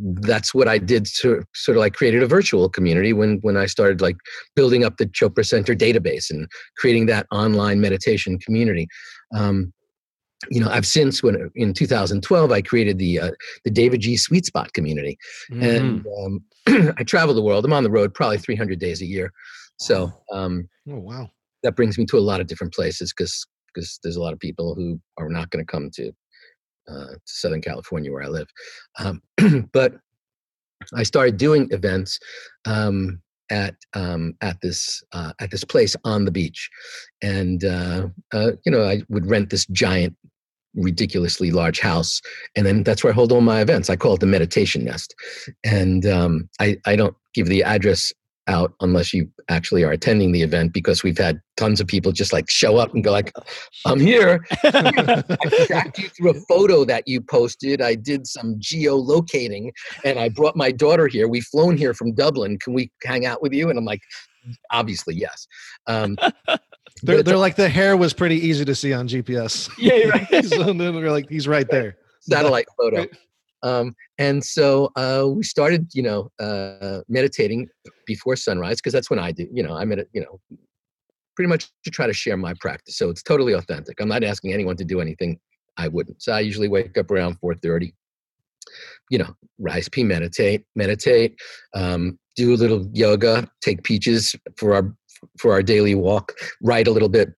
that's 0.00 0.54
what 0.54 0.68
I 0.68 0.78
did. 0.78 1.06
Sort 1.06 1.46
sort 1.54 1.76
of 1.76 1.80
like 1.80 1.94
created 1.94 2.22
a 2.22 2.26
virtual 2.26 2.68
community 2.68 3.12
when 3.12 3.38
when 3.42 3.56
I 3.56 3.66
started 3.66 4.00
like 4.00 4.16
building 4.56 4.84
up 4.84 4.96
the 4.96 5.06
Chopra 5.06 5.44
Center 5.44 5.74
database 5.74 6.30
and 6.30 6.48
creating 6.76 7.06
that 7.06 7.26
online 7.30 7.80
meditation 7.80 8.38
community. 8.38 8.88
Um, 9.34 9.72
you 10.50 10.58
know, 10.60 10.70
I've 10.70 10.86
since 10.86 11.22
when 11.22 11.50
in 11.54 11.74
2012 11.74 12.50
I 12.50 12.62
created 12.62 12.98
the 12.98 13.20
uh, 13.20 13.30
the 13.64 13.70
Davidji 13.70 14.18
Sweet 14.18 14.46
Spot 14.46 14.72
community, 14.72 15.18
and 15.50 16.06
um, 16.24 16.44
I 16.96 17.04
travel 17.04 17.34
the 17.34 17.42
world. 17.42 17.64
I'm 17.64 17.72
on 17.74 17.82
the 17.84 17.90
road 17.90 18.14
probably 18.14 18.38
300 18.38 18.78
days 18.78 19.02
a 19.02 19.06
year, 19.06 19.32
so 19.76 20.10
um, 20.32 20.66
Oh 20.90 20.98
wow. 20.98 21.28
that 21.62 21.76
brings 21.76 21.98
me 21.98 22.06
to 22.06 22.16
a 22.16 22.20
lot 22.20 22.40
of 22.40 22.46
different 22.46 22.72
places 22.72 23.12
because 23.12 23.46
because 23.74 24.00
there's 24.02 24.16
a 24.16 24.22
lot 24.22 24.32
of 24.32 24.40
people 24.40 24.74
who 24.74 24.98
are 25.18 25.28
not 25.28 25.50
going 25.50 25.64
to 25.64 25.70
come 25.70 25.90
to 25.94 26.10
uh, 26.90 27.14
Southern 27.24 27.62
California 27.62 28.12
where 28.12 28.22
I 28.22 28.28
live. 28.28 28.48
Um, 28.98 29.22
but 29.72 29.94
I 30.94 31.02
started 31.02 31.36
doing 31.36 31.68
events 31.70 32.18
um, 32.66 33.20
at 33.50 33.74
um, 33.94 34.34
at 34.40 34.60
this 34.62 35.02
uh, 35.12 35.32
at 35.40 35.50
this 35.50 35.64
place 35.64 35.96
on 36.04 36.24
the 36.24 36.30
beach, 36.30 36.70
and 37.22 37.64
uh, 37.64 38.08
uh, 38.32 38.52
you 38.64 38.72
know 38.72 38.84
I 38.84 39.02
would 39.08 39.28
rent 39.28 39.50
this 39.50 39.66
giant, 39.66 40.16
ridiculously 40.74 41.50
large 41.50 41.80
house, 41.80 42.20
and 42.56 42.64
then 42.64 42.82
that's 42.82 43.04
where 43.04 43.12
I 43.12 43.14
hold 43.14 43.32
all 43.32 43.40
my 43.40 43.60
events. 43.60 43.90
I 43.90 43.96
call 43.96 44.14
it 44.14 44.20
the 44.20 44.26
meditation 44.26 44.84
nest, 44.84 45.14
and 45.64 46.06
um, 46.06 46.48
I 46.60 46.76
I 46.86 46.96
don't 46.96 47.16
give 47.34 47.46
the 47.46 47.62
address 47.62 48.12
out 48.48 48.72
unless 48.80 49.12
you 49.12 49.30
actually 49.48 49.84
are 49.84 49.92
attending 49.92 50.32
the 50.32 50.42
event 50.42 50.72
because 50.72 51.02
we've 51.02 51.18
had 51.18 51.40
tons 51.56 51.80
of 51.80 51.86
people 51.86 52.10
just 52.10 52.32
like 52.32 52.48
show 52.50 52.78
up 52.78 52.92
and 52.94 53.04
go 53.04 53.12
like 53.12 53.32
i'm 53.86 54.00
here 54.00 54.44
I 54.64 55.66
tracked 55.66 55.98
you 55.98 56.08
through 56.08 56.30
a 56.30 56.40
photo 56.48 56.84
that 56.84 57.04
you 57.06 57.20
posted. 57.20 57.80
I 57.80 57.94
did 57.94 58.26
some 58.26 58.56
geolocating 58.56 59.70
and 60.04 60.18
I 60.18 60.28
brought 60.28 60.56
my 60.56 60.70
daughter 60.70 61.06
here. 61.06 61.28
We've 61.28 61.44
flown 61.44 61.76
here 61.76 61.94
from 61.94 62.12
Dublin. 62.14 62.58
Can 62.58 62.74
we 62.74 62.90
hang 63.04 63.26
out 63.26 63.42
with 63.42 63.52
you? 63.52 63.70
And 63.70 63.78
I'm 63.78 63.84
like, 63.84 64.00
obviously, 64.70 65.14
yes. 65.14 65.46
Um, 65.86 66.16
They're, 67.02 67.22
they're 67.22 67.38
like 67.38 67.56
the 67.56 67.68
hair 67.68 67.96
was 67.96 68.12
pretty 68.12 68.36
easy 68.36 68.64
to 68.64 68.74
see 68.74 68.92
on 68.92 69.08
GPS. 69.08 69.70
yeah 69.78 70.08
right 70.08 70.44
so 70.44 70.64
then 70.64 70.76
they're 70.76 71.10
like, 71.10 71.30
he's 71.30 71.48
right 71.48 71.66
there. 71.70 71.96
satellite 72.20 72.66
photo. 72.76 73.06
Um, 73.62 73.94
and 74.18 74.44
so 74.44 74.90
uh, 74.96 75.26
we 75.28 75.42
started, 75.42 75.88
you 75.92 76.02
know, 76.02 76.30
uh, 76.38 77.00
meditating 77.08 77.68
before 78.06 78.36
sunrise 78.36 78.76
because 78.76 78.92
that's 78.92 79.10
when 79.10 79.18
I 79.18 79.32
do, 79.32 79.46
you 79.52 79.62
know, 79.62 79.76
I 79.76 79.84
medit, 79.84 80.06
you 80.12 80.22
know, 80.22 80.40
pretty 81.36 81.48
much 81.48 81.68
to 81.84 81.90
try 81.90 82.06
to 82.06 82.12
share 82.12 82.36
my 82.36 82.54
practice. 82.60 82.96
So 82.96 83.10
it's 83.10 83.22
totally 83.22 83.52
authentic. 83.52 84.00
I'm 84.00 84.08
not 84.08 84.24
asking 84.24 84.52
anyone 84.52 84.76
to 84.76 84.84
do 84.84 85.00
anything 85.00 85.38
I 85.76 85.88
wouldn't. 85.88 86.22
So 86.22 86.32
I 86.32 86.40
usually 86.40 86.68
wake 86.68 86.96
up 86.98 87.10
around 87.10 87.38
4:30. 87.40 87.92
You 89.10 89.18
know, 89.18 89.34
rise, 89.58 89.88
pee, 89.88 90.04
meditate, 90.04 90.64
meditate, 90.76 91.34
um, 91.74 92.18
do 92.36 92.54
a 92.54 92.56
little 92.56 92.88
yoga, 92.92 93.50
take 93.62 93.82
peaches 93.82 94.36
for 94.56 94.74
our 94.74 94.94
for 95.38 95.52
our 95.52 95.62
daily 95.62 95.94
walk, 95.94 96.32
write 96.62 96.86
a 96.86 96.90
little 96.90 97.08
bit, 97.08 97.30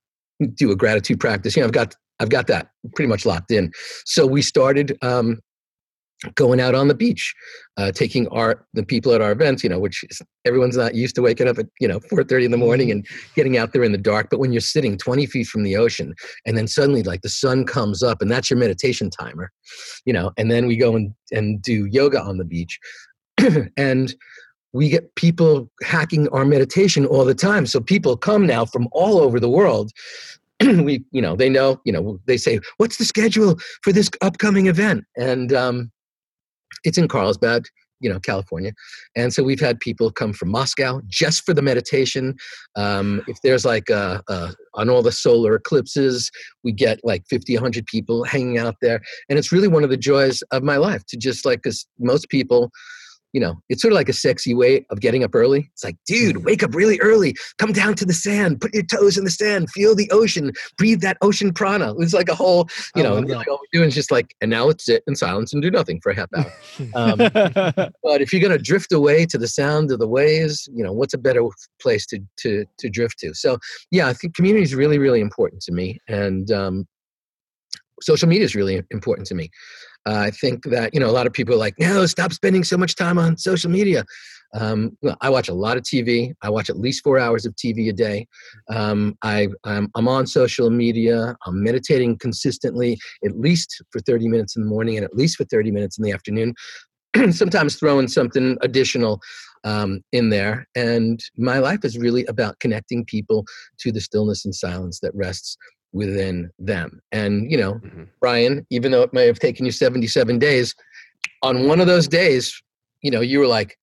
do 0.55 0.71
a 0.71 0.77
gratitude 0.77 1.21
practice. 1.21 1.57
You 1.57 1.63
know, 1.63 1.67
I've 1.67 1.73
got 1.73 1.95
I've 2.21 2.29
got 2.29 2.47
that 2.49 2.71
pretty 2.95 3.09
much 3.09 3.27
locked 3.27 3.51
in. 3.51 3.73
So 4.05 4.27
we 4.27 4.43
started 4.43 4.97
um, 5.03 5.41
going 6.35 6.61
out 6.61 6.75
on 6.75 6.89
the 6.89 6.95
beach, 6.95 7.35
uh, 7.77 7.93
taking 7.93 8.29
our 8.29 8.67
the 8.75 8.83
people 8.83 9.13
at 9.13 9.21
our 9.21 9.33
events. 9.33 9.63
You 9.63 9.71
know, 9.71 9.79
which 9.79 10.05
is, 10.09 10.21
everyone's 10.45 10.77
not 10.77 10.95
used 10.95 11.15
to 11.17 11.23
waking 11.23 11.49
up 11.49 11.59
at 11.59 11.67
you 11.81 11.89
know 11.89 12.01
4:30 12.01 12.45
in 12.45 12.51
the 12.51 12.57
morning 12.57 12.91
and 12.91 13.07
getting 13.35 13.57
out 13.57 13.73
there 13.73 13.83
in 13.83 13.93
the 13.93 13.99
dark. 13.99 14.29
But 14.31 14.41
when 14.41 14.53
you're 14.53 14.61
sitting 14.61 14.97
20 14.97 15.27
feet 15.27 15.47
from 15.47 15.63
the 15.63 15.77
ocean, 15.77 16.15
and 16.47 16.57
then 16.57 16.67
suddenly 16.67 17.03
like 17.03 17.23
the 17.23 17.29
sun 17.29 17.65
comes 17.65 18.03
up, 18.03 18.23
and 18.23 18.31
that's 18.31 18.51
your 18.51 18.59
meditation 18.59 19.11
timer, 19.11 19.51
you 20.05 20.13
know, 20.13 20.33
and 20.37 20.51
then 20.51 20.67
we 20.67 20.77
go 20.77 20.97
and 20.97 21.15
and 21.33 21.63
do 21.63 21.87
yoga 21.87 22.21
on 22.21 22.39
the 22.39 22.45
beach, 22.45 22.79
and 23.77 24.15
we 24.73 24.89
get 24.89 25.15
people 25.17 25.71
hacking 25.83 26.29
our 26.29 26.45
meditation 26.45 27.05
all 27.07 27.25
the 27.25 27.35
time. 27.35 27.67
So 27.67 27.81
people 27.81 28.17
come 28.17 28.47
now 28.47 28.65
from 28.65 28.89
all 28.93 29.19
over 29.19 29.39
the 29.39 29.49
world. 29.49 29.93
we, 30.63 31.05
you 31.11 31.21
know, 31.21 31.37
they 31.37 31.49
know, 31.49 31.81
you 31.85 31.93
know, 31.93 32.21
they 32.27 32.37
say, 32.37 32.61
"What's 32.79 32.97
the 32.97 33.05
schedule 33.05 33.59
for 33.83 33.93
this 33.93 34.11
upcoming 34.21 34.67
event?" 34.67 35.05
And 35.17 35.53
um, 35.53 35.91
it's 36.85 36.99
in 36.99 37.09
Carlsbad, 37.09 37.65
you 38.01 38.11
know, 38.11 38.21
California. 38.21 38.73
And 39.17 39.33
so 39.33 39.43
we've 39.43 39.61
had 39.61 39.81
people 39.81 40.11
come 40.11 40.33
from 40.33 40.51
Moscow 40.51 41.01
just 41.07 41.47
for 41.47 41.55
the 41.55 41.63
meditation. 41.63 42.35
Um, 42.77 43.23
if 43.29 43.39
there's 43.43 43.65
like 43.65 43.89
a, 43.89 44.23
a, 44.29 44.55
on 44.75 44.91
all 44.91 45.03
the 45.03 45.13
solar 45.13 45.55
eclipses, 45.55 46.31
we 46.65 46.73
get 46.73 47.01
like 47.05 47.23
50, 47.31 47.55
100 47.55 47.87
people 47.87 48.25
hanging 48.25 48.59
out 48.59 48.77
there. 48.83 49.01
And 49.31 49.39
it's 49.39 49.53
really 49.53 49.69
one 49.69 49.85
of 49.85 49.91
the 49.91 49.97
joys 49.97 50.43
of 50.51 50.63
my 50.63 50.77
life 50.77 51.05
to 51.09 51.17
just 51.17 51.47
like, 51.47 51.63
because 51.63 51.87
most 51.99 52.29
people, 52.29 52.71
you 53.33 53.41
know, 53.41 53.61
it's 53.69 53.83
sort 53.83 53.93
of 53.93 53.97
like 53.97 54.09
a 54.09 54.13
sexy 54.13 54.55
way 54.55 54.85
of 54.91 55.01
getting 55.01 55.25
up 55.25 55.35
early. 55.35 55.71
It's 55.73 55.85
like, 55.85 55.97
dude, 56.07 56.45
wake 56.45 56.63
up 56.63 56.75
really 56.75 56.99
early, 57.01 57.35
come 57.59 57.73
down 57.73 57.95
to 57.95 58.05
the 58.05 58.13
sand, 58.13 58.61
put 58.61 58.75
your 58.75 58.83
toes 58.83 59.17
in 59.17 59.25
the 59.25 59.31
sand, 59.31 59.71
feel 59.71 59.95
the 59.95 60.11
ocean, 60.11 60.53
breathe 60.77 61.01
that 61.01 61.17
ocean 61.23 61.53
prana. 61.53 61.95
It's 61.99 62.13
like 62.13 62.29
a 62.29 62.35
whole, 62.35 62.69
you 62.95 63.03
know, 63.03 63.17
and 63.17 63.29
that. 63.29 63.49
all 63.49 63.59
we're 63.59 63.79
doing 63.79 63.89
is 63.89 63.95
just 63.95 64.11
like, 64.11 64.35
and 64.41 64.51
now 64.51 64.65
let's 64.65 64.85
sit 64.85 65.03
in 65.07 65.17
silence 65.17 65.53
and 65.53 65.63
do 65.63 65.71
nothing 65.71 66.01
for 66.01 66.11
a 66.11 66.15
half 66.15 66.29
hour. 66.37 66.53
Um, 66.95 67.19
but 68.03 68.21
if 68.21 68.33
you're 68.33 68.43
going 68.43 68.57
to 68.57 68.63
drift 68.63 68.93
away 68.93 69.25
to 69.27 69.39
the 69.39 69.49
sound 69.49 69.91
of 69.91 69.99
the 69.99 70.09
waves, 70.09 70.69
you 70.73 70.85
know, 70.85 70.93
what's 70.93 71.15
a 71.15 71.19
better 71.19 71.43
place 71.81 72.07
to 72.07 72.21
to 72.39 72.67
to 72.79 72.91
drift 72.91 73.19
to? 73.21 73.35
So, 73.35 73.59
yeah, 73.91 74.09
I 74.09 74.13
think 74.13 74.35
community 74.35 74.63
is 74.63 74.75
really 74.75 74.99
really 74.99 75.21
important 75.21 75.63
to 75.63 75.73
me, 75.73 75.99
and 76.09 76.51
um, 76.51 76.87
social 78.03 78.29
media 78.29 78.45
is 78.45 78.55
really 78.55 78.83
important 78.91 79.27
to 79.29 79.35
me. 79.35 79.51
I 80.07 80.31
think 80.31 80.65
that 80.65 80.93
you 80.95 81.01
know 81.01 81.09
a 81.09 81.13
lot 81.13 81.27
of 81.27 81.33
people 81.33 81.55
are 81.55 81.59
like, 81.59 81.75
no, 81.79 82.07
stop 82.07 82.33
spending 82.33 82.65
so 82.65 82.77
much 82.77 82.97
time 82.97 83.19
on 83.19 83.37
social 83.37 83.71
media. 83.71 84.05
Um, 84.55 84.97
I 85.21 85.31
watch 85.31 85.49
a 85.49 85.55
lot 85.55 85.77
of 85.77 85.83
TV. 85.83 86.35
I 86.43 86.51
watch 86.51 86.69
at 86.69 86.79
least 86.79 87.03
four 87.03 87.19
hours 87.19 87.47
of 87.47 87.55
TV 87.57 87.89
a 87.89 87.93
day. 87.93 88.27
Um, 88.71 89.17
I, 89.23 89.49
I'm, 89.65 89.89
I'm 89.95 90.09
on 90.09 90.27
social 90.27 90.69
media. 90.71 91.35
I'm 91.47 91.63
meditating 91.63 92.19
consistently, 92.19 92.99
at 93.25 93.39
least 93.39 93.83
for 93.91 94.01
30 94.01 94.29
minutes 94.29 94.57
in 94.57 94.63
the 94.63 94.69
morning 94.69 94.97
and 94.97 95.05
at 95.05 95.17
least 95.17 95.37
for 95.37 95.45
30 95.45 95.71
minutes 95.71 95.99
in 95.99 96.05
the 96.05 96.13
afternoon. 96.13 96.55
Sometimes 97.31 97.77
throwing 97.77 98.09
something 98.09 98.59
additional 98.61 99.21
um, 99.65 100.01
in 100.13 100.31
there. 100.31 100.67
And 100.75 101.23
my 101.37 101.59
life 101.59 101.85
is 101.85 101.97
really 101.97 102.27
about 102.27 102.61
connecting 102.61 103.05
people 103.05 103.47
to 103.81 103.93
the 103.93 104.01
stillness 104.01 104.45
and 104.45 104.55
silence 104.55 105.01
that 105.01 105.15
rests 105.15 105.57
within 105.93 106.51
them. 106.59 107.01
And, 107.13 107.51
you 107.51 107.57
know, 107.59 107.75
Mhm. 107.75 108.09
Bryan, 108.21 108.67
even 108.71 108.93
though 108.93 109.03
it 109.03 109.13
may 109.13 109.27
have 109.27 109.39
taken 109.39 109.67
you 109.67 109.73
77 109.73 110.39
days, 110.39 110.75
on 111.43 111.67
one 111.67 111.81
of 111.81 111.87
those 111.87 112.09
days, 112.09 112.61
you 113.03 113.11
know, 113.11 113.21
you 113.21 113.39
were 113.39 113.47
like, 113.47 113.77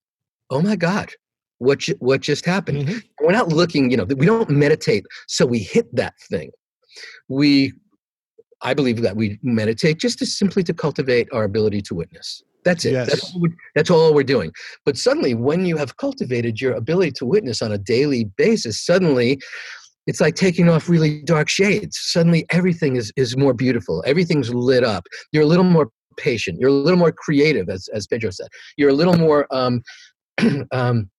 oh 0.49 0.61
my 0.61 0.75
God, 0.75 1.11
what, 1.59 1.79
ju- 1.79 1.95
what 1.99 2.21
just 2.21 2.45
happened? 2.45 2.87
Mhm. 2.87 3.03
We're 3.21 3.31
not 3.31 3.49
looking, 3.49 3.91
you 3.91 3.97
know, 3.97 4.05
we 4.05 4.25
don't 4.25 4.49
meditate 4.49 5.05
so 5.27 5.45
we 5.45 5.59
hit 5.59 5.93
that 5.95 6.13
thing. 6.29 6.51
We, 7.27 7.73
I 8.61 8.73
believe 8.73 9.01
that 9.01 9.15
we 9.15 9.39
meditate 9.43 9.99
just 9.99 10.19
to 10.19 10.25
simply 10.25 10.63
to 10.63 10.73
cultivate 10.73 11.27
our 11.31 11.43
ability 11.43 11.81
to 11.83 11.95
witness. 11.95 12.43
That's 12.65 12.83
it. 12.83 12.91
That's, 12.91 13.33
all 13.33 13.47
that's 13.75 13.89
all 13.89 14.13
we're 14.13 14.23
doing. 14.23 14.51
But 14.83 14.97
suddenly, 14.97 15.33
when 15.33 15.65
you 15.65 15.77
have 15.77 15.95
cultivated 15.95 16.59
your 16.59 16.73
ability 16.73 17.11
to 17.13 17.25
witness 17.25 17.61
on 17.61 17.71
a 17.71 17.77
daily 17.77 18.25
basis, 18.25 18.83
suddenly 18.83 19.39
it's 20.09 20.19
like 20.19 20.33
taking 20.33 20.67
off 20.69 20.89
really 20.89 21.21
dark 21.21 21.47
shades. 21.47 21.95
Suddenly 22.01 22.43
everything 22.49 22.95
is, 22.95 23.13
is 23.15 23.37
more 23.37 23.53
beautiful. 23.53 24.03
Everything's 24.07 24.51
lit 24.51 24.83
up. 24.83 25.05
You're 25.31 25.43
a 25.43 25.45
little 25.45 25.63
more 25.63 25.91
patient. 26.17 26.59
You're 26.59 26.71
a 26.71 26.73
little 26.73 26.97
more 26.97 27.11
creative, 27.11 27.69
as, 27.69 27.87
as 27.93 28.07
Pedro 28.07 28.31
said. 28.31 28.47
You're 28.75 28.89
a 28.89 28.93
little 28.93 29.15
more, 29.15 29.45
um, 29.51 29.83
um, 30.71 31.11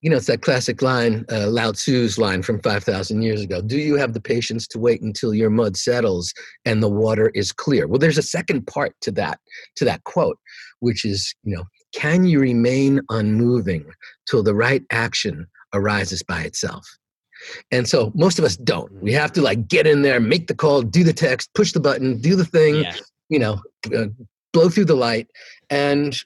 you 0.00 0.08
know, 0.08 0.16
it's 0.16 0.26
that 0.28 0.40
classic 0.40 0.80
line, 0.80 1.26
uh, 1.30 1.48
Lao 1.48 1.72
Tzu's 1.72 2.16
line 2.16 2.42
from 2.42 2.62
5,000 2.62 3.20
years 3.20 3.42
ago. 3.42 3.60
Do 3.60 3.76
you 3.76 3.96
have 3.96 4.14
the 4.14 4.20
patience 4.20 4.66
to 4.68 4.78
wait 4.78 5.02
until 5.02 5.34
your 5.34 5.50
mud 5.50 5.76
settles 5.76 6.32
and 6.64 6.82
the 6.82 6.88
water 6.88 7.30
is 7.34 7.52
clear? 7.52 7.86
Well, 7.86 7.98
there's 7.98 8.16
a 8.16 8.22
second 8.22 8.66
part 8.66 8.94
to 9.02 9.10
that, 9.12 9.38
to 9.76 9.84
that 9.84 10.02
quote, 10.04 10.38
which 10.80 11.04
is, 11.04 11.34
you 11.42 11.56
know, 11.56 11.64
can 11.92 12.24
you 12.24 12.40
remain 12.40 13.02
unmoving 13.10 13.84
till 14.26 14.42
the 14.42 14.54
right 14.54 14.82
action 14.90 15.46
arises 15.76 16.22
by 16.22 16.42
itself? 16.42 16.86
And 17.70 17.88
so 17.88 18.12
most 18.14 18.38
of 18.38 18.44
us 18.44 18.56
don't. 18.56 18.90
We 19.02 19.12
have 19.12 19.32
to 19.32 19.42
like 19.42 19.68
get 19.68 19.86
in 19.86 20.02
there, 20.02 20.20
make 20.20 20.46
the 20.46 20.54
call, 20.54 20.82
do 20.82 21.04
the 21.04 21.12
text, 21.12 21.50
push 21.54 21.72
the 21.72 21.80
button, 21.80 22.20
do 22.20 22.34
the 22.34 22.44
thing, 22.44 22.76
yeah. 22.76 22.96
you 23.28 23.38
know, 23.38 23.60
uh, 23.94 24.06
blow 24.52 24.68
through 24.68 24.86
the 24.86 24.96
light. 24.96 25.28
And 25.68 26.16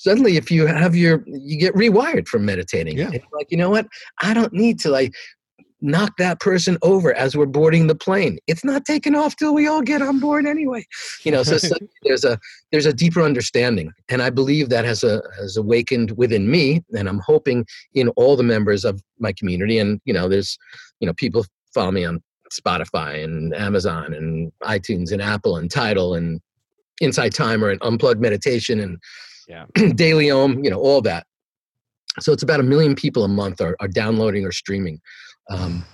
suddenly 0.00 0.36
if 0.36 0.50
you 0.50 0.66
have 0.66 0.96
your 0.96 1.22
you 1.26 1.58
get 1.58 1.74
rewired 1.74 2.26
from 2.26 2.44
meditating 2.44 2.96
yeah. 2.96 3.10
like 3.32 3.50
you 3.50 3.56
know 3.56 3.68
what 3.68 3.86
i 4.20 4.32
don't 4.32 4.52
need 4.52 4.80
to 4.80 4.88
like 4.88 5.12
knock 5.82 6.16
that 6.18 6.40
person 6.40 6.78
over 6.82 7.14
as 7.14 7.36
we're 7.36 7.46
boarding 7.46 7.86
the 7.86 7.94
plane. 7.94 8.38
It's 8.46 8.64
not 8.64 8.84
taking 8.84 9.14
off 9.14 9.36
till 9.36 9.54
we 9.54 9.66
all 9.66 9.82
get 9.82 10.02
on 10.02 10.20
board 10.20 10.46
anyway. 10.46 10.86
You 11.24 11.32
know 11.32 11.42
so, 11.42 11.58
so 11.58 11.74
there's 12.02 12.24
a 12.24 12.38
there's 12.72 12.86
a 12.86 12.92
deeper 12.92 13.22
understanding. 13.22 13.92
And 14.08 14.22
i 14.22 14.30
believe 14.30 14.68
that 14.68 14.84
has 14.84 15.04
a 15.04 15.22
has 15.38 15.56
awakened 15.56 16.12
within 16.12 16.50
me 16.50 16.82
and 16.96 17.08
i'm 17.08 17.20
hoping 17.20 17.66
in 17.94 18.08
all 18.10 18.36
the 18.36 18.42
members 18.42 18.84
of 18.84 19.02
my 19.18 19.32
community. 19.32 19.78
And 19.78 20.00
you 20.04 20.12
know 20.12 20.28
there's 20.28 20.58
you 21.00 21.06
know 21.06 21.14
people 21.14 21.44
follow 21.72 21.92
me 21.92 22.04
on 22.04 22.22
spotify 22.52 23.22
and 23.22 23.54
amazon 23.54 24.12
and 24.12 24.50
itunes 24.64 25.12
and 25.12 25.22
apple 25.22 25.56
and 25.56 25.70
tidal 25.70 26.14
and 26.14 26.40
Insight 27.00 27.34
Timer 27.34 27.70
and 27.70 27.80
unplugged 27.82 28.20
meditation 28.20 28.78
and 28.78 28.98
yeah. 29.48 29.66
Daily 29.94 30.30
Om, 30.30 30.62
you 30.62 30.70
know, 30.70 30.78
all 30.78 31.00
that. 31.02 31.26
So 32.20 32.32
it's 32.32 32.42
about 32.42 32.60
a 32.60 32.64
million 32.64 32.94
people 32.94 33.24
a 33.24 33.28
month 33.28 33.60
are, 33.60 33.76
are 33.80 33.88
downloading 33.88 34.44
or 34.44 34.52
streaming 34.52 35.00
um, 35.50 35.84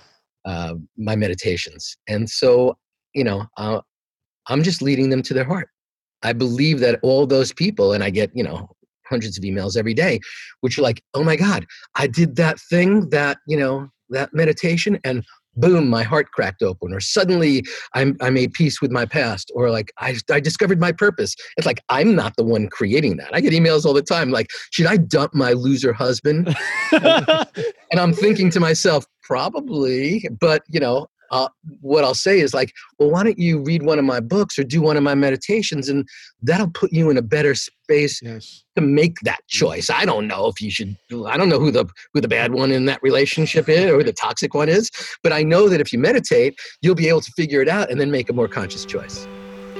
uh, 0.45 0.75
my 0.97 1.15
meditations. 1.15 1.97
And 2.07 2.29
so, 2.29 2.77
you 3.13 3.23
know, 3.23 3.45
uh, 3.57 3.81
I'm 4.47 4.63
just 4.63 4.81
leading 4.81 5.09
them 5.09 5.21
to 5.23 5.33
their 5.33 5.43
heart. 5.43 5.67
I 6.23 6.33
believe 6.33 6.79
that 6.79 6.99
all 7.03 7.27
those 7.27 7.53
people, 7.53 7.93
and 7.93 8.03
I 8.03 8.09
get, 8.09 8.31
you 8.33 8.43
know, 8.43 8.69
hundreds 9.05 9.37
of 9.37 9.43
emails 9.43 9.77
every 9.77 9.93
day, 9.93 10.19
which 10.61 10.77
are 10.77 10.81
like, 10.81 11.01
oh 11.13 11.23
my 11.23 11.35
God, 11.35 11.65
I 11.95 12.07
did 12.07 12.35
that 12.37 12.59
thing, 12.69 13.09
that, 13.09 13.37
you 13.47 13.57
know, 13.57 13.89
that 14.09 14.33
meditation, 14.33 14.99
and 15.03 15.23
boom, 15.57 15.89
my 15.89 16.03
heart 16.03 16.31
cracked 16.31 16.61
open, 16.61 16.93
or 16.93 16.99
suddenly 16.99 17.65
I'm, 17.93 18.15
I 18.21 18.29
made 18.29 18.53
peace 18.53 18.81
with 18.81 18.91
my 18.91 19.05
past, 19.05 19.51
or 19.55 19.69
like 19.69 19.91
I, 19.99 20.15
I 20.31 20.39
discovered 20.39 20.79
my 20.79 20.91
purpose. 20.91 21.35
It's 21.57 21.67
like 21.67 21.81
I'm 21.89 22.15
not 22.15 22.35
the 22.37 22.43
one 22.43 22.67
creating 22.69 23.17
that. 23.17 23.29
I 23.33 23.41
get 23.41 23.53
emails 23.53 23.85
all 23.85 23.93
the 23.93 24.01
time 24.01 24.31
like, 24.31 24.47
should 24.71 24.85
I 24.85 24.97
dump 24.97 25.33
my 25.33 25.53
loser 25.53 25.93
husband? 25.93 26.55
and 26.91 27.99
I'm 27.99 28.13
thinking 28.13 28.49
to 28.51 28.59
myself, 28.59 29.05
probably, 29.23 30.27
but 30.39 30.63
you 30.69 30.79
know, 30.79 31.07
uh, 31.31 31.49
what 31.81 32.03
I'll 32.03 32.13
say 32.13 32.39
is 32.39 32.53
like, 32.53 32.73
well, 32.99 33.09
why 33.09 33.23
don't 33.23 33.39
you 33.39 33.61
read 33.61 33.83
one 33.83 33.99
of 33.99 34.05
my 34.05 34.19
books 34.19 34.57
or 34.57 34.63
do 34.63 34.81
one 34.81 34.97
of 34.97 35.03
my 35.03 35.15
meditations, 35.15 35.89
and 35.89 36.07
that'll 36.41 36.69
put 36.69 36.91
you 36.91 37.09
in 37.09 37.17
a 37.17 37.21
better 37.21 37.55
space 37.55 38.21
yes. 38.21 38.63
to 38.75 38.81
make 38.81 39.19
that 39.21 39.39
choice. 39.47 39.89
I 39.89 40.05
don't 40.05 40.27
know 40.27 40.47
if 40.47 40.61
you 40.61 40.71
should. 40.71 40.97
I 41.25 41.37
don't 41.37 41.49
know 41.49 41.59
who 41.59 41.71
the 41.71 41.85
who 42.13 42.21
the 42.21 42.27
bad 42.27 42.53
one 42.53 42.71
in 42.71 42.85
that 42.85 43.01
relationship 43.01 43.69
is 43.69 43.91
or 43.91 44.03
the 44.03 44.13
toxic 44.13 44.53
one 44.53 44.69
is, 44.69 44.89
but 45.23 45.33
I 45.33 45.43
know 45.43 45.69
that 45.69 45.81
if 45.81 45.91
you 45.91 45.99
meditate, 45.99 46.59
you'll 46.81 46.95
be 46.95 47.09
able 47.09 47.21
to 47.21 47.31
figure 47.31 47.61
it 47.61 47.69
out 47.69 47.91
and 47.91 47.99
then 47.99 48.11
make 48.11 48.29
a 48.29 48.33
more 48.33 48.47
conscious 48.47 48.85
choice. 48.85 49.27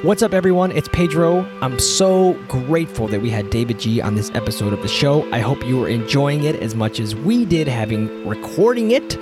What's 0.04 0.22
up, 0.22 0.32
everyone? 0.32 0.72
It's 0.74 0.88
Pedro. 0.90 1.44
I'm 1.60 1.80
so 1.80 2.34
grateful 2.48 3.08
that 3.08 3.20
we 3.20 3.32
had 3.32 3.46
Davidji 3.46 4.04
on 4.04 4.14
this 4.14 4.30
episode 4.36 4.72
of 4.72 4.84
the 4.84 4.88
show. 4.88 5.28
I 5.34 5.40
hope 5.40 5.66
you 5.66 5.80
were 5.80 5.88
enjoying 5.88 6.44
it 6.44 6.56
as 6.58 6.76
much 6.76 7.00
as 7.00 7.16
we 7.16 7.46
did 7.46 7.68
having 7.68 8.28
recording 8.28 8.92
it. 8.92 9.18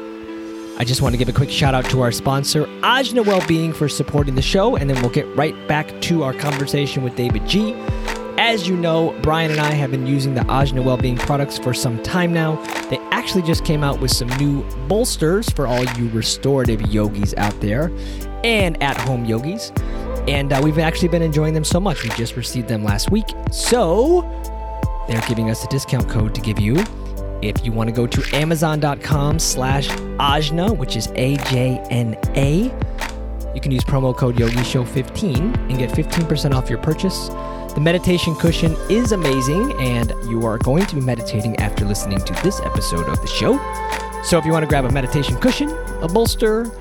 I 0.78 0.84
just 0.84 1.02
want 1.02 1.14
to 1.14 1.18
give 1.18 1.30
a 1.30 1.34
quick 1.34 1.50
shout 1.50 1.74
out 1.74 1.86
to 1.86 2.02
our 2.02 2.12
sponsor, 2.12 2.66
Ajna 2.82 3.26
Wellbeing, 3.26 3.72
for 3.72 3.88
supporting 3.88 4.36
the 4.36 4.42
show, 4.42 4.76
and 4.76 4.90
then 4.90 5.02
we'll 5.02 5.10
get 5.10 5.26
right 5.34 5.56
back 5.70 6.02
to 6.02 6.24
our 6.24 6.34
conversation 6.34 7.02
with 7.02 7.14
Davidji. 7.14 7.74
As 8.38 8.68
you 8.68 8.76
know, 8.76 9.18
Bryan 9.22 9.52
and 9.52 9.62
I 9.62 9.72
have 9.72 9.92
been 9.92 10.06
using 10.06 10.34
the 10.34 10.42
Ajna 10.42 10.84
Wellbeing 10.84 11.16
products 11.16 11.58
for 11.58 11.74
some 11.74 12.04
time 12.04 12.34
now. 12.34 12.62
They 12.90 12.98
actually 13.12 13.44
just 13.44 13.64
came 13.64 13.86
out 13.86 14.02
with 14.02 14.12
some 14.12 14.28
new 14.38 14.64
bolsters 14.90 15.50
for 15.50 15.66
all 15.66 15.86
you 15.94 16.10
restorative 16.10 16.82
yogis 16.82 17.34
out 17.36 17.58
there 17.62 17.90
and 18.44 18.82
at 18.84 18.98
home 18.98 19.24
yogis. 19.24 19.72
And 20.28 20.52
uh, 20.52 20.60
we've 20.62 20.78
actually 20.78 21.08
been 21.08 21.22
enjoying 21.22 21.54
them 21.54 21.64
so 21.64 21.80
much. 21.80 22.04
We 22.04 22.10
just 22.10 22.36
received 22.36 22.68
them 22.68 22.84
last 22.84 23.12
week. 23.12 23.28
So 23.50 24.24
they're 25.08 25.22
giving 25.30 25.50
us 25.50 25.64
a 25.64 25.68
discount 25.70 26.10
code 26.10 26.36
to 26.36 26.42
give 26.42 26.60
you 26.60 26.84
if 27.48 27.66
you 27.66 27.72
want 27.72 27.90
to 27.90 27.96
go 27.96 28.08
to 28.08 28.36
amazon.com 28.36 29.40
slash 29.40 29.88
ajna, 29.90 30.76
which 30.76 30.96
is 30.96 31.08
A-J-N-A, 31.16 32.64
you 33.54 33.62
can 33.62 33.72
use 33.72 33.84
promo 33.84 34.16
code 34.16 34.36
YogiShow15 34.36 35.70
and 35.70 35.78
get 35.78 35.90
15% 35.90 36.54
off 36.54 36.70
your 36.70 36.80
purchase. 36.80 37.30
The 37.74 37.82
meditation 37.82 38.36
cushion 38.36 38.76
is 38.90 39.12
amazing, 39.12 39.74
and 39.82 40.12
you 40.30 40.46
are 40.46 40.58
going 40.58 40.86
to 40.86 40.96
be 40.96 41.02
meditating 41.02 41.56
after 41.58 41.86
listening 41.86 42.20
to 42.20 42.34
this 42.44 42.60
episode 42.62 43.08
of 43.08 43.22
the 43.22 43.28
show. 43.28 43.58
So 44.24 44.38
if 44.38 44.46
you 44.46 44.52
want 44.52 44.64
to 44.64 44.68
grab 44.68 44.86
a 44.86 44.92
meditation 44.92 45.38
cushion, 45.38 45.70
a 46.02 46.08
bolster, 46.08 46.72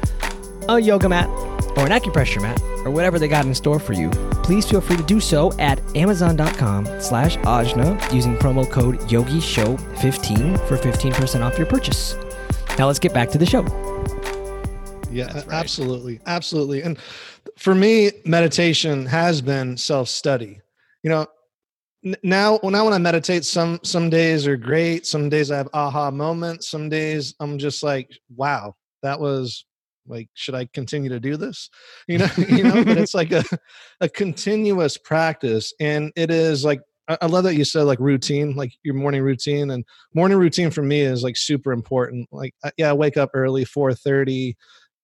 a 0.68 0.78
yoga 0.80 1.08
mat, 1.08 1.28
or 1.76 1.86
an 1.86 1.92
acupressure 1.92 2.40
mat, 2.40 2.60
or 2.84 2.90
whatever 2.90 3.18
they 3.18 3.28
got 3.28 3.44
in 3.44 3.54
store 3.54 3.78
for 3.78 3.92
you, 3.92 4.10
please 4.42 4.68
feel 4.68 4.80
free 4.80 4.96
to 4.96 5.02
do 5.02 5.20
so 5.20 5.52
at 5.58 5.80
amazon.com 5.96 6.86
slash 7.00 7.36
ajna 7.38 8.12
using 8.12 8.36
promo 8.36 8.70
code 8.70 8.98
yogishow15 9.00 10.68
for 10.68 10.76
15% 10.76 11.40
off 11.42 11.56
your 11.58 11.66
purchase. 11.66 12.16
Now 12.78 12.86
let's 12.86 12.98
get 12.98 13.14
back 13.14 13.30
to 13.30 13.38
the 13.38 13.46
show. 13.46 13.62
Yeah, 15.10 15.32
right. 15.32 15.46
absolutely. 15.50 16.20
Absolutely. 16.26 16.82
And 16.82 16.98
for 17.56 17.74
me, 17.74 18.10
meditation 18.24 19.06
has 19.06 19.40
been 19.40 19.76
self-study. 19.76 20.60
You 21.04 21.10
know, 21.10 21.26
now 22.22 22.58
now 22.62 22.84
when 22.84 22.92
I 22.92 22.98
meditate, 22.98 23.44
some 23.44 23.80
some 23.82 24.10
days 24.10 24.46
are 24.46 24.56
great. 24.56 25.06
Some 25.06 25.28
days 25.28 25.50
I 25.50 25.56
have 25.56 25.68
aha 25.72 26.10
moments. 26.10 26.68
Some 26.68 26.88
days 26.88 27.34
I'm 27.40 27.58
just 27.58 27.82
like, 27.82 28.10
wow, 28.34 28.74
that 29.02 29.20
was 29.20 29.64
like 30.06 30.28
should 30.34 30.54
i 30.54 30.66
continue 30.72 31.08
to 31.08 31.20
do 31.20 31.36
this 31.36 31.70
you 32.08 32.18
know 32.18 32.28
you 32.48 32.62
know 32.62 32.84
but 32.84 32.98
it's 32.98 33.14
like 33.14 33.32
a, 33.32 33.44
a 34.00 34.08
continuous 34.08 34.96
practice 34.96 35.72
and 35.80 36.12
it 36.16 36.30
is 36.30 36.64
like 36.64 36.80
I 37.06 37.26
love 37.26 37.44
that 37.44 37.54
you 37.54 37.64
said 37.64 37.82
like 37.82 38.00
routine, 38.00 38.54
like 38.54 38.72
your 38.82 38.94
morning 38.94 39.20
routine, 39.20 39.70
and 39.70 39.84
morning 40.14 40.38
routine 40.38 40.70
for 40.70 40.82
me 40.82 41.02
is 41.02 41.22
like 41.22 41.36
super 41.36 41.70
important. 41.70 42.28
Like, 42.32 42.54
yeah, 42.78 42.88
I 42.88 42.92
wake 42.94 43.18
up 43.18 43.28
early, 43.34 43.66
four 43.66 43.92
thirty, 43.92 44.56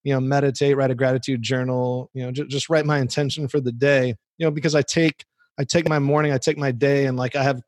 you 0.03 0.13
know, 0.13 0.19
meditate, 0.19 0.75
write 0.75 0.91
a 0.91 0.95
gratitude 0.95 1.41
journal, 1.43 2.09
you 2.13 2.23
know, 2.23 2.31
j- 2.31 2.47
just 2.47 2.69
write 2.69 2.85
my 2.85 2.99
intention 2.99 3.47
for 3.47 3.59
the 3.59 3.71
day, 3.71 4.15
you 4.37 4.45
know, 4.45 4.51
because 4.51 4.73
I 4.73 4.81
take 4.81 5.25
I 5.59 5.63
take 5.63 5.87
my 5.87 5.99
morning, 5.99 6.31
I 6.31 6.39
take 6.39 6.57
my 6.57 6.71
day, 6.71 7.05
and 7.05 7.17
like 7.17 7.35
I 7.35 7.43
have 7.43 7.61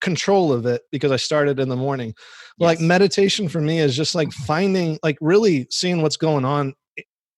control 0.00 0.52
of 0.52 0.66
it 0.66 0.82
because 0.90 1.12
I 1.12 1.16
started 1.16 1.60
in 1.60 1.68
the 1.68 1.76
morning. 1.76 2.14
Yes. 2.58 2.66
Like 2.66 2.80
meditation 2.80 3.48
for 3.48 3.60
me 3.60 3.78
is 3.78 3.96
just 3.96 4.14
like 4.14 4.28
mm-hmm. 4.28 4.44
finding, 4.44 4.98
like 5.02 5.18
really 5.20 5.66
seeing 5.70 6.02
what's 6.02 6.16
going 6.16 6.44
on 6.44 6.74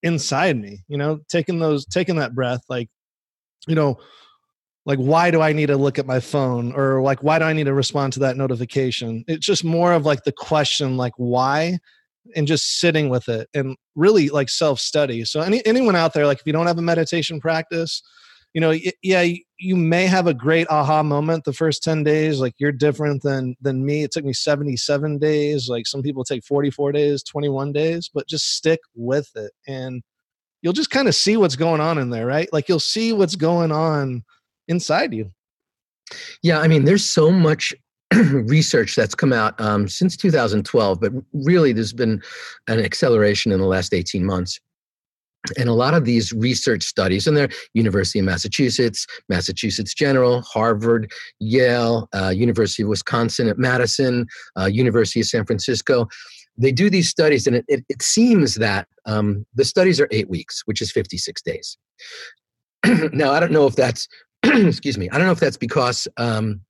inside 0.02 0.60
me, 0.60 0.80
you 0.88 0.96
know, 0.96 1.20
taking 1.28 1.58
those, 1.58 1.86
taking 1.86 2.16
that 2.16 2.34
breath, 2.34 2.62
like, 2.68 2.88
you 3.68 3.74
know, 3.74 3.98
like 4.84 4.98
why 4.98 5.30
do 5.30 5.40
I 5.40 5.52
need 5.52 5.66
to 5.66 5.76
look 5.76 5.98
at 5.98 6.06
my 6.06 6.18
phone 6.18 6.72
or 6.72 7.00
like 7.02 7.22
why 7.22 7.38
do 7.38 7.44
I 7.44 7.52
need 7.52 7.64
to 7.64 7.74
respond 7.74 8.12
to 8.14 8.20
that 8.20 8.36
notification? 8.36 9.24
It's 9.28 9.46
just 9.46 9.64
more 9.64 9.92
of 9.92 10.04
like 10.04 10.24
the 10.24 10.32
question, 10.32 10.96
like 10.96 11.12
why 11.16 11.78
and 12.36 12.46
just 12.46 12.78
sitting 12.78 13.08
with 13.08 13.28
it 13.28 13.48
and 13.54 13.76
really 13.94 14.28
like 14.28 14.48
self 14.48 14.80
study. 14.80 15.24
So 15.24 15.40
any 15.40 15.64
anyone 15.66 15.96
out 15.96 16.14
there, 16.14 16.26
like 16.26 16.40
if 16.40 16.46
you 16.46 16.52
don't 16.52 16.66
have 16.66 16.78
a 16.78 16.82
meditation 16.82 17.40
practice, 17.40 18.02
you 18.54 18.60
know 18.60 18.74
yeah 19.02 19.26
you 19.58 19.76
may 19.76 20.06
have 20.06 20.26
a 20.26 20.34
great 20.34 20.66
aha 20.68 21.02
moment 21.02 21.44
the 21.44 21.52
first 21.52 21.82
10 21.84 22.02
days 22.02 22.40
like 22.40 22.54
you're 22.58 22.72
different 22.72 23.22
than 23.22 23.54
than 23.60 23.84
me. 23.84 24.02
It 24.02 24.10
took 24.10 24.24
me 24.24 24.32
77 24.32 25.18
days 25.18 25.68
like 25.68 25.86
some 25.86 26.02
people 26.02 26.24
take 26.24 26.44
44 26.44 26.92
days 26.92 27.22
21 27.22 27.72
days 27.72 28.10
but 28.12 28.28
just 28.28 28.56
stick 28.56 28.80
with 28.94 29.30
it 29.36 29.52
and 29.66 30.02
you'll 30.60 30.72
just 30.72 30.90
kind 30.90 31.08
of 31.08 31.14
see 31.14 31.36
what's 31.36 31.56
going 31.56 31.80
on 31.80 31.98
in 31.98 32.10
there 32.10 32.26
right? 32.26 32.52
Like 32.52 32.68
you'll 32.68 32.80
see 32.80 33.12
what's 33.12 33.36
going 33.36 33.72
on 33.72 34.24
inside 34.68 35.14
you. 35.14 35.30
Yeah 36.42 36.60
i 36.60 36.68
mean 36.68 36.84
there's 36.84 37.04
so 37.04 37.30
much 37.30 37.74
research 38.14 38.94
that's 38.94 39.14
come 39.14 39.32
out 39.32 39.58
um, 39.58 39.88
since 39.88 40.16
2012 40.16 41.00
but 41.00 41.12
really 41.32 41.72
there's 41.72 41.94
been 41.94 42.20
an 42.68 42.78
acceleration 42.78 43.52
in 43.52 43.60
the 43.60 43.66
last 43.66 43.94
18 43.94 44.24
months 44.26 44.60
and 45.58 45.68
a 45.68 45.74
lot 45.74 45.94
of 45.94 46.04
these 46.04 46.32
research 46.32 46.82
studies, 46.82 47.26
and 47.26 47.36
they're 47.36 47.48
University 47.74 48.18
of 48.18 48.24
Massachusetts, 48.24 49.06
Massachusetts 49.28 49.94
General, 49.94 50.42
Harvard, 50.42 51.10
Yale, 51.40 52.08
uh, 52.14 52.28
University 52.28 52.82
of 52.82 52.88
Wisconsin 52.88 53.48
at 53.48 53.58
Madison, 53.58 54.26
uh, 54.58 54.66
University 54.66 55.20
of 55.20 55.26
San 55.26 55.44
Francisco, 55.44 56.08
they 56.56 56.72
do 56.72 56.90
these 56.90 57.08
studies, 57.08 57.46
and 57.46 57.56
it, 57.56 57.64
it, 57.68 57.84
it 57.88 58.02
seems 58.02 58.54
that 58.56 58.86
um, 59.06 59.46
the 59.54 59.64
studies 59.64 60.00
are 60.00 60.08
eight 60.10 60.28
weeks, 60.28 60.62
which 60.66 60.82
is 60.82 60.92
56 60.92 61.42
days. 61.42 61.78
now, 63.12 63.32
I 63.32 63.40
don't 63.40 63.52
know 63.52 63.66
if 63.66 63.74
that's, 63.74 64.06
excuse 64.42 64.98
me, 64.98 65.08
I 65.10 65.18
don't 65.18 65.26
know 65.26 65.32
if 65.32 65.40
that's 65.40 65.56
because 65.56 66.06
um, 66.16 66.60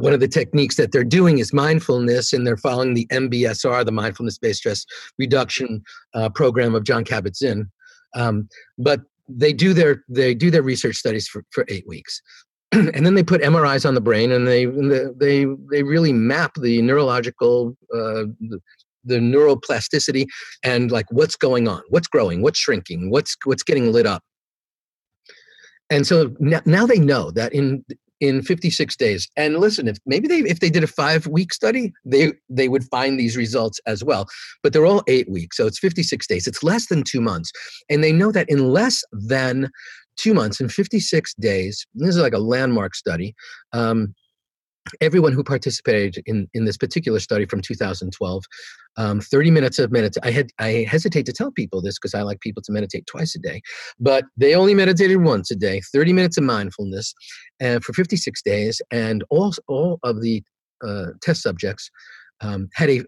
one 0.00 0.12
of 0.12 0.20
the 0.20 0.28
techniques 0.28 0.76
that 0.76 0.92
they're 0.92 1.04
doing 1.04 1.38
is 1.38 1.52
mindfulness, 1.52 2.32
and 2.32 2.46
they're 2.46 2.56
following 2.56 2.94
the 2.94 3.06
MBSR, 3.08 3.84
the 3.84 3.92
mindfulness 3.92 4.38
based 4.38 4.60
stress 4.60 4.84
reduction 5.18 5.82
uh, 6.14 6.28
program 6.28 6.74
of 6.74 6.84
Jon 6.84 7.04
Kabat-Zinn. 7.04 7.70
Um, 8.14 8.48
but 8.78 9.00
they 9.28 9.52
do 9.52 9.72
their 9.72 10.02
they 10.08 10.34
do 10.34 10.50
their 10.50 10.62
research 10.62 10.96
studies 10.96 11.28
for, 11.28 11.44
for 11.50 11.64
eight 11.68 11.86
weeks 11.86 12.20
and 12.72 13.04
then 13.04 13.14
they 13.14 13.22
put 13.22 13.42
MRIs 13.42 13.86
on 13.86 13.94
the 13.94 14.00
brain 14.00 14.32
and 14.32 14.46
they 14.46 14.66
they 14.66 15.46
they 15.70 15.82
really 15.82 16.12
map 16.12 16.52
the 16.60 16.80
neurological 16.82 17.76
uh, 17.94 18.26
the, 18.40 18.60
the 19.04 19.16
neuroplasticity 19.16 20.26
and 20.62 20.90
like 20.90 21.06
what's 21.10 21.36
going 21.36 21.68
on 21.68 21.82
what's 21.88 22.08
growing 22.08 22.42
what's 22.42 22.58
shrinking 22.58 23.10
what's 23.10 23.36
what's 23.44 23.62
getting 23.62 23.92
lit 23.92 24.06
up 24.06 24.22
and 25.90 26.06
so 26.06 26.34
now 26.38 26.86
they 26.86 26.98
know 26.98 27.30
that 27.32 27.52
in 27.52 27.84
in 28.20 28.42
56 28.42 28.96
days. 28.96 29.28
And 29.36 29.56
listen 29.58 29.88
if 29.88 29.98
maybe 30.06 30.28
they 30.28 30.40
if 30.40 30.60
they 30.60 30.70
did 30.70 30.84
a 30.84 30.88
five 30.88 31.26
week 31.26 31.52
study 31.52 31.92
they 32.04 32.32
they 32.48 32.68
would 32.68 32.84
find 32.84 33.18
these 33.18 33.36
results 33.36 33.80
as 33.86 34.04
well. 34.04 34.26
But 34.62 34.72
they're 34.72 34.86
all 34.86 35.02
eight 35.08 35.30
weeks 35.30 35.56
so 35.56 35.66
it's 35.66 35.78
56 35.78 36.26
days. 36.26 36.46
It's 36.46 36.62
less 36.62 36.86
than 36.86 37.02
two 37.02 37.20
months. 37.20 37.52
And 37.88 38.04
they 38.04 38.12
know 38.12 38.32
that 38.32 38.48
in 38.48 38.68
less 38.68 39.02
than 39.12 39.70
two 40.16 40.34
months 40.34 40.60
in 40.60 40.68
56 40.68 41.34
days 41.34 41.86
this 41.94 42.10
is 42.10 42.18
like 42.18 42.34
a 42.34 42.38
landmark 42.38 42.94
study 42.94 43.34
um, 43.72 44.14
everyone 45.00 45.32
who 45.32 45.42
participated 45.42 46.22
in, 46.26 46.48
in 46.54 46.64
this 46.64 46.76
particular 46.76 47.20
study 47.20 47.46
from 47.46 47.60
2012 47.60 48.44
um, 48.96 49.20
30 49.20 49.50
minutes 49.50 49.78
of 49.78 49.90
meditation 49.90 50.22
i 50.24 50.30
had 50.30 50.50
i 50.58 50.86
hesitate 50.88 51.26
to 51.26 51.32
tell 51.32 51.50
people 51.50 51.80
this 51.80 51.98
because 51.98 52.14
i 52.14 52.22
like 52.22 52.40
people 52.40 52.62
to 52.62 52.72
meditate 52.72 53.06
twice 53.06 53.34
a 53.34 53.38
day 53.38 53.60
but 53.98 54.24
they 54.36 54.54
only 54.54 54.74
meditated 54.74 55.22
once 55.22 55.50
a 55.50 55.56
day 55.56 55.80
30 55.92 56.12
minutes 56.12 56.38
of 56.38 56.44
mindfulness 56.44 57.14
and 57.60 57.84
for 57.84 57.92
56 57.92 58.42
days 58.42 58.80
and 58.90 59.24
all, 59.30 59.52
all 59.68 59.98
of 60.02 60.20
the 60.22 60.42
uh, 60.86 61.06
test 61.22 61.42
subjects 61.42 61.90
um, 62.40 62.68
had 62.74 62.90
a 62.90 63.02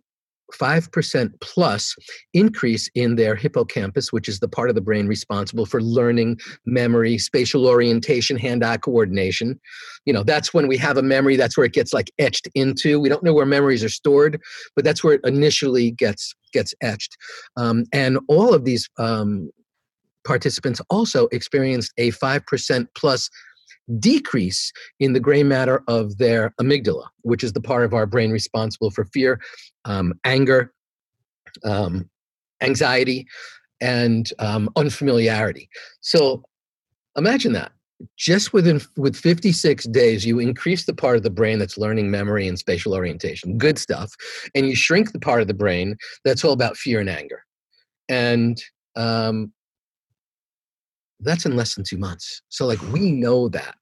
5% 0.53 1.30
plus 1.40 1.94
increase 2.34 2.88
in 2.94 3.16
their 3.16 3.34
hippocampus, 3.34 4.12
which 4.12 4.28
is 4.28 4.40
the 4.40 4.48
part 4.48 4.68
of 4.68 4.74
the 4.74 4.80
brain 4.80 5.07
responsible 5.07 5.66
for 5.66 5.82
learning, 5.82 6.38
memory, 6.66 7.18
spatial 7.18 7.66
orientation, 7.66 8.36
hand 8.36 8.64
eye 8.64 8.76
coordination. 8.76 9.61
You 10.05 10.12
know, 10.12 10.22
that's 10.22 10.53
when 10.53 10.68
we 10.68 10.76
have 10.78 10.96
a 10.96 11.03
memory, 11.03 11.36
that's 11.36 11.57
where 11.57 11.66
it 11.66 11.72
gets 11.72 11.92
like 11.92 12.11
etched 12.18 12.48
into. 12.55 13.00
We 13.00 13.09
don't 13.09 13.22
know 13.22 13.34
where 13.34 13.46
memories 13.46 13.84
are 13.84 13.88
stored, 13.88 14.40
but 14.76 14.84
that's 14.84 15.03
where 15.03 15.14
it 15.14 15.20
initially 15.24 15.90
gets 15.90 16.34
gets 16.53 16.74
etched. 16.82 17.16
Um, 17.57 17.84
and 17.92 18.18
all 18.28 18.53
of 18.53 18.64
these 18.64 18.88
um, 18.98 19.50
participants 20.24 20.80
also 20.90 21.26
experienced 21.28 21.92
a 21.98 22.11
5% 22.12 22.86
plus 22.94 23.28
decrease 23.98 24.72
in 25.00 25.12
the 25.12 25.20
gray 25.20 25.42
matter 25.42 25.82
of 25.88 26.18
their 26.18 26.54
amygdala, 26.60 27.06
which 27.22 27.44
is 27.44 27.52
the 27.52 27.60
part 27.60 27.84
of 27.84 27.94
our 27.94 28.06
brain 28.06 28.30
responsible 28.30 28.90
for 28.90 29.04
fear, 29.06 29.40
um, 29.84 30.14
anger, 30.24 30.72
um, 31.64 32.08
anxiety, 32.60 33.26
and 33.80 34.32
um, 34.38 34.70
unfamiliarity. 34.76 35.68
So 36.00 36.42
imagine 37.16 37.52
that. 37.52 37.72
Just 38.16 38.52
within 38.52 38.80
with 38.96 39.14
56 39.14 39.84
days, 39.86 40.26
you 40.26 40.40
increase 40.40 40.86
the 40.86 40.94
part 40.94 41.16
of 41.16 41.22
the 41.22 41.30
brain 41.30 41.60
that's 41.60 41.78
learning 41.78 42.10
memory 42.10 42.48
and 42.48 42.58
spatial 42.58 42.94
orientation, 42.94 43.58
good 43.58 43.78
stuff, 43.78 44.12
and 44.56 44.66
you 44.66 44.74
shrink 44.74 45.12
the 45.12 45.20
part 45.20 45.40
of 45.40 45.46
the 45.46 45.54
brain 45.54 45.96
that's 46.24 46.44
all 46.44 46.52
about 46.52 46.76
fear 46.76 46.98
and 46.98 47.08
anger. 47.08 47.44
And 48.08 48.60
um, 48.96 49.52
that's 51.22 51.46
in 51.46 51.56
less 51.56 51.74
than 51.74 51.84
two 51.84 51.98
months. 51.98 52.42
So, 52.48 52.66
like, 52.66 52.80
we 52.92 53.12
know 53.12 53.48
that. 53.50 53.74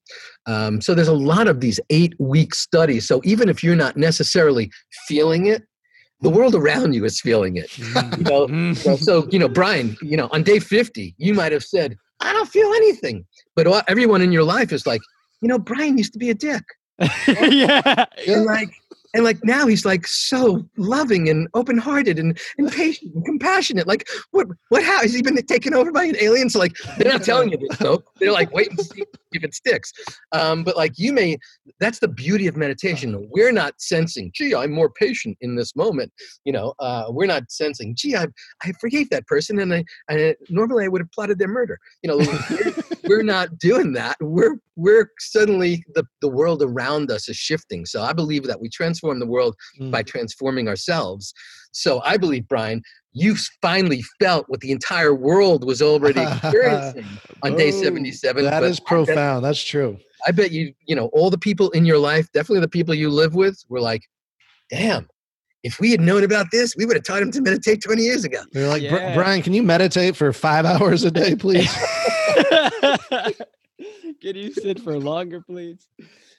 Um, 0.45 0.81
so, 0.81 0.93
there's 0.93 1.07
a 1.07 1.13
lot 1.13 1.47
of 1.47 1.59
these 1.59 1.79
eight 1.89 2.13
week 2.19 2.53
studies. 2.55 3.07
So, 3.07 3.21
even 3.23 3.49
if 3.49 3.63
you're 3.63 3.75
not 3.75 3.97
necessarily 3.97 4.71
feeling 5.07 5.47
it, 5.47 5.63
the 6.21 6.29
world 6.29 6.55
around 6.55 6.93
you 6.93 7.03
is 7.05 7.19
feeling 7.19 7.57
it. 7.57 7.77
you 7.77 7.83
know, 7.83 8.47
mm-hmm. 8.47 8.95
so, 8.95 9.27
you 9.31 9.39
know, 9.39 9.49
Bryan, 9.49 9.97
you 10.01 10.15
know, 10.15 10.29
on 10.31 10.43
day 10.43 10.59
50, 10.59 11.15
you 11.17 11.33
might 11.33 11.51
have 11.51 11.63
said, 11.63 11.97
I 12.19 12.31
don't 12.31 12.47
feel 12.47 12.71
anything. 12.73 13.25
But 13.55 13.67
everyone 13.89 14.21
in 14.21 14.31
your 14.31 14.43
life 14.43 14.71
is 14.71 14.85
like, 14.85 15.01
you 15.41 15.47
know, 15.47 15.57
Bryan 15.57 15.97
used 15.97 16.13
to 16.13 16.19
be 16.19 16.29
a 16.29 16.35
dick. 16.35 16.63
yeah. 17.27 18.05
And 18.27 18.45
like, 18.45 18.69
and 19.13 19.23
like 19.23 19.43
now 19.43 19.67
he's 19.67 19.85
like 19.85 20.07
so 20.07 20.65
loving 20.77 21.29
and 21.29 21.47
open-hearted 21.53 22.19
and, 22.19 22.39
and 22.57 22.71
patient 22.71 23.13
and 23.13 23.25
compassionate. 23.25 23.87
Like 23.87 24.07
what 24.31 24.47
what 24.69 24.83
how? 24.83 25.01
Has 25.01 25.13
he 25.13 25.21
been 25.21 25.35
taken 25.45 25.73
over 25.73 25.91
by 25.91 26.05
an 26.05 26.15
alien? 26.19 26.49
So 26.49 26.59
like 26.59 26.75
they're 26.97 27.11
not 27.11 27.23
telling 27.23 27.51
you 27.51 27.57
this 27.57 27.77
though. 27.77 28.03
They're 28.19 28.31
like 28.31 28.51
wait 28.53 28.69
and 28.69 28.79
see 28.79 29.03
if 29.31 29.43
it 29.43 29.53
sticks. 29.53 29.91
Um, 30.31 30.63
but 30.63 30.75
like 30.75 30.97
you 30.97 31.13
may 31.13 31.37
that's 31.79 31.99
the 31.99 32.07
beauty 32.07 32.47
of 32.47 32.57
meditation 32.57 33.27
we're 33.31 33.51
not 33.51 33.73
sensing 33.79 34.31
gee 34.33 34.53
i'm 34.53 34.71
more 34.71 34.89
patient 34.89 35.37
in 35.41 35.55
this 35.55 35.75
moment 35.75 36.11
you 36.45 36.51
know? 36.51 36.73
Uh, 36.79 37.05
we're 37.09 37.25
not 37.25 37.43
sensing 37.49 37.95
gee 37.95 38.15
i 38.15 38.25
i 38.63 38.71
forgave 38.79 39.09
that 39.09 39.25
person 39.27 39.59
and 39.59 39.73
i, 39.73 39.83
I 40.09 40.35
normally 40.49 40.85
i 40.85 40.87
would 40.87 41.01
have 41.01 41.11
plotted 41.11 41.39
their 41.39 41.47
murder. 41.47 41.79
You 42.03 42.09
know 42.09 42.17
we're, 43.11 43.17
we're 43.17 43.23
not 43.23 43.57
doing 43.57 43.93
that 43.93 44.15
we're 44.21 44.57
we're 44.75 45.09
suddenly 45.19 45.83
the, 45.95 46.03
the 46.21 46.27
world 46.27 46.61
around 46.63 47.11
us 47.11 47.27
is 47.29 47.35
shifting 47.35 47.85
so 47.85 48.01
i 48.01 48.13
believe 48.13 48.43
that 48.43 48.59
we 48.59 48.69
transform 48.69 49.19
the 49.19 49.25
world 49.25 49.55
mm. 49.79 49.91
by 49.91 50.01
transforming 50.03 50.67
ourselves 50.67 51.33
so 51.71 52.01
i 52.03 52.17
believe 52.17 52.47
Bryan 52.47 52.81
you 53.13 53.35
finally 53.61 54.03
felt 54.21 54.45
what 54.47 54.61
the 54.61 54.71
entire 54.71 55.13
world 55.13 55.65
was 55.65 55.81
already 55.81 56.21
experiencing 56.43 57.05
on 57.43 57.55
day 57.55 57.71
77 57.71 58.45
that 58.45 58.63
is 58.63 58.79
profound 58.79 59.41
bet, 59.41 59.49
that's 59.49 59.63
true 59.63 59.97
i 60.27 60.31
bet 60.31 60.51
you 60.51 60.73
you 60.87 60.95
know 60.95 61.07
all 61.13 61.29
the 61.29 61.37
people 61.37 61.69
in 61.71 61.85
your 61.85 61.97
life 61.97 62.31
definitely 62.33 62.61
the 62.61 62.69
people 62.69 62.93
you 62.93 63.09
live 63.09 63.35
with 63.35 63.61
were 63.69 63.81
like 63.81 64.03
damn 64.69 65.07
if 65.63 65.79
we 65.79 65.91
had 65.91 66.01
known 66.01 66.23
about 66.23 66.47
this, 66.51 66.75
we 66.75 66.85
would 66.85 66.95
have 66.95 67.03
taught 67.03 67.21
him 67.21 67.31
to 67.31 67.41
meditate 67.41 67.83
20 67.83 68.01
years 68.01 68.23
ago. 68.23 68.41
They're 68.51 68.67
like, 68.67 68.81
yeah. 68.81 69.13
Bryan, 69.13 69.41
can 69.41 69.53
you 69.53 69.63
meditate 69.63 70.15
for 70.15 70.33
five 70.33 70.65
hours 70.71 71.03
a 71.03 71.11
day, 71.11 71.35
please? 71.35 71.71
Can 74.21 74.35
you 74.35 74.53
sit 74.53 74.79
for 74.79 74.97
longer, 74.99 75.41
please? 75.41 75.87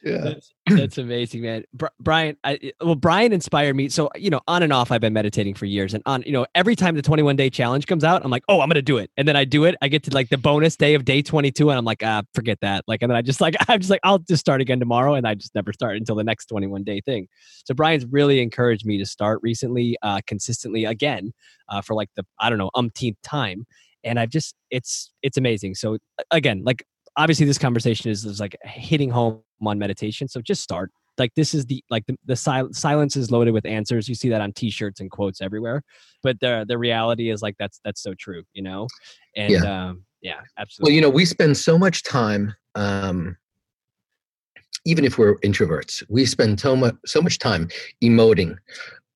Yeah, 0.04 0.18
that's, 0.18 0.54
that's 0.68 0.98
amazing, 0.98 1.42
man. 1.42 1.64
Br- 1.72 1.86
Bryan, 2.00 2.36
I, 2.42 2.72
well, 2.80 2.96
Bryan 2.96 3.32
inspired 3.32 3.74
me. 3.76 3.88
So 3.88 4.10
you 4.16 4.30
know, 4.30 4.40
on 4.48 4.62
and 4.62 4.72
off, 4.72 4.90
I've 4.90 5.00
been 5.00 5.12
meditating 5.12 5.54
for 5.54 5.66
years, 5.66 5.94
and 5.94 6.02
on 6.06 6.22
you 6.22 6.32
know, 6.32 6.46
every 6.54 6.74
time 6.74 6.96
the 6.96 7.02
21 7.02 7.36
day 7.36 7.50
challenge 7.50 7.86
comes 7.86 8.02
out, 8.02 8.24
I'm 8.24 8.30
like, 8.30 8.42
oh, 8.48 8.60
I'm 8.60 8.68
gonna 8.68 8.82
do 8.82 8.98
it, 8.98 9.10
and 9.16 9.28
then 9.28 9.36
I 9.36 9.44
do 9.44 9.64
it. 9.64 9.76
I 9.80 9.88
get 9.88 10.02
to 10.04 10.10
like 10.10 10.28
the 10.28 10.38
bonus 10.38 10.76
day 10.76 10.94
of 10.94 11.04
day 11.04 11.22
22, 11.22 11.70
and 11.70 11.78
I'm 11.78 11.84
like, 11.84 12.02
ah, 12.04 12.22
forget 12.34 12.58
that. 12.62 12.84
Like, 12.88 13.02
and 13.02 13.10
then 13.10 13.16
I 13.16 13.22
just 13.22 13.40
like, 13.40 13.54
I'm 13.68 13.78
just 13.78 13.90
like, 13.90 14.00
I'll 14.02 14.18
just 14.18 14.40
start 14.40 14.60
again 14.60 14.80
tomorrow, 14.80 15.14
and 15.14 15.26
I 15.26 15.34
just 15.34 15.54
never 15.54 15.72
start 15.72 15.96
until 15.96 16.16
the 16.16 16.24
next 16.24 16.46
21 16.46 16.82
day 16.82 17.00
thing. 17.00 17.28
So 17.64 17.74
Bryan's 17.74 18.06
really 18.06 18.40
encouraged 18.40 18.84
me 18.84 18.98
to 18.98 19.06
start 19.06 19.40
recently, 19.42 19.96
uh, 20.02 20.20
consistently 20.26 20.84
again, 20.84 21.32
uh, 21.68 21.80
for 21.80 21.94
like 21.94 22.10
the 22.16 22.24
I 22.40 22.50
don't 22.50 22.58
know 22.58 22.70
umpteenth 22.74 23.18
time 23.22 23.66
and 24.04 24.18
I've 24.18 24.30
just 24.30 24.54
it's 24.70 25.10
it's 25.22 25.36
amazing. 25.36 25.74
So 25.74 25.98
again, 26.30 26.62
like 26.64 26.84
obviously 27.16 27.46
this 27.46 27.58
conversation 27.58 28.10
is, 28.10 28.24
is 28.24 28.40
like 28.40 28.56
hitting 28.62 29.10
home 29.10 29.42
on 29.64 29.78
meditation. 29.78 30.28
So 30.28 30.40
just 30.40 30.62
start. 30.62 30.90
Like 31.18 31.34
this 31.36 31.52
is 31.52 31.66
the 31.66 31.84
like 31.90 32.06
the, 32.06 32.16
the 32.24 32.36
sil- 32.36 32.72
silence 32.72 33.16
is 33.16 33.30
loaded 33.30 33.52
with 33.52 33.66
answers. 33.66 34.08
You 34.08 34.14
see 34.14 34.30
that 34.30 34.40
on 34.40 34.52
t-shirts 34.52 35.00
and 35.00 35.10
quotes 35.10 35.40
everywhere. 35.40 35.82
But 36.22 36.40
the 36.40 36.64
the 36.66 36.78
reality 36.78 37.30
is 37.30 37.42
like 37.42 37.56
that's 37.58 37.80
that's 37.84 38.02
so 38.02 38.14
true, 38.18 38.44
you 38.54 38.62
know? 38.62 38.88
And 39.36 39.52
yeah, 39.52 39.88
um, 39.88 40.04
yeah 40.22 40.40
absolutely. 40.58 40.90
Well, 40.90 40.94
you 40.94 41.00
know, 41.02 41.10
we 41.10 41.24
spend 41.24 41.56
so 41.56 41.78
much 41.78 42.02
time 42.02 42.54
um 42.74 43.36
even 44.84 45.04
if 45.04 45.18
we're 45.18 45.36
introverts, 45.38 46.02
we 46.08 46.24
spend 46.24 46.58
so 46.58 46.74
much 46.74 46.94
so 47.04 47.20
much 47.20 47.38
time 47.38 47.68
emoting, 48.02 48.56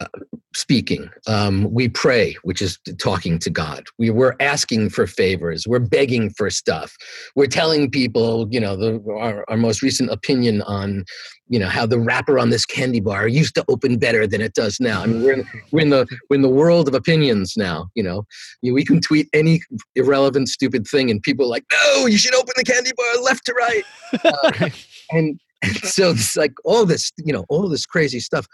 uh, 0.01 0.07
speaking. 0.55 1.09
Um, 1.27 1.73
we 1.73 1.89
pray, 1.89 2.35
which 2.43 2.61
is 2.61 2.79
talking 2.99 3.39
to 3.39 3.51
God. 3.51 3.85
We, 3.99 4.11
we're 4.11 4.35
asking 4.41 4.91
for 4.91 5.07
favors. 5.07 5.67
We're 5.67 5.79
begging 5.79 6.31
for 6.31 6.51
stuff. 6.51 6.95
We're 7.35 7.47
telling 7.47 7.91
people, 7.91 8.47
you 8.51 8.61
know, 8.61 8.77
the, 8.77 9.03
our, 9.13 9.45
our 9.49 9.57
most 9.57 9.83
recent 9.83 10.11
opinion 10.11 10.63
on, 10.63 11.05
you 11.49 11.59
know, 11.59 11.69
how 11.69 11.87
the 11.87 11.99
wrapper 11.99 12.39
on 12.39 12.51
this 12.51 12.67
candy 12.67 13.01
bar 13.01 13.29
used 13.29 13.55
to 13.55 13.65
open 13.69 13.99
better 13.99 14.27
than 14.27 14.41
it 14.41 14.55
does 14.55 14.79
now. 14.81 15.03
I 15.03 15.07
mean, 15.07 15.23
we're 15.23 15.33
in, 15.33 15.49
we're 15.73 15.81
in 15.81 15.91
the 15.91 16.07
we're 16.29 16.37
in 16.37 16.43
the 16.43 16.49
world 16.49 16.89
of 16.89 16.95
opinions 16.95 17.55
now. 17.57 17.89
You 17.95 18.03
know, 18.03 18.27
we 18.63 18.85
can 18.85 19.01
tweet 19.01 19.29
any 19.33 19.61
irrelevant, 19.95 20.49
stupid 20.49 20.87
thing, 20.87 21.11
and 21.11 21.23
people 21.23 21.47
are 21.47 21.51
like, 21.51 21.65
no, 21.73 22.07
you 22.07 22.19
should 22.19 22.35
open 22.35 22.53
the 22.57 22.65
candy 22.65 22.93
bar 22.97 23.23
left 23.23 23.47
to 23.47 23.55
right. 23.55 23.85
Uh, 24.25 24.71
and 25.11 25.41
so 25.83 26.11
it's 26.11 26.37
like 26.37 26.53
all 26.65 26.85
this, 26.85 27.13
you 27.19 27.33
know, 27.33 27.45
all 27.49 27.69
this 27.69 27.87
crazy 27.87 28.21
stuff 28.21 28.47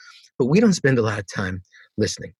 but 0.43 0.51
we 0.55 0.61
don't 0.61 0.75
spend 0.75 0.99
a 0.99 1.03
lot 1.03 1.21
of 1.21 1.27
time 1.29 1.63
listening. 1.99 2.33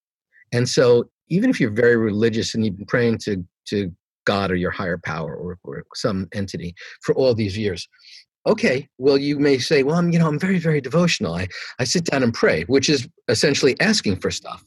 And 0.53 0.69
so 0.69 1.11
even 1.31 1.51
if 1.51 1.61
you're 1.61 1.71
very 1.87 1.97
religious 1.97 2.55
and 2.55 2.65
you've 2.65 2.79
been 2.79 2.87
praying 2.87 3.19
to 3.27 3.45
to 3.69 3.93
God 4.27 4.51
or 4.53 4.57
your 4.57 4.73
higher 4.73 5.01
power 5.05 5.35
or, 5.37 5.59
or 5.65 5.85
some 5.95 6.29
entity 6.35 6.75
for 7.05 7.15
all 7.17 7.35
these 7.35 7.59
years, 7.59 7.89
okay, 8.47 8.89
well 8.99 9.19
you 9.19 9.39
may 9.41 9.59
say, 9.59 9.85
well, 9.85 9.97
I'm 9.97 10.13
you 10.13 10.21
know 10.21 10.29
I'm 10.29 10.41
very 10.41 10.61
very 10.61 10.83
devotional. 10.83 11.35
I 11.37 11.49
I 11.81 11.85
sit 11.85 12.07
down 12.07 12.25
and 12.25 12.35
pray, 12.35 12.65
which 12.65 12.89
is 12.91 13.09
essentially 13.29 13.77
asking 13.81 14.21
for 14.21 14.33
stuff. 14.33 14.65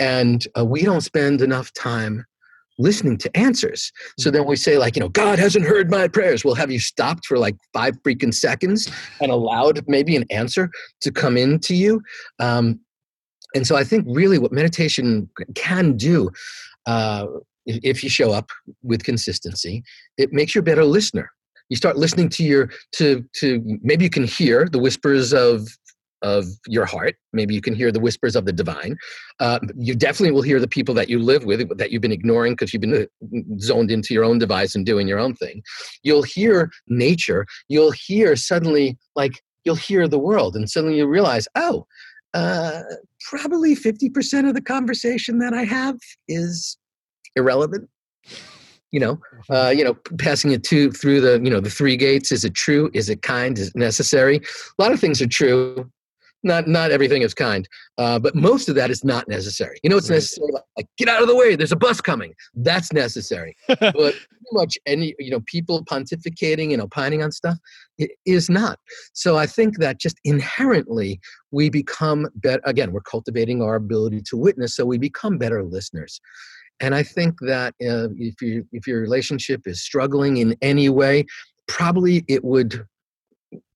and 0.00 0.46
uh, 0.58 0.66
we 0.66 0.82
don't 0.84 1.02
spend 1.02 1.42
enough 1.42 1.72
time 1.74 2.24
listening 2.78 3.18
to 3.18 3.36
answers. 3.36 3.92
So 4.18 4.30
then 4.30 4.46
we 4.46 4.56
say, 4.56 4.78
like, 4.78 4.96
you 4.96 5.00
know, 5.00 5.08
God 5.08 5.38
hasn't 5.38 5.64
heard 5.64 5.90
my 5.90 6.08
prayers. 6.08 6.44
Well, 6.44 6.54
have 6.54 6.70
you 6.70 6.78
stopped 6.78 7.26
for 7.26 7.38
like 7.38 7.56
five 7.72 7.94
freaking 8.02 8.34
seconds 8.34 8.90
and 9.20 9.30
allowed 9.30 9.82
maybe 9.86 10.16
an 10.16 10.24
answer 10.30 10.70
to 11.02 11.10
come 11.10 11.36
into 11.36 11.74
you? 11.74 12.00
Um, 12.38 12.80
and 13.54 13.66
so 13.66 13.76
I 13.76 13.84
think 13.84 14.06
really 14.08 14.38
what 14.38 14.52
meditation 14.52 15.28
can 15.54 15.96
do, 15.96 16.30
uh, 16.86 17.26
if 17.66 18.02
you 18.02 18.10
show 18.10 18.32
up 18.32 18.50
with 18.82 19.04
consistency, 19.04 19.82
it 20.16 20.32
makes 20.32 20.54
you 20.54 20.60
a 20.60 20.64
better 20.64 20.84
listener. 20.84 21.30
You 21.68 21.76
start 21.76 21.96
listening 21.96 22.28
to 22.30 22.44
your 22.44 22.70
to 22.96 23.24
to 23.36 23.62
maybe 23.82 24.04
you 24.04 24.10
can 24.10 24.24
hear 24.24 24.68
the 24.70 24.78
whispers 24.78 25.32
of 25.32 25.66
of 26.22 26.46
your 26.66 26.84
heart. 26.84 27.16
Maybe 27.32 27.54
you 27.54 27.60
can 27.60 27.74
hear 27.74 27.92
the 27.92 28.00
whispers 28.00 28.36
of 28.36 28.44
the 28.44 28.52
divine. 28.52 28.96
Uh, 29.40 29.58
you 29.76 29.94
definitely 29.94 30.32
will 30.32 30.42
hear 30.42 30.60
the 30.60 30.68
people 30.68 30.94
that 30.94 31.08
you 31.08 31.18
live 31.18 31.44
with 31.44 31.76
that 31.76 31.90
you've 31.90 32.02
been 32.02 32.12
ignoring 32.12 32.54
because 32.54 32.72
you've 32.72 32.82
been 32.82 32.94
uh, 32.94 33.40
zoned 33.58 33.90
into 33.90 34.14
your 34.14 34.24
own 34.24 34.38
device 34.38 34.74
and 34.74 34.86
doing 34.86 35.08
your 35.08 35.18
own 35.18 35.34
thing. 35.34 35.62
You'll 36.02 36.22
hear 36.22 36.70
nature. 36.88 37.46
You'll 37.68 37.92
hear 37.92 38.36
suddenly, 38.36 38.98
like, 39.16 39.42
you'll 39.64 39.76
hear 39.76 40.08
the 40.08 40.18
world, 40.18 40.56
and 40.56 40.68
suddenly 40.68 40.96
you 40.96 41.06
realize, 41.06 41.46
oh, 41.54 41.86
uh, 42.34 42.82
probably 43.28 43.76
50% 43.76 44.48
of 44.48 44.54
the 44.54 44.62
conversation 44.62 45.38
that 45.38 45.52
I 45.52 45.64
have 45.64 45.98
is 46.28 46.78
irrelevant 47.36 47.88
you 48.92 49.00
know 49.00 49.16
mm-hmm. 49.16 49.54
uh, 49.54 49.70
you 49.70 49.82
know 49.82 49.94
passing 50.18 50.52
it 50.52 50.62
to 50.62 50.92
through 50.92 51.20
the 51.20 51.40
you 51.42 51.50
know 51.50 51.60
the 51.60 51.70
three 51.70 51.96
gates 51.96 52.30
is 52.30 52.44
it 52.44 52.54
true 52.54 52.90
is 52.94 53.08
it 53.08 53.22
kind 53.22 53.58
is 53.58 53.68
it 53.68 53.76
necessary 53.76 54.36
a 54.36 54.82
lot 54.82 54.92
of 54.92 55.00
things 55.00 55.20
are 55.20 55.26
true 55.26 55.90
not 56.42 56.66
not 56.66 56.90
everything 56.90 57.22
is 57.22 57.34
kind 57.34 57.68
uh, 57.98 58.18
but 58.18 58.34
most 58.34 58.68
of 58.68 58.74
that 58.74 58.90
is 58.90 59.04
not 59.04 59.28
necessary. 59.28 59.78
You 59.82 59.90
know 59.90 59.96
it's 59.96 60.08
right. 60.08 60.16
necessary? 60.16 60.50
Like 60.76 60.86
get 60.96 61.08
out 61.08 61.22
of 61.22 61.28
the 61.28 61.36
way 61.36 61.56
there's 61.56 61.72
a 61.72 61.76
bus 61.76 62.00
coming. 62.00 62.34
That's 62.54 62.92
necessary. 62.92 63.56
But 63.68 64.14
pretty 64.14 64.52
much 64.52 64.78
any 64.86 65.14
you 65.18 65.30
know 65.30 65.40
people 65.46 65.84
pontificating 65.84 66.72
and 66.72 66.80
opining 66.80 67.22
on 67.22 67.32
stuff 67.32 67.58
it 67.98 68.12
is 68.26 68.48
not. 68.48 68.78
So 69.12 69.36
i 69.36 69.46
think 69.46 69.78
that 69.78 70.00
just 70.00 70.18
inherently 70.24 71.20
we 71.50 71.68
become 71.68 72.28
better 72.36 72.62
again 72.64 72.92
we're 72.92 73.02
cultivating 73.02 73.62
our 73.62 73.74
ability 73.74 74.22
to 74.30 74.36
witness 74.36 74.76
so 74.76 74.84
we 74.84 74.98
become 74.98 75.38
better 75.38 75.62
listeners. 75.62 76.20
And 76.80 76.94
i 76.94 77.02
think 77.02 77.34
that 77.40 77.74
uh, 77.82 78.08
if 78.16 78.40
you 78.40 78.66
if 78.72 78.86
your 78.86 79.00
relationship 79.00 79.66
is 79.66 79.82
struggling 79.82 80.38
in 80.38 80.56
any 80.62 80.88
way 80.88 81.26
probably 81.68 82.24
it 82.28 82.44
would 82.44 82.84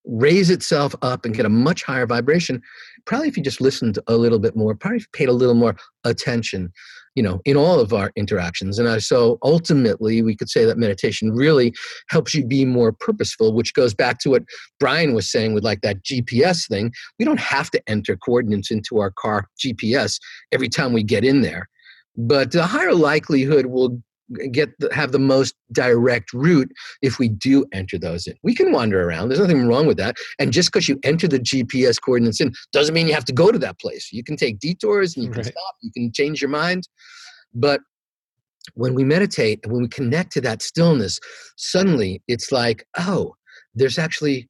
raise 0.07 0.49
itself 0.49 0.95
up 1.01 1.25
and 1.25 1.35
get 1.35 1.45
a 1.45 1.49
much 1.49 1.83
higher 1.83 2.05
vibration 2.05 2.61
probably 3.05 3.27
if 3.27 3.37
you 3.37 3.43
just 3.43 3.61
listened 3.61 3.99
a 4.07 4.15
little 4.15 4.39
bit 4.39 4.55
more 4.55 4.73
probably 4.75 5.03
paid 5.13 5.29
a 5.29 5.33
little 5.33 5.55
more 5.55 5.75
attention 6.03 6.71
you 7.17 7.23
know 7.23 7.41
in 7.45 7.57
all 7.57 7.79
of 7.79 7.91
our 7.93 8.11
interactions. 8.15 8.77
And 8.77 9.03
so 9.03 9.39
ultimately 9.43 10.21
we 10.21 10.35
could 10.35 10.49
say 10.49 10.65
that 10.65 10.77
meditation 10.77 11.31
really 11.31 11.73
helps 12.09 12.35
you 12.35 12.45
be 12.45 12.63
more 12.63 12.91
purposeful 12.93 13.53
which 13.53 13.73
goes 13.73 13.93
back 13.93 14.19
to 14.19 14.29
what 14.29 14.43
Bryan 14.79 15.15
was 15.15 15.29
saying 15.29 15.55
with 15.55 15.63
like 15.63 15.81
that 15.81 16.03
gps 16.03 16.67
thing. 16.69 16.93
We 17.17 17.25
don't 17.25 17.39
have 17.39 17.71
to 17.71 17.81
enter 17.87 18.15
coordinates 18.15 18.69
into 18.69 18.99
our 18.99 19.11
car 19.11 19.47
gps 19.59 20.19
every 20.51 20.69
time 20.69 20.93
we 20.93 21.03
get 21.03 21.25
in 21.25 21.41
there. 21.41 21.67
But 22.15 22.51
the 22.51 22.65
higher 22.65 22.93
likelihood 22.93 23.65
will 23.65 24.01
get 24.51 24.77
the, 24.79 24.93
have 24.93 25.11
the 25.11 25.19
most 25.19 25.55
direct 25.71 26.33
route 26.33 26.71
if 27.01 27.19
we 27.19 27.29
do 27.29 27.65
enter 27.71 27.97
those 27.97 28.27
in. 28.27 28.35
We 28.43 28.53
can 28.53 28.71
wander 28.71 29.07
around. 29.07 29.29
There's 29.29 29.39
nothing 29.39 29.67
wrong 29.67 29.87
with 29.87 29.97
that. 29.97 30.17
And 30.39 30.51
just 30.51 30.71
because 30.71 30.89
you 30.89 30.99
enter 31.03 31.27
the 31.27 31.39
GPS 31.39 31.99
coordinates 32.01 32.41
in 32.41 32.53
doesn't 32.73 32.93
mean 32.93 33.07
you 33.07 33.13
have 33.13 33.25
to 33.25 33.33
go 33.33 33.51
to 33.51 33.59
that 33.59 33.79
place. 33.79 34.09
You 34.11 34.23
can 34.23 34.37
take 34.37 34.59
detours 34.59 35.15
and 35.15 35.25
you 35.25 35.31
can 35.31 35.43
right. 35.43 35.51
stop. 35.51 35.75
You 35.81 35.91
can 35.91 36.11
change 36.11 36.41
your 36.41 36.49
mind. 36.49 36.87
But 37.53 37.81
when 38.73 38.93
we 38.93 39.03
meditate 39.03 39.59
and 39.63 39.71
when 39.71 39.83
we 39.83 39.87
connect 39.87 40.33
to 40.33 40.41
that 40.41 40.61
stillness, 40.61 41.19
suddenly 41.55 42.21
it's 42.27 42.51
like, 42.51 42.85
oh, 42.97 43.33
there's 43.75 43.97
actually 43.97 44.49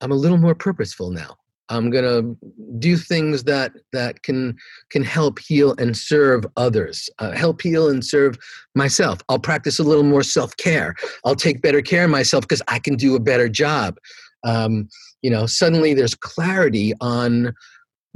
I'm 0.00 0.12
a 0.12 0.16
little 0.16 0.38
more 0.38 0.54
purposeful 0.54 1.10
now. 1.10 1.36
I'm 1.68 1.90
gonna 1.90 2.34
do 2.78 2.96
things 2.96 3.44
that 3.44 3.72
that 3.92 4.22
can 4.22 4.56
can 4.90 5.02
help 5.02 5.38
heal 5.38 5.74
and 5.78 5.96
serve 5.96 6.44
others, 6.56 7.08
uh, 7.18 7.32
help 7.32 7.62
heal 7.62 7.88
and 7.88 8.04
serve 8.04 8.38
myself. 8.74 9.20
I'll 9.28 9.38
practice 9.38 9.78
a 9.78 9.84
little 9.84 10.04
more 10.04 10.22
self 10.22 10.56
care. 10.56 10.94
I'll 11.24 11.34
take 11.34 11.62
better 11.62 11.82
care 11.82 12.04
of 12.04 12.10
myself 12.10 12.42
because 12.42 12.62
I 12.68 12.78
can 12.78 12.96
do 12.96 13.16
a 13.16 13.20
better 13.20 13.48
job. 13.48 13.96
Um, 14.44 14.88
you 15.22 15.30
know, 15.30 15.46
suddenly 15.46 15.94
there's 15.94 16.14
clarity 16.14 16.92
on 17.00 17.52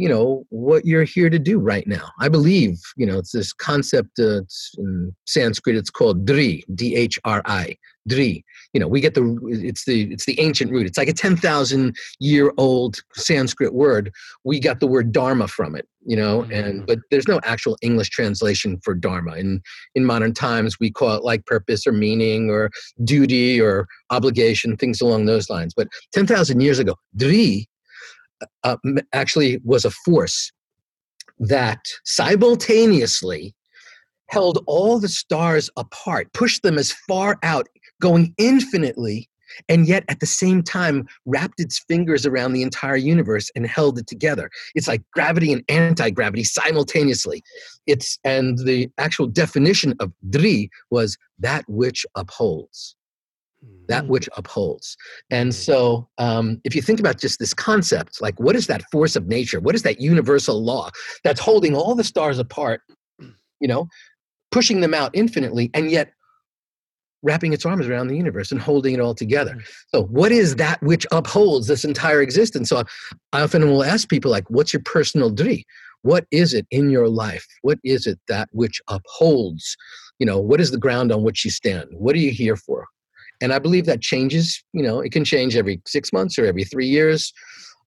you 0.00 0.08
know 0.08 0.46
what 0.48 0.86
you're 0.86 1.04
here 1.04 1.28
to 1.28 1.38
do 1.38 1.58
right 1.58 1.86
now. 1.86 2.10
I 2.20 2.30
believe 2.30 2.80
you 2.96 3.04
know 3.04 3.18
it's 3.18 3.32
this 3.32 3.52
concept 3.52 4.18
uh, 4.18 4.40
it's 4.42 4.72
in 4.78 5.14
sanskrit 5.26 5.76
it's 5.76 5.90
called 5.90 6.24
dri 6.24 6.64
d-h-r-i 6.74 7.76
dri. 8.08 8.44
You 8.72 8.80
know 8.80 8.88
we 8.88 9.02
get 9.02 9.12
the 9.12 9.38
it's 9.50 9.84
the 9.84 10.10
it's 10.10 10.24
the 10.24 10.40
ancient 10.40 10.70
root. 10.70 10.86
It's 10.86 10.96
like 10.96 11.08
a 11.08 11.12
10,000 11.12 11.94
year 12.18 12.50
old 12.56 12.96
sanskrit 13.14 13.74
word. 13.74 14.10
We 14.42 14.58
got 14.58 14.80
the 14.80 14.86
word 14.86 15.12
dharma 15.12 15.48
from 15.48 15.76
it 15.76 15.86
you 16.06 16.16
know 16.16 16.44
and 16.44 16.80
mm. 16.80 16.86
but 16.86 16.98
there's 17.10 17.28
no 17.28 17.40
actual 17.44 17.76
english 17.82 18.08
translation 18.08 18.80
for 18.82 18.94
dharma. 18.94 19.34
In 19.34 19.60
in 19.94 20.06
modern 20.06 20.32
times 20.32 20.80
we 20.80 20.90
call 20.90 21.14
it 21.16 21.24
like 21.24 21.44
purpose 21.44 21.86
or 21.86 21.92
meaning 21.92 22.48
or 22.48 22.70
duty 23.04 23.60
or 23.60 23.86
obligation 24.08 24.78
things 24.78 25.02
along 25.02 25.26
those 25.26 25.50
lines. 25.50 25.74
But 25.74 25.88
10,000 26.12 26.60
years 26.60 26.78
ago 26.78 26.94
dri 27.16 27.68
uh, 28.64 28.76
actually 29.12 29.60
was 29.64 29.84
a 29.84 29.90
force 29.90 30.52
that 31.38 31.80
simultaneously 32.04 33.54
held 34.28 34.62
all 34.66 34.98
the 34.98 35.08
stars 35.08 35.70
apart, 35.76 36.32
pushed 36.32 36.62
them 36.62 36.78
as 36.78 36.92
far 37.08 37.38
out, 37.42 37.66
going 38.00 38.32
infinitely, 38.38 39.28
and 39.68 39.86
yet 39.86 40.04
at 40.08 40.20
the 40.20 40.26
same 40.26 40.62
time 40.62 41.06
wrapped 41.26 41.58
its 41.58 41.80
fingers 41.88 42.24
around 42.24 42.52
the 42.52 42.62
entire 42.62 42.96
universe 42.96 43.50
and 43.56 43.66
held 43.66 43.98
it 43.98 44.06
together. 44.06 44.50
It's 44.74 44.86
like 44.86 45.02
gravity 45.12 45.52
and 45.52 45.64
anti-gravity 45.68 46.44
simultaneously. 46.44 47.42
It's 47.86 48.18
and 48.24 48.58
the 48.58 48.88
actual 48.98 49.26
definition 49.26 49.94
of 49.98 50.12
dri 50.30 50.70
was 50.90 51.18
that 51.40 51.64
which 51.68 52.06
upholds 52.14 52.94
that 53.90 54.04
mm-hmm. 54.04 54.12
which 54.12 54.28
upholds. 54.36 54.96
And 55.30 55.50
mm-hmm. 55.50 55.72
so, 55.72 56.08
um, 56.18 56.60
if 56.64 56.74
you 56.74 56.82
think 56.82 57.00
about 57.00 57.18
just 57.18 57.38
this 57.38 57.54
concept, 57.54 58.20
like 58.20 58.38
what 58.40 58.56
is 58.56 58.66
that 58.68 58.82
force 58.90 59.16
of 59.16 59.26
nature? 59.26 59.60
What 59.60 59.74
is 59.74 59.82
that 59.82 60.00
universal 60.00 60.62
law 60.62 60.90
that's 61.24 61.40
holding 61.40 61.74
all 61.74 61.94
the 61.94 62.04
stars 62.04 62.38
apart, 62.38 62.80
you 63.60 63.68
know, 63.68 63.88
pushing 64.50 64.80
them 64.80 64.94
out 64.94 65.10
infinitely, 65.14 65.70
and 65.74 65.90
yet 65.90 66.12
wrapping 67.22 67.52
its 67.52 67.66
arms 67.66 67.86
around 67.86 68.08
the 68.08 68.16
universe 68.16 68.50
and 68.50 68.60
holding 68.60 68.94
it 68.94 69.00
all 69.00 69.14
together. 69.14 69.54
Mm. 69.54 69.68
So, 69.88 70.02
what 70.04 70.32
is 70.32 70.56
that 70.56 70.82
which 70.82 71.06
upholds 71.12 71.66
this 71.66 71.84
entire 71.84 72.22
existence? 72.22 72.68
So, 72.68 72.82
I 73.32 73.42
often 73.42 73.68
will 73.68 73.84
ask 73.84 74.08
people, 74.08 74.30
like, 74.30 74.48
what's 74.48 74.72
your 74.72 74.82
personal 74.84 75.30
dri? 75.30 75.64
What 76.02 76.26
is 76.30 76.54
it 76.54 76.66
in 76.70 76.90
your 76.90 77.08
life? 77.08 77.46
What 77.62 77.78
is 77.84 78.06
it 78.06 78.18
that 78.28 78.48
which 78.52 78.80
upholds? 78.88 79.76
You 80.18 80.26
know, 80.26 80.40
what 80.40 80.60
is 80.60 80.70
the 80.70 80.78
ground 80.78 81.12
on 81.12 81.22
which 81.22 81.44
you 81.44 81.50
stand? 81.50 81.88
What 81.92 82.14
are 82.14 82.20
you 82.20 82.30
here 82.30 82.56
for? 82.56 82.86
And 83.40 83.52
I 83.52 83.58
believe 83.58 83.86
that 83.86 84.00
changes. 84.00 84.62
You 84.72 84.82
know, 84.82 85.00
it 85.00 85.12
can 85.12 85.24
change 85.24 85.56
every 85.56 85.80
six 85.86 86.12
months 86.12 86.38
or 86.38 86.46
every 86.46 86.64
three 86.64 86.86
years. 86.86 87.32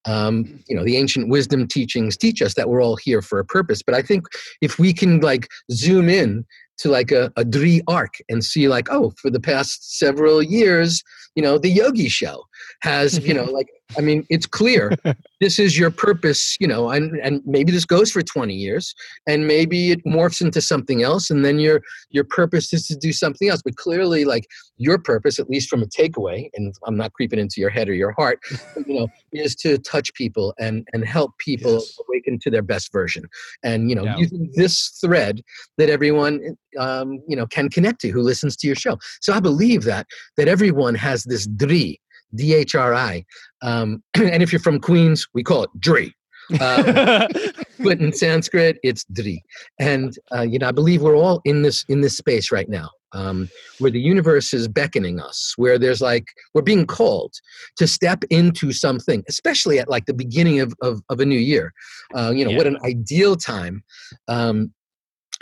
Um, 0.05 0.61
you 0.67 0.75
know, 0.75 0.83
the 0.83 0.97
ancient 0.97 1.29
wisdom 1.29 1.67
teachings 1.67 2.17
teach 2.17 2.41
us 2.41 2.55
that 2.55 2.67
we're 2.67 2.83
all 2.83 2.97
here 2.97 3.21
for 3.21 3.39
a 3.39 3.45
purpose. 3.45 3.81
But 3.81 3.95
I 3.95 4.01
think 4.01 4.25
if 4.61 4.77
we 4.77 4.93
can 4.93 5.21
like 5.21 5.47
zoom 5.71 6.09
in 6.09 6.45
to 6.79 6.89
like 6.89 7.11
a, 7.11 7.31
a 7.37 7.81
arc 7.87 8.15
and 8.27 8.43
see 8.43 8.67
like, 8.67 8.87
oh, 8.91 9.13
for 9.21 9.29
the 9.29 9.39
past 9.39 9.97
several 9.97 10.43
years, 10.43 11.01
you 11.36 11.43
know, 11.43 11.57
the 11.57 11.69
Yogi 11.69 12.09
show 12.09 12.43
has, 12.81 13.19
you 13.25 13.34
know, 13.34 13.43
like 13.51 13.67
I 13.97 14.01
mean, 14.01 14.25
it's 14.29 14.45
clear 14.45 14.91
this 15.41 15.59
is 15.59 15.77
your 15.77 15.91
purpose, 15.91 16.57
you 16.59 16.67
know, 16.67 16.89
and, 16.89 17.17
and 17.19 17.41
maybe 17.45 17.71
this 17.71 17.86
goes 17.86 18.11
for 18.11 18.21
20 18.21 18.53
years 18.53 18.95
and 19.27 19.47
maybe 19.47 19.91
it 19.91 20.03
morphs 20.05 20.41
into 20.41 20.61
something 20.61 21.03
else 21.03 21.29
and 21.29 21.45
then 21.45 21.59
your 21.59 21.81
your 22.09 22.23
purpose 22.23 22.73
is 22.73 22.88
to 22.88 22.95
do 22.95 23.13
something 23.13 23.49
else. 23.49 23.61
But 23.63 23.75
clearly, 23.75 24.25
like 24.25 24.47
your 24.77 24.97
purpose, 24.97 25.39
at 25.39 25.49
least 25.49 25.69
from 25.69 25.84
a 25.84 25.86
takeaway, 25.86 26.49
and 26.53 26.73
I'm 26.86 26.97
not 26.97 27.13
creeping 27.13 27.39
into 27.39 27.61
your 27.61 27.69
head 27.69 27.88
or 27.89 27.93
your 27.93 28.11
heart, 28.13 28.39
you 28.88 28.99
know, 28.99 29.07
is 29.31 29.55
to 29.57 29.77
touch 29.77 30.13
people 30.13 30.53
and 30.59 30.88
and 30.93 31.05
help 31.05 31.38
people 31.38 31.73
yes. 31.73 31.97
awaken 32.07 32.39
to 32.39 32.49
their 32.49 32.61
best 32.61 32.91
version. 32.91 33.25
And 33.63 33.89
you 33.89 33.95
know, 33.95 34.03
yeah. 34.03 34.17
using 34.17 34.51
this 34.55 34.97
thread 35.01 35.41
that 35.77 35.89
everyone 35.89 36.57
um, 36.79 37.19
you 37.27 37.36
know 37.36 37.45
can 37.45 37.69
connect 37.69 38.01
to 38.01 38.09
who 38.09 38.21
listens 38.21 38.55
to 38.57 38.67
your 38.67 38.75
show. 38.75 38.97
So 39.21 39.34
I 39.34 39.39
believe 39.39 39.84
that 39.84 40.07
that 40.38 40.47
everyone 40.47 40.95
has 40.95 41.22
this 41.24 41.47
dri 41.47 41.99
D 42.36 42.53
H 42.53 42.76
R 42.76 42.93
I. 42.93 43.26
Um, 43.61 44.03
and 44.15 44.41
if 44.43 44.51
you're 44.51 44.59
from 44.59 44.80
Queens, 44.80 45.28
we 45.34 45.43
call 45.43 45.63
it 45.63 45.69
Dri. 45.80 46.13
Uh, 46.59 47.28
but 47.80 47.99
in 47.99 48.11
Sanskrit, 48.11 48.78
it's 48.84 49.05
Dri. 49.05 49.41
And 49.80 50.17
uh, 50.34 50.41
you 50.41 50.59
know, 50.59 50.67
I 50.67 50.71
believe 50.71 51.01
we're 51.01 51.15
all 51.15 51.41
in 51.45 51.61
this 51.61 51.86
in 51.89 52.01
this 52.01 52.17
space 52.17 52.51
right 52.51 52.69
now, 52.69 52.89
um, 53.13 53.49
where 53.80 53.91
the 53.91 53.99
universe 53.99 54.53
is 54.53 54.67
beckoning 54.67 55.19
us, 55.19 55.53
where 55.57 55.78
there's 55.78 56.01
like 56.01 56.26
we're 56.53 56.61
being 56.61 56.86
called 56.86 57.34
to 57.78 57.88
step 57.88 58.24
into 58.30 58.71
something, 58.71 59.24
especially 59.30 59.80
at 59.80 59.89
like 59.89 60.05
the 60.05 60.13
beginning 60.13 60.59
of 60.59 60.74
of, 60.82 61.01
of 61.09 61.19
a 61.19 61.26
new 61.26 61.39
year. 61.39 61.74
Uh, 62.15 62.32
you 62.36 62.43
know, 62.43 62.51
yeah. 62.51 62.57
what 62.57 62.67
an 62.67 62.78
ideal 62.84 63.36
time 63.36 63.84
um, 64.28 64.74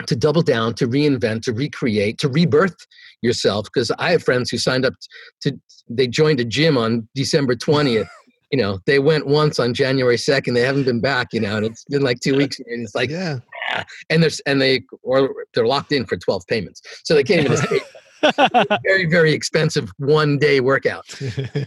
to 0.08 0.16
double 0.16 0.42
down, 0.42 0.74
to 0.76 0.88
reinvent, 0.88 1.44
to 1.44 1.54
recreate, 1.54 2.18
to 2.20 2.30
rebirth 2.30 2.76
yourself. 3.22 3.66
Because 3.66 3.92
I 4.00 4.12
have 4.12 4.24
friends 4.24 4.50
who 4.50 4.58
signed 4.58 4.86
up 4.86 4.94
to, 5.42 5.58
they 5.90 6.08
joined 6.08 6.40
a 6.40 6.46
gym 6.46 6.78
on 6.78 7.08
December 7.16 7.56
20th. 7.56 8.08
You 8.54 8.58
know, 8.58 8.80
they 8.86 9.00
went 9.00 9.28
once 9.28 9.60
on 9.60 9.74
January 9.74 10.18
2nd. 10.18 10.56
They 10.56 10.60
haven't 10.60 10.84
been 10.84 11.00
back, 11.00 11.30
you 11.32 11.40
know, 11.40 11.56
and 11.56 11.66
it's 11.66 11.86
been 11.86 12.02
like 12.02 12.20
two 12.20 12.36
weeks. 12.36 12.60
And 12.60 12.84
it's 12.84 12.94
like, 12.94 13.10
yeah. 13.10 13.40
Ah. 13.70 13.86
And 14.10 14.22
there's, 14.22 14.42
and 14.42 14.62
they, 14.62 14.82
or 15.04 15.34
they're 15.54 15.66
locked 15.66 15.94
in 15.94 16.06
for 16.06 16.18
12 16.18 16.46
payments. 16.48 16.82
So 17.06 17.14
they 17.14 17.24
can't 17.24 17.46
even 17.46 17.54
escape. 17.54 17.84
very, 18.84 19.06
very 19.06 19.32
expensive 19.32 19.90
one 20.00 20.38
day 20.38 20.60
workout. 20.60 21.06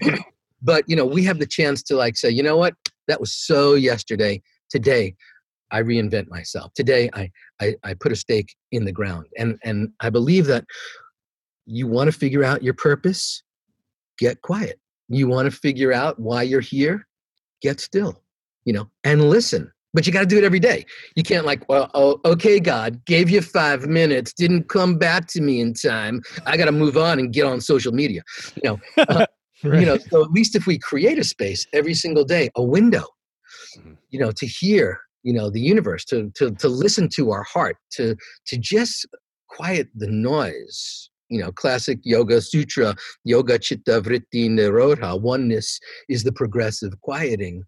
but, 0.63 0.85
you 0.87 0.95
know, 0.95 1.07
we 1.07 1.25
have 1.25 1.39
the 1.39 1.47
chance 1.47 1.83
to 1.85 1.97
like 1.97 2.19
say, 2.19 2.29
you 2.29 2.43
know 2.43 2.59
what? 2.59 2.75
That 3.09 3.19
was 3.19 3.33
so 3.33 3.73
yesterday. 3.73 4.43
Today, 4.69 5.15
I 5.71 5.83
reinvent 5.83 6.29
myself. 6.29 6.73
Today, 6.75 7.11
I, 7.15 7.31
I, 7.61 7.75
I 7.83 7.95
put 7.95 8.13
a 8.13 8.17
stake 8.17 8.55
in 8.73 8.85
the 8.85 8.93
ground. 8.93 9.27
And, 9.39 9.59
and 9.65 9.91
I 10.01 10.11
believe 10.11 10.47
that 10.47 10.65
you 11.67 11.87
want 11.87 12.11
to 12.11 12.17
figure 12.17 12.45
out 12.45 12.63
your 12.63 12.75
purpose, 12.75 13.43
get 14.19 14.43
quiet. 14.43 14.79
You 15.09 15.29
want 15.29 15.51
to 15.51 15.57
figure 15.57 15.93
out 15.93 16.19
why 16.19 16.43
you're 16.43 16.61
here, 16.61 17.07
get 17.63 17.81
still, 17.81 18.23
you 18.65 18.73
know, 18.73 18.89
and 19.05 19.29
listen. 19.29 19.71
But 19.93 20.07
you 20.07 20.13
got 20.13 20.21
to 20.21 20.27
do 20.27 20.37
it 20.37 20.45
every 20.45 20.59
day. 20.59 20.85
You 21.15 21.23
can't 21.23 21.47
like, 21.47 21.69
well, 21.69 21.89
oh, 21.95 22.21
okay, 22.25 22.59
God, 22.59 23.05
gave 23.05 23.31
you 23.31 23.41
five 23.41 23.87
minutes, 23.87 24.33
didn't 24.33 24.69
come 24.69 24.99
back 24.99 25.29
to 25.29 25.41
me 25.41 25.61
in 25.61 25.73
time. 25.73 26.21
I 26.47 26.57
got 26.57 26.65
to 26.65 26.73
move 26.73 26.97
on 26.97 27.21
and 27.21 27.33
get 27.33 27.45
on 27.45 27.61
social 27.61 27.93
media. 27.93 28.23
You 28.57 28.63
know, 28.97 29.05
uh, 29.09 29.27
right. 29.63 29.81
you 29.81 29.87
know. 29.87 29.97
So 30.11 30.25
at 30.25 30.33
least 30.33 30.57
if 30.57 30.67
we 30.67 30.79
create 30.79 31.19
a 31.21 31.25
space 31.25 31.65
every 31.73 31.95
single 31.95 32.25
day, 32.25 32.51
a 32.57 32.63
window, 32.63 33.07
mm-hmm. 33.79 33.93
you 34.11 34.19
know, 34.19 34.33
to 34.33 34.47
hear 34.47 35.01
you 35.25 35.33
know 35.33 35.51
the 35.51 35.61
universe 35.61 36.05
to 36.05 36.31
to 36.37 36.53
to 36.53 36.69
listen 36.69 37.09
to 37.09 37.33
our 37.33 37.43
heart 37.43 37.77
to 37.93 38.15
to 38.47 38.57
just 38.57 39.07
quiet 39.49 39.89
the 39.97 40.09
noise. 40.09 41.11
You 41.31 41.41
know 41.41 41.51
classic 41.51 41.99
yoga 42.05 42.41
sutra 42.41 42.95
yoga 43.25 43.59
chitta 43.59 44.01
vritti 44.01 44.49
nirodha 44.49 45.21
oneness 45.21 45.81
is 46.09 46.23
the 46.23 46.33
progressive 46.33 47.01
quieting 47.01 47.65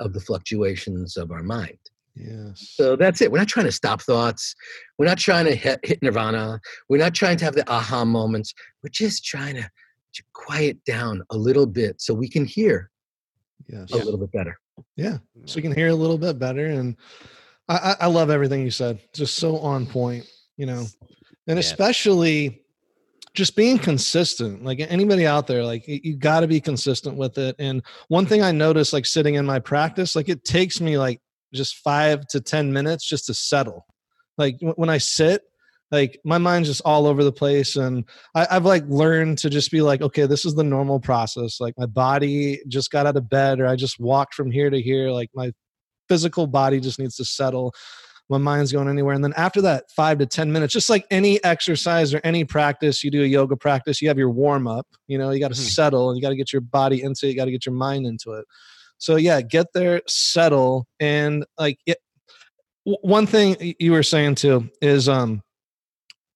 of 0.00 0.10
mm. 0.10 0.14
the 0.14 0.20
fluctuations 0.20 1.16
of 1.16 1.30
our 1.30 1.42
mind. 1.42 1.78
Yes. 2.14 2.74
so 2.74 2.94
that's 2.94 3.22
it. 3.22 3.32
We're 3.32 3.38
not 3.38 3.48
trying 3.48 3.64
to 3.66 3.72
stop 3.72 4.02
thoughts. 4.02 4.54
We're 4.98 5.06
not 5.06 5.16
trying 5.16 5.46
to 5.46 5.54
hit, 5.54 5.80
hit 5.82 6.02
nirvana. 6.02 6.60
We're 6.90 6.98
not 6.98 7.14
trying 7.14 7.38
to 7.38 7.46
have 7.46 7.54
the 7.54 7.66
aha 7.72 8.04
moments. 8.04 8.52
We're 8.82 8.90
just 8.90 9.24
trying 9.24 9.54
to, 9.54 9.62
to 9.62 10.22
quiet 10.34 10.84
down 10.84 11.22
a 11.30 11.38
little 11.38 11.64
bit 11.66 12.02
so 12.02 12.12
we 12.12 12.28
can 12.28 12.44
hear 12.44 12.90
yes. 13.66 13.90
a 13.92 13.96
little 13.96 14.18
bit 14.18 14.30
better 14.30 14.58
yeah, 14.96 15.18
so 15.44 15.56
you 15.56 15.62
can 15.62 15.74
hear 15.74 15.88
a 15.88 15.94
little 15.94 16.18
bit 16.18 16.38
better, 16.38 16.66
and 16.66 16.96
I, 17.68 17.96
I 18.00 18.06
love 18.06 18.30
everything 18.30 18.62
you 18.62 18.70
said. 18.70 18.98
Just 19.14 19.36
so 19.36 19.58
on 19.58 19.86
point, 19.86 20.26
you 20.56 20.66
know, 20.66 20.86
and 21.46 21.56
yeah. 21.56 21.60
especially 21.60 22.62
just 23.34 23.56
being 23.56 23.78
consistent. 23.78 24.64
Like 24.64 24.80
anybody 24.80 25.26
out 25.26 25.46
there, 25.46 25.64
like 25.64 25.84
you 25.86 26.16
got 26.16 26.40
to 26.40 26.46
be 26.46 26.60
consistent 26.60 27.16
with 27.16 27.38
it. 27.38 27.56
And 27.58 27.82
one 28.08 28.26
thing 28.26 28.42
I 28.42 28.52
noticed, 28.52 28.92
like 28.92 29.06
sitting 29.06 29.36
in 29.36 29.46
my 29.46 29.58
practice, 29.58 30.14
like 30.14 30.28
it 30.28 30.44
takes 30.44 30.80
me 30.80 30.98
like 30.98 31.20
just 31.54 31.76
five 31.78 32.26
to 32.28 32.40
ten 32.40 32.72
minutes 32.72 33.08
just 33.08 33.26
to 33.26 33.34
settle. 33.34 33.86
Like 34.38 34.56
when 34.60 34.88
I 34.88 34.98
sit, 34.98 35.42
like 35.92 36.18
my 36.24 36.38
mind's 36.38 36.68
just 36.68 36.80
all 36.84 37.06
over 37.06 37.22
the 37.22 37.30
place 37.30 37.76
and 37.76 38.04
I, 38.34 38.46
have 38.50 38.64
like 38.64 38.84
learned 38.88 39.38
to 39.38 39.50
just 39.50 39.70
be 39.70 39.82
like 39.82 40.00
okay 40.00 40.26
this 40.26 40.44
is 40.44 40.54
the 40.54 40.64
normal 40.64 40.98
process 40.98 41.60
like 41.60 41.74
my 41.78 41.86
body 41.86 42.60
just 42.66 42.90
got 42.90 43.06
out 43.06 43.16
of 43.16 43.28
bed 43.28 43.60
or 43.60 43.66
i 43.66 43.76
just 43.76 44.00
walked 44.00 44.34
from 44.34 44.50
here 44.50 44.70
to 44.70 44.80
here 44.80 45.10
like 45.10 45.30
my 45.34 45.52
physical 46.08 46.46
body 46.46 46.80
just 46.80 46.98
needs 46.98 47.16
to 47.16 47.24
settle 47.24 47.72
my 48.28 48.38
mind's 48.38 48.72
going 48.72 48.88
anywhere 48.88 49.14
and 49.14 49.22
then 49.22 49.34
after 49.36 49.60
that 49.60 49.84
five 49.94 50.18
to 50.18 50.26
ten 50.26 50.50
minutes 50.50 50.72
just 50.72 50.90
like 50.90 51.06
any 51.10 51.42
exercise 51.44 52.14
or 52.14 52.20
any 52.24 52.44
practice 52.44 53.04
you 53.04 53.10
do 53.10 53.22
a 53.22 53.26
yoga 53.26 53.56
practice 53.56 54.00
you 54.00 54.08
have 54.08 54.18
your 54.18 54.30
warm 54.30 54.66
up 54.66 54.86
you 55.06 55.18
know 55.18 55.30
you 55.30 55.38
got 55.38 55.48
to 55.48 55.54
mm-hmm. 55.54 55.68
settle 55.68 56.08
and 56.08 56.16
you 56.16 56.22
got 56.22 56.30
to 56.30 56.36
get 56.36 56.52
your 56.52 56.62
body 56.62 57.02
into 57.02 57.26
it 57.26 57.30
you 57.30 57.36
got 57.36 57.44
to 57.44 57.50
get 57.50 57.66
your 57.66 57.74
mind 57.74 58.06
into 58.06 58.32
it 58.32 58.46
so 58.96 59.16
yeah 59.16 59.40
get 59.42 59.66
there 59.74 60.00
settle 60.08 60.86
and 60.98 61.44
like 61.58 61.78
it, 61.86 61.98
one 62.84 63.26
thing 63.26 63.74
you 63.78 63.92
were 63.92 64.02
saying 64.02 64.34
too 64.34 64.68
is 64.80 65.08
um 65.08 65.42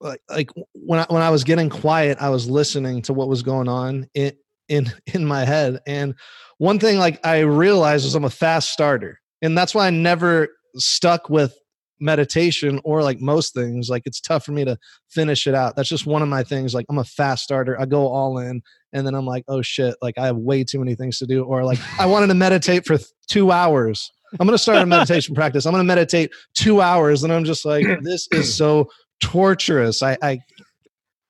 like 0.01 0.21
like 0.29 0.51
when 0.75 1.01
I 1.01 1.07
when 1.09 1.23
I 1.23 1.31
was 1.31 1.45
getting 1.45 1.71
quiet, 1.71 2.19
I 2.21 2.31
was 2.31 2.49
listening 2.49 3.03
to 3.03 3.13
what 3.13 3.29
was 3.29 3.43
going 3.43 3.69
on 3.69 4.09
in 4.15 4.33
in 4.69 4.93
in 5.15 5.25
my 5.25 5.45
head. 5.45 5.81
And 5.87 6.15
one 6.59 6.79
thing 6.79 6.99
like 6.99 7.25
I 7.25 7.41
realized 7.41 8.07
is 8.07 8.15
I'm 8.15 8.25
a 8.25 8.31
fast 8.31 8.71
starter, 8.71 9.21
and 9.43 9.57
that's 9.57 9.75
why 9.75 9.87
I 9.87 9.91
never 9.91 10.49
stuck 10.77 11.31
with 11.31 11.57
meditation 12.01 12.81
or 12.85 13.03
like 13.03 13.21
most 13.21 13.55
things 13.55 13.89
like 13.89 14.03
it's 14.05 14.21
tough 14.21 14.45
for 14.45 14.53
me 14.53 14.65
to 14.65 14.77
finish 15.09 15.47
it 15.47 15.55
out 15.55 15.75
that's 15.75 15.89
just 15.89 16.07
one 16.07 16.21
of 16.21 16.29
my 16.29 16.43
things 16.43 16.75
like 16.75 16.85
i'm 16.91 16.99
a 16.99 17.05
fast 17.05 17.43
starter 17.43 17.81
i 17.81 17.87
go 17.87 18.07
all 18.07 18.39
in 18.39 18.61
and 18.93 19.07
then 19.07 19.15
i'm 19.15 19.25
like 19.25 19.45
oh 19.49 19.63
shit 19.63 19.95
like 20.03 20.19
i 20.19 20.27
have 20.27 20.37
way 20.37 20.63
too 20.63 20.79
many 20.79 20.95
things 20.95 21.19
to 21.19 21.27
do 21.27 21.43
or 21.45 21.65
like 21.65 21.79
i 21.99 22.05
wanted 22.05 22.27
to 22.27 22.35
meditate 22.35 22.85
for 22.85 22.99
two 23.29 23.51
hours 23.51 24.13
i'm 24.39 24.47
going 24.47 24.55
to 24.55 24.63
start 24.63 24.79
a 24.79 24.85
meditation 24.85 25.35
practice 25.35 25.65
i'm 25.65 25.73
going 25.73 25.83
to 25.83 25.87
meditate 25.87 26.31
two 26.55 26.83
hours 26.83 27.25
and 27.25 27.33
i'm 27.33 27.45
just 27.45 27.65
like 27.65 27.87
this 28.03 28.29
is 28.31 28.55
so 28.55 28.87
torturous. 29.21 30.03
I, 30.03 30.17
I 30.23 30.41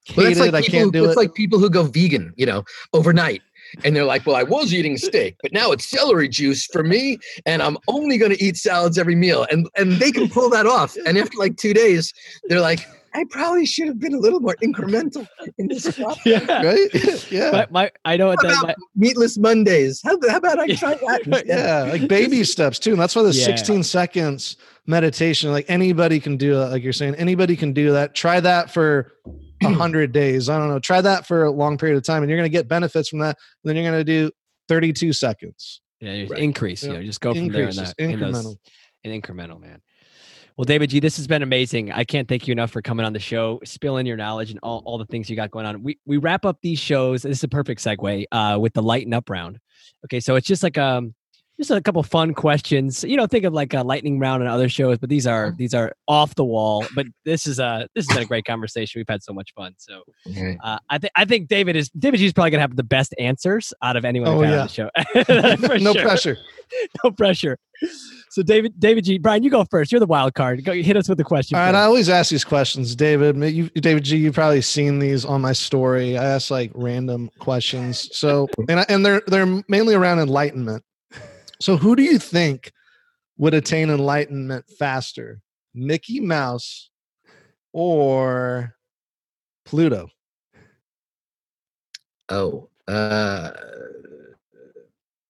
hate 0.05 0.37
it. 0.37 0.39
Like 0.39 0.55
I 0.55 0.63
can't 0.63 0.93
do 0.93 1.01
it's 1.01 1.07
it. 1.07 1.11
It's 1.11 1.17
like 1.17 1.35
people 1.35 1.59
who 1.59 1.71
go 1.71 1.85
vegan, 1.85 2.33
you 2.37 2.47
know, 2.47 2.65
overnight. 2.93 3.43
And 3.83 3.97
they're 3.97 4.05
like, 4.05 4.25
well, 4.27 4.37
I 4.37 4.45
was 4.45 4.73
eating 4.73 4.97
steak, 4.97 5.37
but 5.43 5.53
now 5.53 5.73
it's 5.73 5.85
celery 5.85 6.29
juice 6.29 6.67
for 6.67 6.85
me, 6.85 7.19
and 7.47 7.61
I'm 7.61 7.77
only 7.89 8.17
going 8.17 8.31
to 8.31 8.43
eat 8.43 8.57
salads 8.57 8.97
every 8.97 9.17
meal. 9.17 9.45
And 9.51 9.69
and 9.77 9.95
they 9.95 10.13
can 10.13 10.29
pull 10.29 10.49
that 10.51 10.67
off. 10.67 10.97
And 11.05 11.19
after 11.19 11.37
like 11.37 11.57
two 11.57 11.75
days, 11.75 12.15
they're 12.45 12.61
like, 12.61 12.87
I 13.17 13.25
probably 13.31 13.65
should 13.65 13.89
have 13.89 13.99
been 13.99 14.13
a 14.13 14.19
little 14.19 14.41
more 14.41 14.57
incremental 14.63 15.27
in 15.57 15.69
this 15.69 15.91
process. 15.97 16.27
Yeah, 16.27 16.63
right. 16.63 17.31
yeah, 17.33 17.51
my, 17.51 17.67
my, 17.71 17.91
I 18.05 18.17
know 18.19 18.29
what 18.29 18.45
how 18.45 18.67
that, 18.67 18.77
meatless 18.95 19.39
Mondays. 19.39 20.03
How, 20.05 20.19
how 20.29 20.37
about 20.37 20.59
I 20.59 20.67
try 20.75 20.95
that? 20.95 21.45
yeah, 21.47 21.85
like 21.91 22.09
baby 22.09 22.45
steps 22.45 22.79
too. 22.79 22.93
And 22.93 23.01
that's 23.01 23.17
why 23.17 23.23
the 23.23 23.33
yeah. 23.33 23.45
16 23.47 23.83
seconds 23.85 24.57
meditation 24.87 25.51
like 25.51 25.65
anybody 25.69 26.21
can 26.21 26.37
do 26.37 26.55
that 26.55 26.71
like 26.71 26.81
you're 26.81 26.93
saying 26.93 27.13
anybody 27.17 27.57
can 27.57 27.73
do 27.73 27.91
that 27.91 28.15
try 28.15 28.39
that 28.39 28.71
for 28.71 29.15
a 29.65 29.69
hundred 29.73 30.13
days 30.13 30.49
i 30.49 30.57
don't 30.57 30.69
know 30.69 30.79
try 30.79 31.01
that 31.01 31.27
for 31.27 31.45
a 31.45 31.51
long 31.51 31.77
period 31.77 31.97
of 31.97 32.05
time 32.05 32.23
and 32.23 32.31
you're 32.31 32.39
going 32.39 32.49
to 32.49 32.57
get 32.57 32.69
benefits 32.69 33.09
from 33.09 33.19
that 33.19 33.37
and 33.37 33.69
then 33.69 33.75
you're 33.75 33.91
going 33.91 33.99
to 33.99 34.05
do 34.05 34.31
32 34.69 35.13
seconds 35.13 35.81
yeah 36.01 36.11
right. 36.11 36.39
increase 36.39 36.85
yeah. 36.85 36.93
you 36.93 36.99
know 36.99 37.05
just 37.05 37.21
go 37.21 37.35
from 37.35 37.49
there 37.49 37.69
in 37.69 37.75
that 37.75 37.95
incremental 37.99 38.57
in, 39.03 39.11
in 39.11 39.21
incremental 39.21 39.61
man 39.61 39.83
well, 40.57 40.65
Davidji, 40.65 41.03
this 41.03 41.17
has 41.19 41.27
been 41.27 41.43
amazing. 41.43 41.93
I 41.93 42.05
can't 42.05 42.27
thank 42.27 42.49
you 42.49 42.53
enough 42.53 42.71
for 42.71 42.81
coming 42.81 43.05
on 43.05 43.13
the 43.13 43.19
show, 43.19 43.61
spilling 43.65 44.07
your 44.07 44.17
knowledge 44.17 44.51
and 44.51 44.59
all, 44.63 44.83
all 44.87 44.97
the 44.97 45.05
things 45.05 45.29
you 45.29 45.37
got 45.37 45.51
going 45.51 45.67
on. 45.67 45.83
We 45.83 45.99
we 46.07 46.17
wrap 46.17 46.47
up 46.47 46.59
these 46.63 46.79
shows. 46.79 47.23
This 47.23 47.39
is 47.39 47.45
a 47.45 47.49
perfect 47.49 47.83
segue 47.83 48.25
uh, 48.33 48.59
with 48.59 48.73
the 48.73 48.83
lighten 48.83 49.13
up 49.13 49.29
round. 49.29 49.59
Okay, 50.07 50.21
so 50.21 50.35
it's 50.37 50.47
just 50.47 50.63
like 50.63 50.79
um 50.79 51.15
just 51.59 51.71
a 51.71 51.81
couple 51.81 52.03
fun 52.03 52.35
questions. 52.35 53.03
You 53.03 53.17
know, 53.17 53.27
think 53.27 53.45
of 53.45 53.53
like 53.53 53.73
a 53.73 53.83
lightning 53.83 54.19
round 54.19 54.43
and 54.43 54.51
other 54.51 54.69
shows, 54.69 54.99
but 54.99 55.09
these 55.09 55.27
are 55.27 55.55
these 55.57 55.73
are 55.75 55.93
off 56.07 56.35
the 56.35 56.45
wall. 56.45 56.85
But 56.95 57.07
this 57.25 57.47
is 57.47 57.59
a 57.59 57.89
this 57.95 58.07
has 58.09 58.17
been 58.17 58.25
a 58.25 58.27
great 58.27 58.45
conversation. 58.45 58.99
We've 58.99 59.09
had 59.09 59.23
so 59.23 59.33
much 59.33 59.53
fun. 59.55 59.75
So 59.79 60.03
uh, 60.63 60.79
I 60.91 60.99
think 60.99 61.13
I 61.17 61.25
think 61.25 61.49
David 61.49 61.77
is 61.77 61.89
Davidji's 61.91 62.33
probably 62.33 62.51
gonna 62.51 62.63
have 62.63 62.77
the 62.77 62.83
best 62.83 63.15
answers 63.19 63.73
out 63.83 63.97
of 63.97 64.05
anyone 64.05 64.29
oh, 64.29 64.43
yeah. 64.43 64.61
on 64.61 64.67
the 64.67 64.69
show. 64.69 64.91
no 65.83 65.93
sure. 65.93 66.03
pressure. 66.03 66.37
no 67.05 67.11
pressure. 67.11 67.59
So 68.31 68.43
David 68.43 68.79
David 68.79 69.05
G, 69.05 69.19
Bryan, 69.19 69.43
you 69.43 69.51
go 69.51 69.65
first. 69.65 69.91
You're 69.91 69.99
the 69.99 70.07
wild 70.07 70.35
card. 70.35 70.63
Go 70.65 70.75
hit 70.75 70.97
us 70.97 71.09
with 71.09 71.17
the 71.17 71.25
question. 71.25 71.57
All 71.57 71.65
right, 71.65 71.75
I 71.75 71.85
always 71.85 72.11
ask 72.11 72.31
these 72.31 72.45
questions, 72.45 72.95
David. 72.95 73.37
You, 73.37 73.71
Davidji, 73.71 74.19
you've 74.19 74.35
probably 74.35 74.61
seen 74.61 74.99
these 74.99 75.25
on 75.25 75.41
my 75.41 75.53
story. 75.53 76.19
I 76.19 76.25
ask 76.25 76.51
like 76.51 76.71
random 76.75 77.31
questions. 77.39 78.15
So 78.17 78.49
and 78.69 78.81
I, 78.81 78.87
and 78.89 79.07
they're 79.07 79.23
they're 79.27 79.63
mainly 79.69 79.95
around 79.95 80.19
enlightenment. 80.19 80.85
So, 81.61 81.77
who 81.77 81.97
do 81.97 82.03
you 82.03 82.19
think 82.19 82.73
would 83.39 83.55
attain 83.55 83.91
enlightenment 83.91 84.67
faster, 84.79 85.41
Mickey 85.75 86.21
Mouse 86.21 86.91
or 87.73 88.75
Pluto? 89.65 90.09
Oh, 92.29 92.69
uh, 92.89 93.53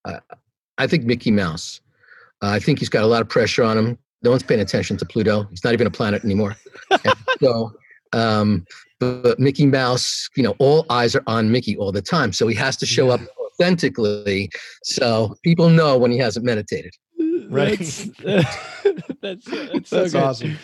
I, 0.05 0.19
I 0.79 0.87
think 0.87 1.05
Mickey 1.05 1.31
Mouse. 1.31 1.81
Uh, 2.47 2.51
I 2.51 2.61
think 2.61 2.79
he's 2.79 2.89
got 2.89 3.03
a 3.03 3.07
lot 3.09 3.23
of 3.23 3.29
pressure 3.29 3.65
on 3.65 3.77
him. 3.77 3.99
No 4.23 4.31
one's 4.31 4.45
paying 4.45 4.61
attention 4.61 4.97
to 4.99 5.05
Pluto. 5.05 5.49
He's 5.51 5.65
not 5.65 5.73
even 5.73 5.87
a 5.89 5.91
planet 5.91 6.23
anymore. 6.25 6.57
so, 7.41 7.73
um, 8.13 8.65
but, 9.01 9.23
but, 9.25 9.41
Mickey 9.41 9.67
Mouse, 9.67 10.29
you 10.37 10.45
know, 10.45 10.55
all 10.61 10.87
eyes 10.89 11.17
are 11.17 11.25
on 11.27 11.51
Mickey 11.51 11.77
all 11.77 11.91
the 11.91 12.03
time. 12.03 12.33
So 12.33 12.47
he 12.47 12.55
has 12.55 12.77
to 12.77 12.87
show 12.87 13.11
up 13.11 13.21
authentically. 13.41 14.49
So 14.85 15.35
people 15.43 15.71
know 15.71 15.99
when 15.99 16.13
he 16.13 16.19
hasn't 16.19 16.47
meditated. 16.47 16.95
Right. 17.49 17.79
that's 17.79 18.05
that's, 19.21 19.45
that's, 19.45 19.91
so 19.91 20.03
that's 20.03 20.15
awesome. 20.15 20.57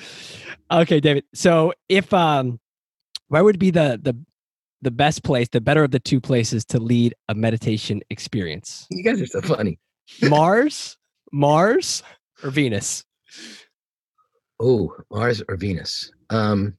Okay 0.70 1.00
david. 1.00 1.24
So 1.34 1.72
if 1.88 2.12
um 2.14 2.60
where 3.28 3.44
would 3.44 3.58
be 3.58 3.70
the 3.70 4.00
the 4.02 4.16
the 4.82 4.90
best 4.90 5.22
place 5.22 5.48
the 5.48 5.60
better 5.60 5.84
of 5.84 5.90
the 5.90 6.00
two 6.00 6.20
places 6.20 6.64
to 6.66 6.78
lead 6.78 7.14
a 7.28 7.34
meditation 7.34 8.02
experience? 8.10 8.86
You 8.90 9.02
guys 9.02 9.20
are 9.20 9.26
so 9.26 9.40
funny. 9.40 9.78
Mars 10.22 10.96
mars 11.32 12.02
or 12.42 12.50
venus 12.50 13.04
Oh, 14.62 14.94
Mars 15.10 15.42
or 15.48 15.56
Venus? 15.56 16.12
Um, 16.30 16.78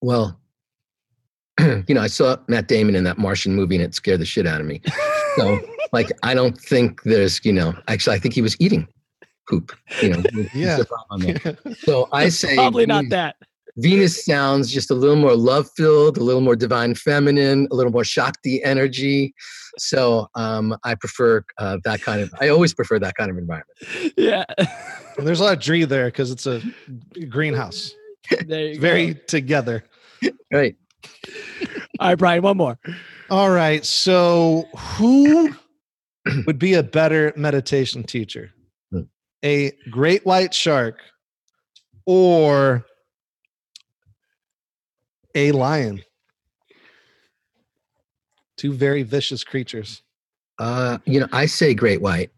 well, 0.00 0.40
you 1.60 1.94
know, 1.94 2.00
I 2.00 2.06
saw 2.06 2.38
Matt 2.48 2.66
Damon 2.66 2.96
in 2.96 3.04
that 3.04 3.18
Martian 3.18 3.54
movie 3.54 3.76
and 3.76 3.84
it 3.84 3.94
scared 3.94 4.20
the 4.20 4.24
shit 4.24 4.46
out 4.46 4.60
of 4.60 4.66
me. 4.66 4.80
So, 5.36 5.60
like, 5.92 6.10
I 6.22 6.32
don't 6.32 6.58
think 6.58 7.02
there's, 7.02 7.44
you 7.44 7.52
know, 7.52 7.74
actually, 7.88 8.16
I 8.16 8.18
think 8.18 8.32
he 8.32 8.40
was 8.40 8.56
eating 8.58 8.88
poop. 9.46 9.76
You 10.00 10.10
know, 10.10 10.22
yeah. 10.54 10.78
So 11.80 12.08
I 12.10 12.28
say 12.30 12.54
probably 12.54 12.86
not 12.86 13.04
that. 13.10 13.36
Venus 13.78 14.24
sounds 14.24 14.72
just 14.72 14.90
a 14.90 14.94
little 14.94 15.16
more 15.16 15.36
love 15.36 15.68
filled, 15.76 16.18
a 16.18 16.24
little 16.24 16.40
more 16.40 16.56
divine 16.56 16.94
feminine, 16.94 17.68
a 17.70 17.74
little 17.74 17.92
more 17.92 18.04
Shakti 18.04 18.62
energy. 18.64 19.32
So 19.78 20.26
um, 20.34 20.76
I 20.82 20.96
prefer 20.96 21.44
uh, 21.58 21.78
that 21.84 22.02
kind 22.02 22.20
of, 22.20 22.34
I 22.40 22.48
always 22.48 22.74
prefer 22.74 22.98
that 22.98 23.14
kind 23.14 23.30
of 23.30 23.38
environment. 23.38 23.68
Yeah. 24.16 24.44
there's 25.16 25.38
a 25.38 25.44
lot 25.44 25.52
of 25.52 25.60
tree 25.60 25.84
there 25.84 26.06
because 26.06 26.32
it's 26.32 26.46
a 26.46 26.60
greenhouse. 27.28 27.94
Very 28.46 29.14
go. 29.14 29.20
together. 29.28 29.84
Right. 30.52 30.76
All 32.00 32.08
right, 32.08 32.18
Bryan, 32.18 32.42
one 32.42 32.56
more. 32.56 32.78
All 33.30 33.50
right. 33.50 33.84
So 33.84 34.66
who 34.76 35.54
would 36.46 36.58
be 36.58 36.74
a 36.74 36.82
better 36.82 37.32
meditation 37.36 38.02
teacher? 38.02 38.50
Hmm. 38.90 39.02
A 39.44 39.72
great 39.90 40.26
white 40.26 40.52
shark 40.52 40.98
or 42.06 42.84
a 45.38 45.52
lion. 45.52 46.02
Two 48.56 48.72
very 48.72 49.02
vicious 49.02 49.44
creatures. 49.44 50.02
Uh, 50.58 50.98
you 51.04 51.20
know, 51.20 51.28
I 51.32 51.46
say 51.46 51.74
great 51.74 52.02
white. 52.02 52.30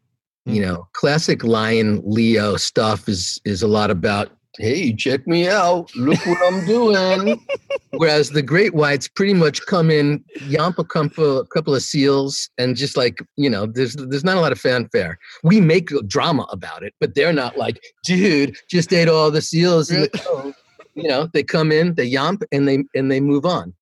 Mm. 0.46 0.54
You 0.54 0.62
know, 0.62 0.88
classic 0.92 1.42
lion 1.42 2.02
Leo 2.04 2.56
stuff 2.56 3.08
is 3.08 3.40
is 3.44 3.62
a 3.62 3.68
lot 3.68 3.90
about 3.90 4.30
hey, 4.58 4.92
check 4.92 5.26
me 5.26 5.48
out, 5.48 5.94
look 5.96 6.18
what 6.26 6.38
I'm 6.46 6.66
doing. 6.66 7.40
Whereas 7.92 8.30
the 8.30 8.42
great 8.42 8.74
whites 8.74 9.08
pretty 9.08 9.34
much 9.34 9.64
come 9.66 9.90
in, 9.90 10.24
yamp 10.46 10.78
a 10.78 10.84
couple, 10.84 11.44
couple 11.46 11.74
of 11.74 11.82
seals, 11.82 12.48
and 12.56 12.76
just 12.76 12.96
like 12.96 13.18
you 13.36 13.50
know, 13.50 13.66
there's 13.66 13.96
there's 13.96 14.24
not 14.24 14.36
a 14.36 14.40
lot 14.40 14.52
of 14.52 14.60
fanfare. 14.60 15.18
We 15.42 15.60
make 15.60 15.90
drama 16.06 16.46
about 16.50 16.82
it, 16.82 16.94
but 17.00 17.14
they're 17.14 17.32
not 17.32 17.56
like, 17.56 17.82
dude, 18.04 18.56
just 18.68 18.92
ate 18.92 19.08
all 19.08 19.30
the 19.30 19.42
seals. 19.42 19.90
Really? 19.90 20.08
The 20.08 20.54
you 21.00 21.08
know 21.08 21.28
they 21.32 21.42
come 21.42 21.72
in 21.72 21.94
they 21.94 22.10
yomp 22.10 22.42
and 22.52 22.68
they 22.68 22.84
and 22.94 23.10
they 23.10 23.20
move 23.20 23.44
on. 23.44 23.74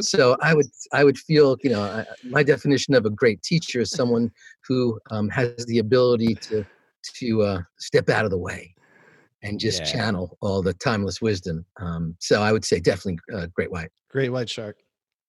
So 0.00 0.36
i 0.42 0.54
would 0.54 0.66
i 0.92 1.04
would 1.04 1.18
feel 1.18 1.56
you 1.62 1.70
know 1.70 1.82
I, 1.82 2.06
my 2.24 2.42
definition 2.42 2.94
of 2.94 3.04
a 3.06 3.10
great 3.10 3.42
teacher 3.42 3.80
is 3.80 3.90
someone 3.90 4.30
who 4.66 4.98
um, 5.10 5.28
has 5.30 5.64
the 5.66 5.78
ability 5.78 6.34
to 6.36 6.64
to 7.20 7.42
uh, 7.42 7.62
step 7.78 8.08
out 8.08 8.24
of 8.24 8.30
the 8.30 8.38
way 8.38 8.74
and 9.42 9.58
just 9.58 9.80
yeah. 9.80 9.92
channel 9.92 10.36
all 10.40 10.62
the 10.62 10.74
timeless 10.74 11.22
wisdom. 11.22 11.64
Um, 11.80 12.16
so 12.18 12.42
i 12.42 12.52
would 12.52 12.64
say 12.64 12.80
definitely 12.80 13.18
uh, 13.34 13.46
great 13.54 13.70
white. 13.70 13.90
Great 14.10 14.30
white 14.30 14.50
shark. 14.50 14.76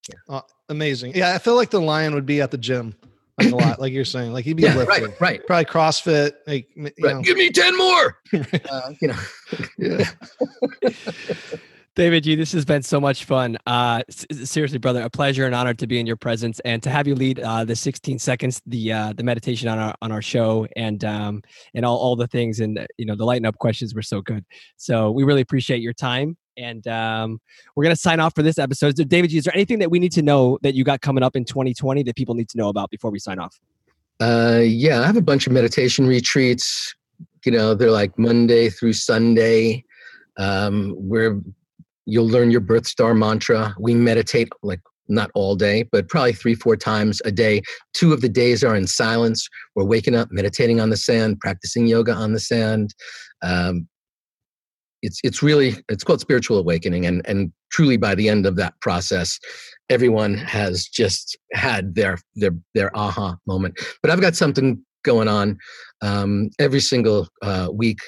Yeah. 0.09 0.35
Uh, 0.35 0.41
amazing. 0.69 1.15
Yeah 1.15 1.33
i 1.33 1.37
feel 1.37 1.55
like 1.55 1.69
the 1.69 1.81
lion 1.81 2.13
would 2.15 2.25
be 2.25 2.41
at 2.41 2.51
the 2.51 2.57
gym 2.57 2.95
like 3.39 3.51
a 3.51 3.55
lot, 3.55 3.79
like 3.79 3.93
you're 3.93 4.05
saying. 4.05 4.33
Like 4.33 4.45
he'd 4.45 4.57
be 4.57 4.63
yeah, 4.63 4.75
lifting. 4.75 5.05
right, 5.05 5.21
right. 5.21 5.47
Probably 5.47 5.65
CrossFit. 5.65 6.31
Like, 6.47 6.67
right. 6.77 6.93
Know. 6.99 7.21
give 7.21 7.37
me 7.37 7.49
ten 7.49 7.77
more. 7.77 8.19
uh, 8.33 8.93
you 9.01 9.07
know, 9.07 9.19
yeah. 9.77 10.09
Davidji, 11.99 12.37
this 12.37 12.53
has 12.53 12.63
been 12.63 12.81
so 12.81 13.01
much 13.01 13.25
fun. 13.25 13.57
Uh, 13.65 14.03
seriously, 14.09 14.77
brother, 14.77 15.01
a 15.01 15.09
pleasure 15.09 15.45
and 15.45 15.53
honor 15.53 15.73
to 15.73 15.85
be 15.85 15.99
in 15.99 16.05
your 16.05 16.15
presence 16.15 16.61
and 16.61 16.81
to 16.83 16.89
have 16.89 17.07
you 17.07 17.15
lead 17.15 17.41
uh, 17.41 17.65
the 17.65 17.75
16 17.75 18.19
seconds, 18.19 18.61
the 18.65 18.93
uh, 18.93 19.13
the 19.13 19.23
meditation 19.23 19.67
on 19.67 19.79
our 19.79 19.93
on 20.01 20.11
our 20.11 20.21
show, 20.21 20.65
and 20.77 21.03
um, 21.03 21.41
and 21.73 21.83
all, 21.83 21.97
all 21.97 22.15
the 22.15 22.27
things, 22.27 22.61
and 22.61 22.87
you 22.97 23.05
know 23.05 23.15
the 23.15 23.25
lighten 23.25 23.45
up 23.45 23.57
questions 23.57 23.93
were 23.93 24.01
so 24.01 24.21
good. 24.21 24.45
So 24.77 25.11
we 25.11 25.25
really 25.25 25.41
appreciate 25.41 25.81
your 25.81 25.91
time, 25.91 26.37
and 26.57 26.87
um, 26.87 27.39
we're 27.75 27.83
gonna 27.83 27.95
sign 27.95 28.19
off 28.19 28.33
for 28.35 28.43
this 28.43 28.57
episode. 28.57 28.97
So, 28.97 29.03
David 29.03 29.33
is 29.33 29.43
there 29.43 29.55
anything 29.55 29.79
that 29.79 29.91
we 29.91 29.99
need 29.99 30.11
to 30.13 30.21
know 30.21 30.57
that 30.63 30.75
you 30.75 30.83
got 30.83 31.01
coming 31.01 31.23
up 31.23 31.35
in 31.35 31.45
2020 31.45 32.03
that 32.03 32.15
people 32.15 32.35
need 32.35 32.49
to 32.49 32.57
know 32.57 32.69
about 32.69 32.89
before 32.89 33.11
we 33.11 33.19
sign 33.19 33.39
off? 33.39 33.59
Uh, 34.19 34.61
yeah, 34.63 35.01
I 35.01 35.05
have 35.05 35.17
a 35.17 35.21
bunch 35.21 35.47
of 35.47 35.53
meditation 35.53 36.05
retreats. 36.05 36.95
You 37.45 37.53
know, 37.53 37.73
they're 37.73 37.91
like 37.91 38.17
Monday 38.19 38.69
through 38.69 38.93
Sunday. 38.93 39.85
Um, 40.37 40.93
we're 40.97 41.39
You'll 42.09 42.27
learn 42.27 42.49
your 42.49 42.61
birth 42.61 42.87
star 42.87 43.13
mantra. 43.13 43.75
We 43.79 43.93
meditate 43.93 44.49
like 44.63 44.81
not 45.09 45.29
all 45.35 45.55
day, 45.55 45.83
but 45.83 46.09
probably 46.09 46.33
three, 46.33 46.55
four 46.55 46.75
times 46.75 47.21
a 47.23 47.31
day. 47.31 47.61
Two 47.93 48.13
of 48.13 48.21
the 48.21 48.29
days 48.29 48.63
are 48.63 48.75
in 48.75 48.87
silence. 48.87 49.47
We're 49.75 49.85
waking 49.85 50.15
up, 50.15 50.29
meditating 50.31 50.79
on 50.79 50.89
the 50.89 50.97
sand, 50.97 51.39
practicing 51.39 51.85
yoga 51.85 52.13
on 52.13 52.33
the 52.33 52.39
sand. 52.39 52.95
Um, 53.43 53.87
it's 55.01 55.19
it's 55.23 55.41
really 55.41 55.75
it's 55.89 56.03
called 56.03 56.21
spiritual 56.21 56.57
awakening, 56.57 57.05
and 57.05 57.21
and 57.25 57.51
truly 57.71 57.97
by 57.97 58.15
the 58.15 58.29
end 58.29 58.45
of 58.45 58.55
that 58.57 58.73
process, 58.81 59.39
everyone 59.89 60.35
has 60.35 60.85
just 60.85 61.37
had 61.53 61.95
their 61.95 62.17
their 62.35 62.51
their 62.75 62.95
aha 62.95 63.37
moment. 63.45 63.79
But 64.01 64.11
I've 64.11 64.21
got 64.21 64.35
something 64.35 64.83
going 65.03 65.27
on 65.27 65.57
um, 66.01 66.49
every 66.59 66.79
single 66.79 67.27
uh, 67.41 67.69
week 67.71 67.99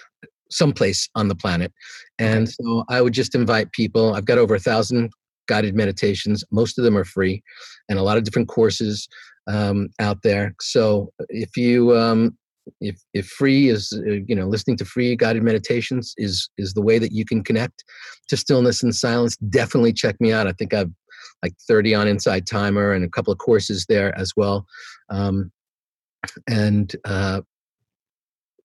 someplace 0.50 1.08
on 1.16 1.30
the 1.30 1.36
planet. 1.36 1.72
And 2.20 2.50
so 2.50 2.84
I 2.90 3.02
would 3.02 3.14
just 3.14 3.36
invite 3.36 3.72
people. 3.72 4.14
I've 4.14 4.26
got 4.26 4.38
over 4.38 4.56
a 4.56 4.60
thousand 4.60 5.10
guided 5.48 5.76
meditations. 5.76 6.44
Most 6.52 6.78
of 6.78 6.84
them 6.84 6.98
are 6.98 7.06
free, 7.06 7.42
and 7.90 7.98
a 7.98 8.04
lot 8.04 8.18
of 8.18 8.24
different 8.24 8.48
courses 8.48 9.08
um, 9.48 9.90
out 10.00 10.22
there. 10.24 10.54
So 10.62 11.12
if 11.30 11.58
you 11.58 11.98
um, 11.98 12.38
if 12.80 13.02
if 13.14 13.28
free 13.28 13.70
is 13.70 13.94
uh, 13.94 14.12
you 14.28 14.36
know 14.36 14.48
listening 14.48 14.78
to 14.78 14.86
free 14.86 15.16
guided 15.16 15.44
meditations 15.44 16.14
is 16.18 16.50
is 16.58 16.74
the 16.74 16.82
way 16.82 17.00
that 17.00 17.12
you 17.12 17.26
can 17.26 17.44
connect 17.44 17.84
to 18.28 18.38
stillness 18.38 18.84
and 18.84 18.96
silence 18.96 19.38
definitely 19.38 19.94
check 19.94 20.20
me 20.20 20.32
out. 20.32 20.48
I 20.48 20.54
think 20.54 20.74
i've 20.74 20.92
like 21.44 21.54
30 21.68 21.96
on 21.96 22.08
Insight 22.08 22.46
Timer 22.46 22.94
and 22.94 23.04
a 23.04 23.10
couple 23.10 23.34
of 23.34 23.40
courses 23.40 23.86
there 23.88 24.18
as 24.18 24.34
well. 24.36 24.66
Um, 25.10 25.52
and 26.48 26.96
uh, 27.06 27.42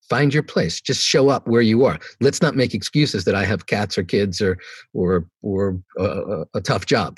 find 0.09 0.33
your 0.33 0.43
place. 0.43 0.81
Just 0.81 1.03
show 1.03 1.29
up 1.29 1.49
where 1.49 1.63
you 1.63 1.85
are. 1.85 1.99
Let's 2.21 2.43
not 2.43 2.55
make 2.55 2.75
excuses 2.75 3.25
that 3.25 3.35
i 3.35 3.45
have 3.45 3.67
cats 3.67 3.97
or 3.99 4.05
kids 4.05 4.41
or 4.41 4.59
or 4.93 5.27
or 5.43 5.81
uh, 5.99 6.45
a 6.55 6.61
tough 6.61 6.87
job. 6.87 7.17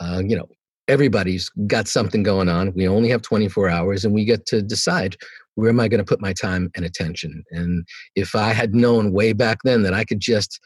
Uh, 0.00 0.22
you 0.24 0.36
know 0.36 0.48
everybody's 0.88 1.48
got 1.66 1.88
something 1.88 2.22
going 2.22 2.48
on 2.48 2.72
we 2.74 2.86
only 2.86 3.08
have 3.08 3.22
24 3.22 3.68
hours 3.68 4.04
and 4.04 4.14
we 4.14 4.24
get 4.24 4.46
to 4.46 4.62
decide 4.62 5.16
where 5.54 5.70
am 5.70 5.80
i 5.80 5.88
going 5.88 5.98
to 5.98 6.04
put 6.04 6.20
my 6.20 6.32
time 6.32 6.70
and 6.76 6.84
attention 6.84 7.42
and 7.50 7.86
if 8.16 8.34
i 8.34 8.52
had 8.52 8.74
known 8.74 9.12
way 9.12 9.32
back 9.32 9.58
then 9.64 9.82
that 9.82 9.94
i 9.94 10.04
could 10.04 10.20
just 10.20 10.60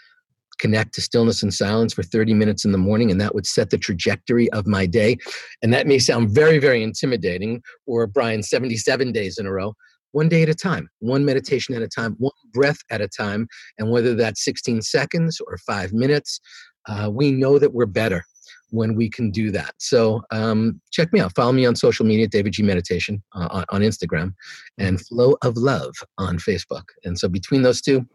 connect 0.59 0.93
to 0.93 1.01
stillness 1.01 1.43
and 1.43 1.55
silence 1.55 1.95
for 1.95 2.03
30 2.03 2.35
minutes 2.35 2.64
in 2.64 2.73
the 2.73 2.79
morning 2.79 3.12
and 3.12 3.21
that 3.21 3.33
would 3.33 3.47
set 3.47 3.71
the 3.71 3.79
trajectory 3.79 4.51
of 4.51 4.66
my 4.66 4.87
day 4.87 5.16
and 5.62 5.73
that 5.73 5.87
may 5.87 5.99
sound 5.99 6.31
very 6.31 6.59
very 6.59 6.83
intimidating 6.83 7.62
or 7.87 8.07
Bryan 8.07 8.43
77 8.43 9.12
days 9.12 9.39
in 9.39 9.47
a 9.47 9.53
row 9.53 9.75
one 10.12 10.29
day 10.29 10.43
at 10.43 10.49
a 10.49 10.55
time, 10.55 10.89
one 11.01 11.25
meditation 11.25 11.75
at 11.75 11.83
a 11.83 11.89
time, 11.89 12.14
one 12.19 12.33
breath 12.53 12.79
at 12.91 13.01
a 13.01 13.09
time. 13.09 13.47
And 13.79 13.91
whether 13.91 14.14
that's 14.14 14.45
16 14.45 14.83
seconds 14.83 15.41
or 15.47 15.59
five 15.59 15.93
minutes, 15.93 16.41
uh, 16.89 17.11
we 17.12 17.31
know 17.31 17.59
that 17.59 17.75
we're 17.75 17.87
better 17.87 18.25
when 18.71 18.95
we 18.95 19.09
can 19.09 19.31
do 19.31 19.51
that. 19.51 19.75
So 19.79 20.23
um, 20.31 20.81
check 20.91 21.12
me 21.12 21.21
out. 21.21 21.35
Follow 21.35 21.53
me 21.53 21.66
on 21.66 21.77
social 21.77 22.05
media, 22.05 22.29
Davidji 22.29 22.64
Meditation 22.64 23.23
uh, 23.35 23.49
on, 23.51 23.64
on, 23.71 23.81
Instagram, 23.81 24.35
and 24.79 25.01
Flow 25.01 25.37
of 25.43 25.57
Love 25.57 25.95
on 26.19 26.39
Facebook. 26.39 26.85
And 27.05 27.19
so 27.19 27.29
between 27.29 27.62
those 27.62 27.81
two, 27.81 28.07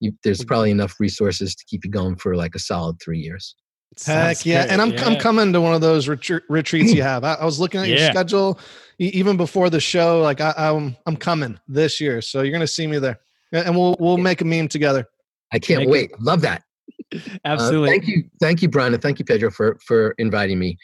you, 0.00 0.12
there's 0.22 0.44
probably 0.44 0.70
enough 0.70 0.96
resources 1.00 1.54
to 1.54 1.64
keep 1.64 1.84
you 1.84 1.90
going 1.90 2.16
for 2.16 2.36
like 2.36 2.54
a 2.54 2.58
solid 2.58 3.00
three 3.00 3.18
years. 3.18 3.56
Heck 4.04 4.44
yeah! 4.44 4.62
Great. 4.62 4.72
And 4.72 4.82
I'm 4.82 4.92
yeah. 4.92 5.06
I'm 5.06 5.16
coming 5.16 5.52
to 5.52 5.60
one 5.60 5.72
of 5.72 5.80
those 5.80 6.06
retreat, 6.06 6.42
retreats 6.50 6.92
you 6.92 7.02
have. 7.02 7.24
I, 7.24 7.34
I 7.34 7.44
was 7.44 7.58
looking 7.58 7.80
at 7.80 7.88
yeah. 7.88 7.96
your 7.96 8.10
schedule 8.10 8.60
even 8.98 9.36
before 9.36 9.70
the 9.70 9.80
show. 9.80 10.20
Like 10.20 10.40
I, 10.40 10.52
I'm 10.56 10.96
I'm 11.06 11.16
coming 11.16 11.58
this 11.66 12.00
year, 12.00 12.20
so 12.20 12.42
you're 12.42 12.52
gonna 12.52 12.66
see 12.66 12.86
me 12.86 12.98
there, 12.98 13.20
and 13.52 13.74
we'll 13.74 13.96
we'll 13.98 14.18
make 14.18 14.42
a 14.42 14.44
meme 14.44 14.68
together. 14.68 15.08
I 15.52 15.58
can't 15.58 15.80
make 15.80 15.88
wait. 15.88 16.10
It. 16.10 16.20
Love 16.20 16.42
that. 16.42 16.64
Absolutely. 17.44 17.88
Uh, 17.88 17.92
thank 17.92 18.06
you, 18.08 18.24
thank 18.40 18.62
you, 18.62 18.68
Bryan, 18.68 18.94
and 18.94 19.02
thank 19.02 19.18
you, 19.18 19.24
Pedro, 19.24 19.50
for 19.50 19.78
for 19.84 20.14
inviting 20.18 20.58
me. 20.58 20.76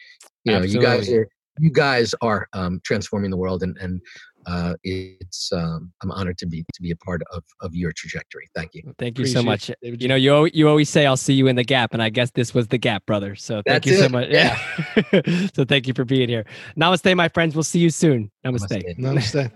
You 0.44 0.52
know, 0.52 0.58
Absolutely. 0.58 0.90
you 0.90 0.96
guys 0.96 1.12
are 1.12 1.28
you 1.58 1.70
guys 1.70 2.14
are 2.22 2.48
um, 2.52 2.80
transforming 2.84 3.30
the 3.30 3.36
world, 3.36 3.62
and 3.62 3.76
and 3.78 4.00
uh, 4.46 4.74
it's 4.82 5.52
um, 5.52 5.92
I'm 6.02 6.10
honored 6.10 6.38
to 6.38 6.46
be 6.46 6.64
to 6.72 6.82
be 6.82 6.90
a 6.90 6.96
part 6.96 7.22
of 7.32 7.42
of 7.60 7.74
your 7.74 7.92
trajectory. 7.92 8.48
Thank 8.54 8.74
you. 8.74 8.82
Thank 8.98 9.18
you 9.18 9.24
Appreciate 9.24 9.40
so 9.40 9.42
much. 9.42 9.70
You 9.82 10.08
know, 10.08 10.14
you 10.14 10.48
you 10.52 10.68
always 10.68 10.88
say 10.88 11.06
I'll 11.06 11.16
see 11.16 11.34
you 11.34 11.46
in 11.46 11.56
the 11.56 11.64
gap, 11.64 11.92
and 11.92 12.02
I 12.02 12.08
guess 12.08 12.30
this 12.30 12.54
was 12.54 12.68
the 12.68 12.78
gap, 12.78 13.06
brother. 13.06 13.34
So 13.34 13.62
thank 13.66 13.84
That's 13.84 13.86
you 13.86 13.92
it. 13.94 14.02
so 14.02 14.08
much. 14.08 14.28
Yeah. 14.30 15.50
so 15.54 15.64
thank 15.64 15.86
you 15.86 15.94
for 15.94 16.04
being 16.04 16.28
here. 16.28 16.44
Namaste, 16.76 17.14
my 17.16 17.28
friends. 17.28 17.54
We'll 17.54 17.62
see 17.62 17.80
you 17.80 17.90
soon. 17.90 18.30
Namaste. 18.44 18.98
Namaste. 18.98 19.50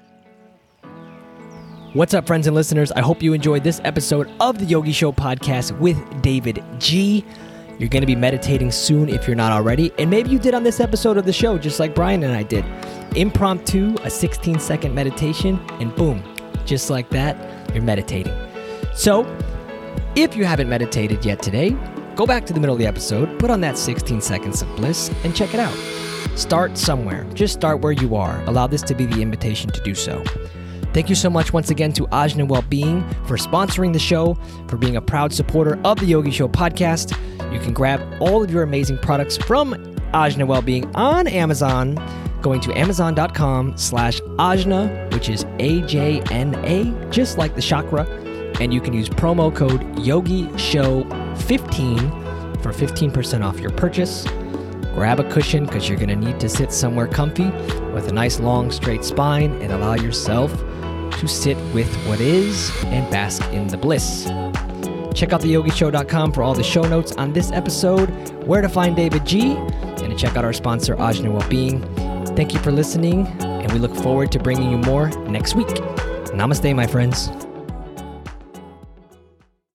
What's 1.96 2.12
up, 2.12 2.26
friends 2.26 2.46
and 2.46 2.54
listeners? 2.54 2.92
I 2.92 3.00
hope 3.00 3.22
you 3.22 3.32
enjoyed 3.32 3.64
this 3.64 3.80
episode 3.82 4.30
of 4.38 4.58
the 4.58 4.66
Yogi 4.66 4.92
Show 4.92 5.12
podcast 5.12 5.78
with 5.78 5.96
David 6.20 6.62
G. 6.78 7.24
You're 7.78 7.88
going 7.88 8.02
to 8.02 8.06
be 8.06 8.14
meditating 8.14 8.70
soon 8.70 9.08
if 9.08 9.26
you're 9.26 9.34
not 9.34 9.50
already. 9.50 9.90
And 9.98 10.10
maybe 10.10 10.28
you 10.28 10.38
did 10.38 10.52
on 10.52 10.62
this 10.62 10.78
episode 10.78 11.16
of 11.16 11.24
the 11.24 11.32
show, 11.32 11.56
just 11.56 11.80
like 11.80 11.94
Bryan 11.94 12.22
and 12.22 12.34
I 12.34 12.42
did. 12.42 12.66
Impromptu, 13.16 13.96
a 14.02 14.10
16 14.10 14.60
second 14.60 14.94
meditation, 14.94 15.58
and 15.80 15.94
boom, 15.96 16.22
just 16.66 16.90
like 16.90 17.08
that, 17.08 17.34
you're 17.72 17.82
meditating. 17.82 18.34
So, 18.94 19.24
If 20.16 20.36
you 20.36 20.44
haven't 20.44 20.68
meditated 20.68 21.24
yet 21.24 21.40
today, 21.40 21.70
go 22.14 22.26
back 22.26 22.44
to 22.44 22.52
the 22.52 22.60
middle 22.60 22.74
of 22.74 22.78
the 22.78 22.86
episode, 22.86 23.38
put 23.38 23.48
on 23.48 23.62
that 23.62 23.78
16 23.78 24.20
seconds 24.20 24.60
of 24.60 24.68
bliss, 24.76 25.10
and 25.24 25.34
check 25.34 25.54
it 25.54 25.60
out. 25.60 25.74
Start 26.36 26.76
somewhere. 26.76 27.24
Just 27.32 27.54
start 27.54 27.80
where 27.80 27.92
you 27.92 28.16
are. 28.16 28.44
Allow 28.44 28.66
this 28.66 28.82
to 28.82 28.94
be 28.94 29.06
the 29.06 29.22
invitation 29.22 29.70
to 29.70 29.80
do 29.80 29.94
so. 29.94 30.22
Thank 30.96 31.10
you 31.10 31.14
so 31.14 31.28
much 31.28 31.52
once 31.52 31.68
again 31.68 31.92
to 31.92 32.06
Ajna 32.06 32.48
Wellbeing 32.48 33.06
for 33.26 33.36
sponsoring 33.36 33.92
the 33.92 33.98
show, 33.98 34.32
for 34.66 34.78
being 34.78 34.96
a 34.96 35.02
proud 35.02 35.30
supporter 35.30 35.78
of 35.84 36.00
the 36.00 36.06
Yogi 36.06 36.30
Show 36.30 36.48
podcast. 36.48 37.12
You 37.52 37.60
can 37.60 37.74
grab 37.74 38.00
all 38.18 38.42
of 38.42 38.50
your 38.50 38.62
amazing 38.62 38.96
products 38.96 39.36
from 39.36 39.74
Ajna 40.14 40.46
Wellbeing 40.46 40.90
on 40.96 41.26
Amazon, 41.26 41.96
going 42.40 42.62
to 42.62 42.72
amazon.com 42.72 43.76
slash 43.76 44.22
Ajna, 44.38 45.12
which 45.12 45.28
is 45.28 45.44
A-J-N-A, 45.58 47.10
just 47.10 47.36
like 47.36 47.54
the 47.54 47.60
chakra. 47.60 48.06
And 48.58 48.72
you 48.72 48.80
can 48.80 48.94
use 48.94 49.10
promo 49.10 49.54
code 49.54 49.98
Yogi 49.98 50.48
Show 50.56 51.04
15 51.40 51.98
for 52.62 52.72
15% 52.72 53.44
off 53.44 53.60
your 53.60 53.72
purchase. 53.72 54.24
Grab 54.94 55.20
a 55.20 55.30
cushion 55.30 55.66
because 55.66 55.90
you're 55.90 55.98
going 55.98 56.08
to 56.08 56.16
need 56.16 56.40
to 56.40 56.48
sit 56.48 56.72
somewhere 56.72 57.06
comfy 57.06 57.50
with 57.92 58.08
a 58.08 58.12
nice 58.12 58.40
long 58.40 58.70
straight 58.70 59.04
spine 59.04 59.52
and 59.60 59.72
allow 59.72 59.92
yourself 59.92 60.50
to 61.12 61.26
sit 61.26 61.56
with 61.72 61.94
what 62.06 62.20
is 62.20 62.70
and 62.86 63.10
bask 63.10 63.42
in 63.52 63.66
the 63.68 63.76
bliss. 63.76 64.24
Check 65.14 65.32
out 65.32 65.40
theyogishow.com 65.40 66.32
for 66.32 66.42
all 66.42 66.54
the 66.54 66.62
show 66.62 66.82
notes 66.82 67.12
on 67.12 67.32
this 67.32 67.50
episode, 67.52 68.10
where 68.46 68.60
to 68.60 68.68
find 68.68 68.96
Davidji, 68.96 69.56
and 70.02 70.10
to 70.10 70.16
check 70.16 70.36
out 70.36 70.44
our 70.44 70.52
sponsor, 70.52 70.94
Ajna 70.96 71.32
Wellbeing. 71.32 71.82
Thank 72.36 72.52
you 72.52 72.58
for 72.58 72.70
listening, 72.70 73.26
and 73.40 73.72
we 73.72 73.78
look 73.78 73.94
forward 73.96 74.30
to 74.32 74.38
bringing 74.38 74.70
you 74.70 74.78
more 74.78 75.08
next 75.28 75.54
week. 75.54 75.68
Namaste, 76.34 76.74
my 76.74 76.86
friends. 76.86 77.45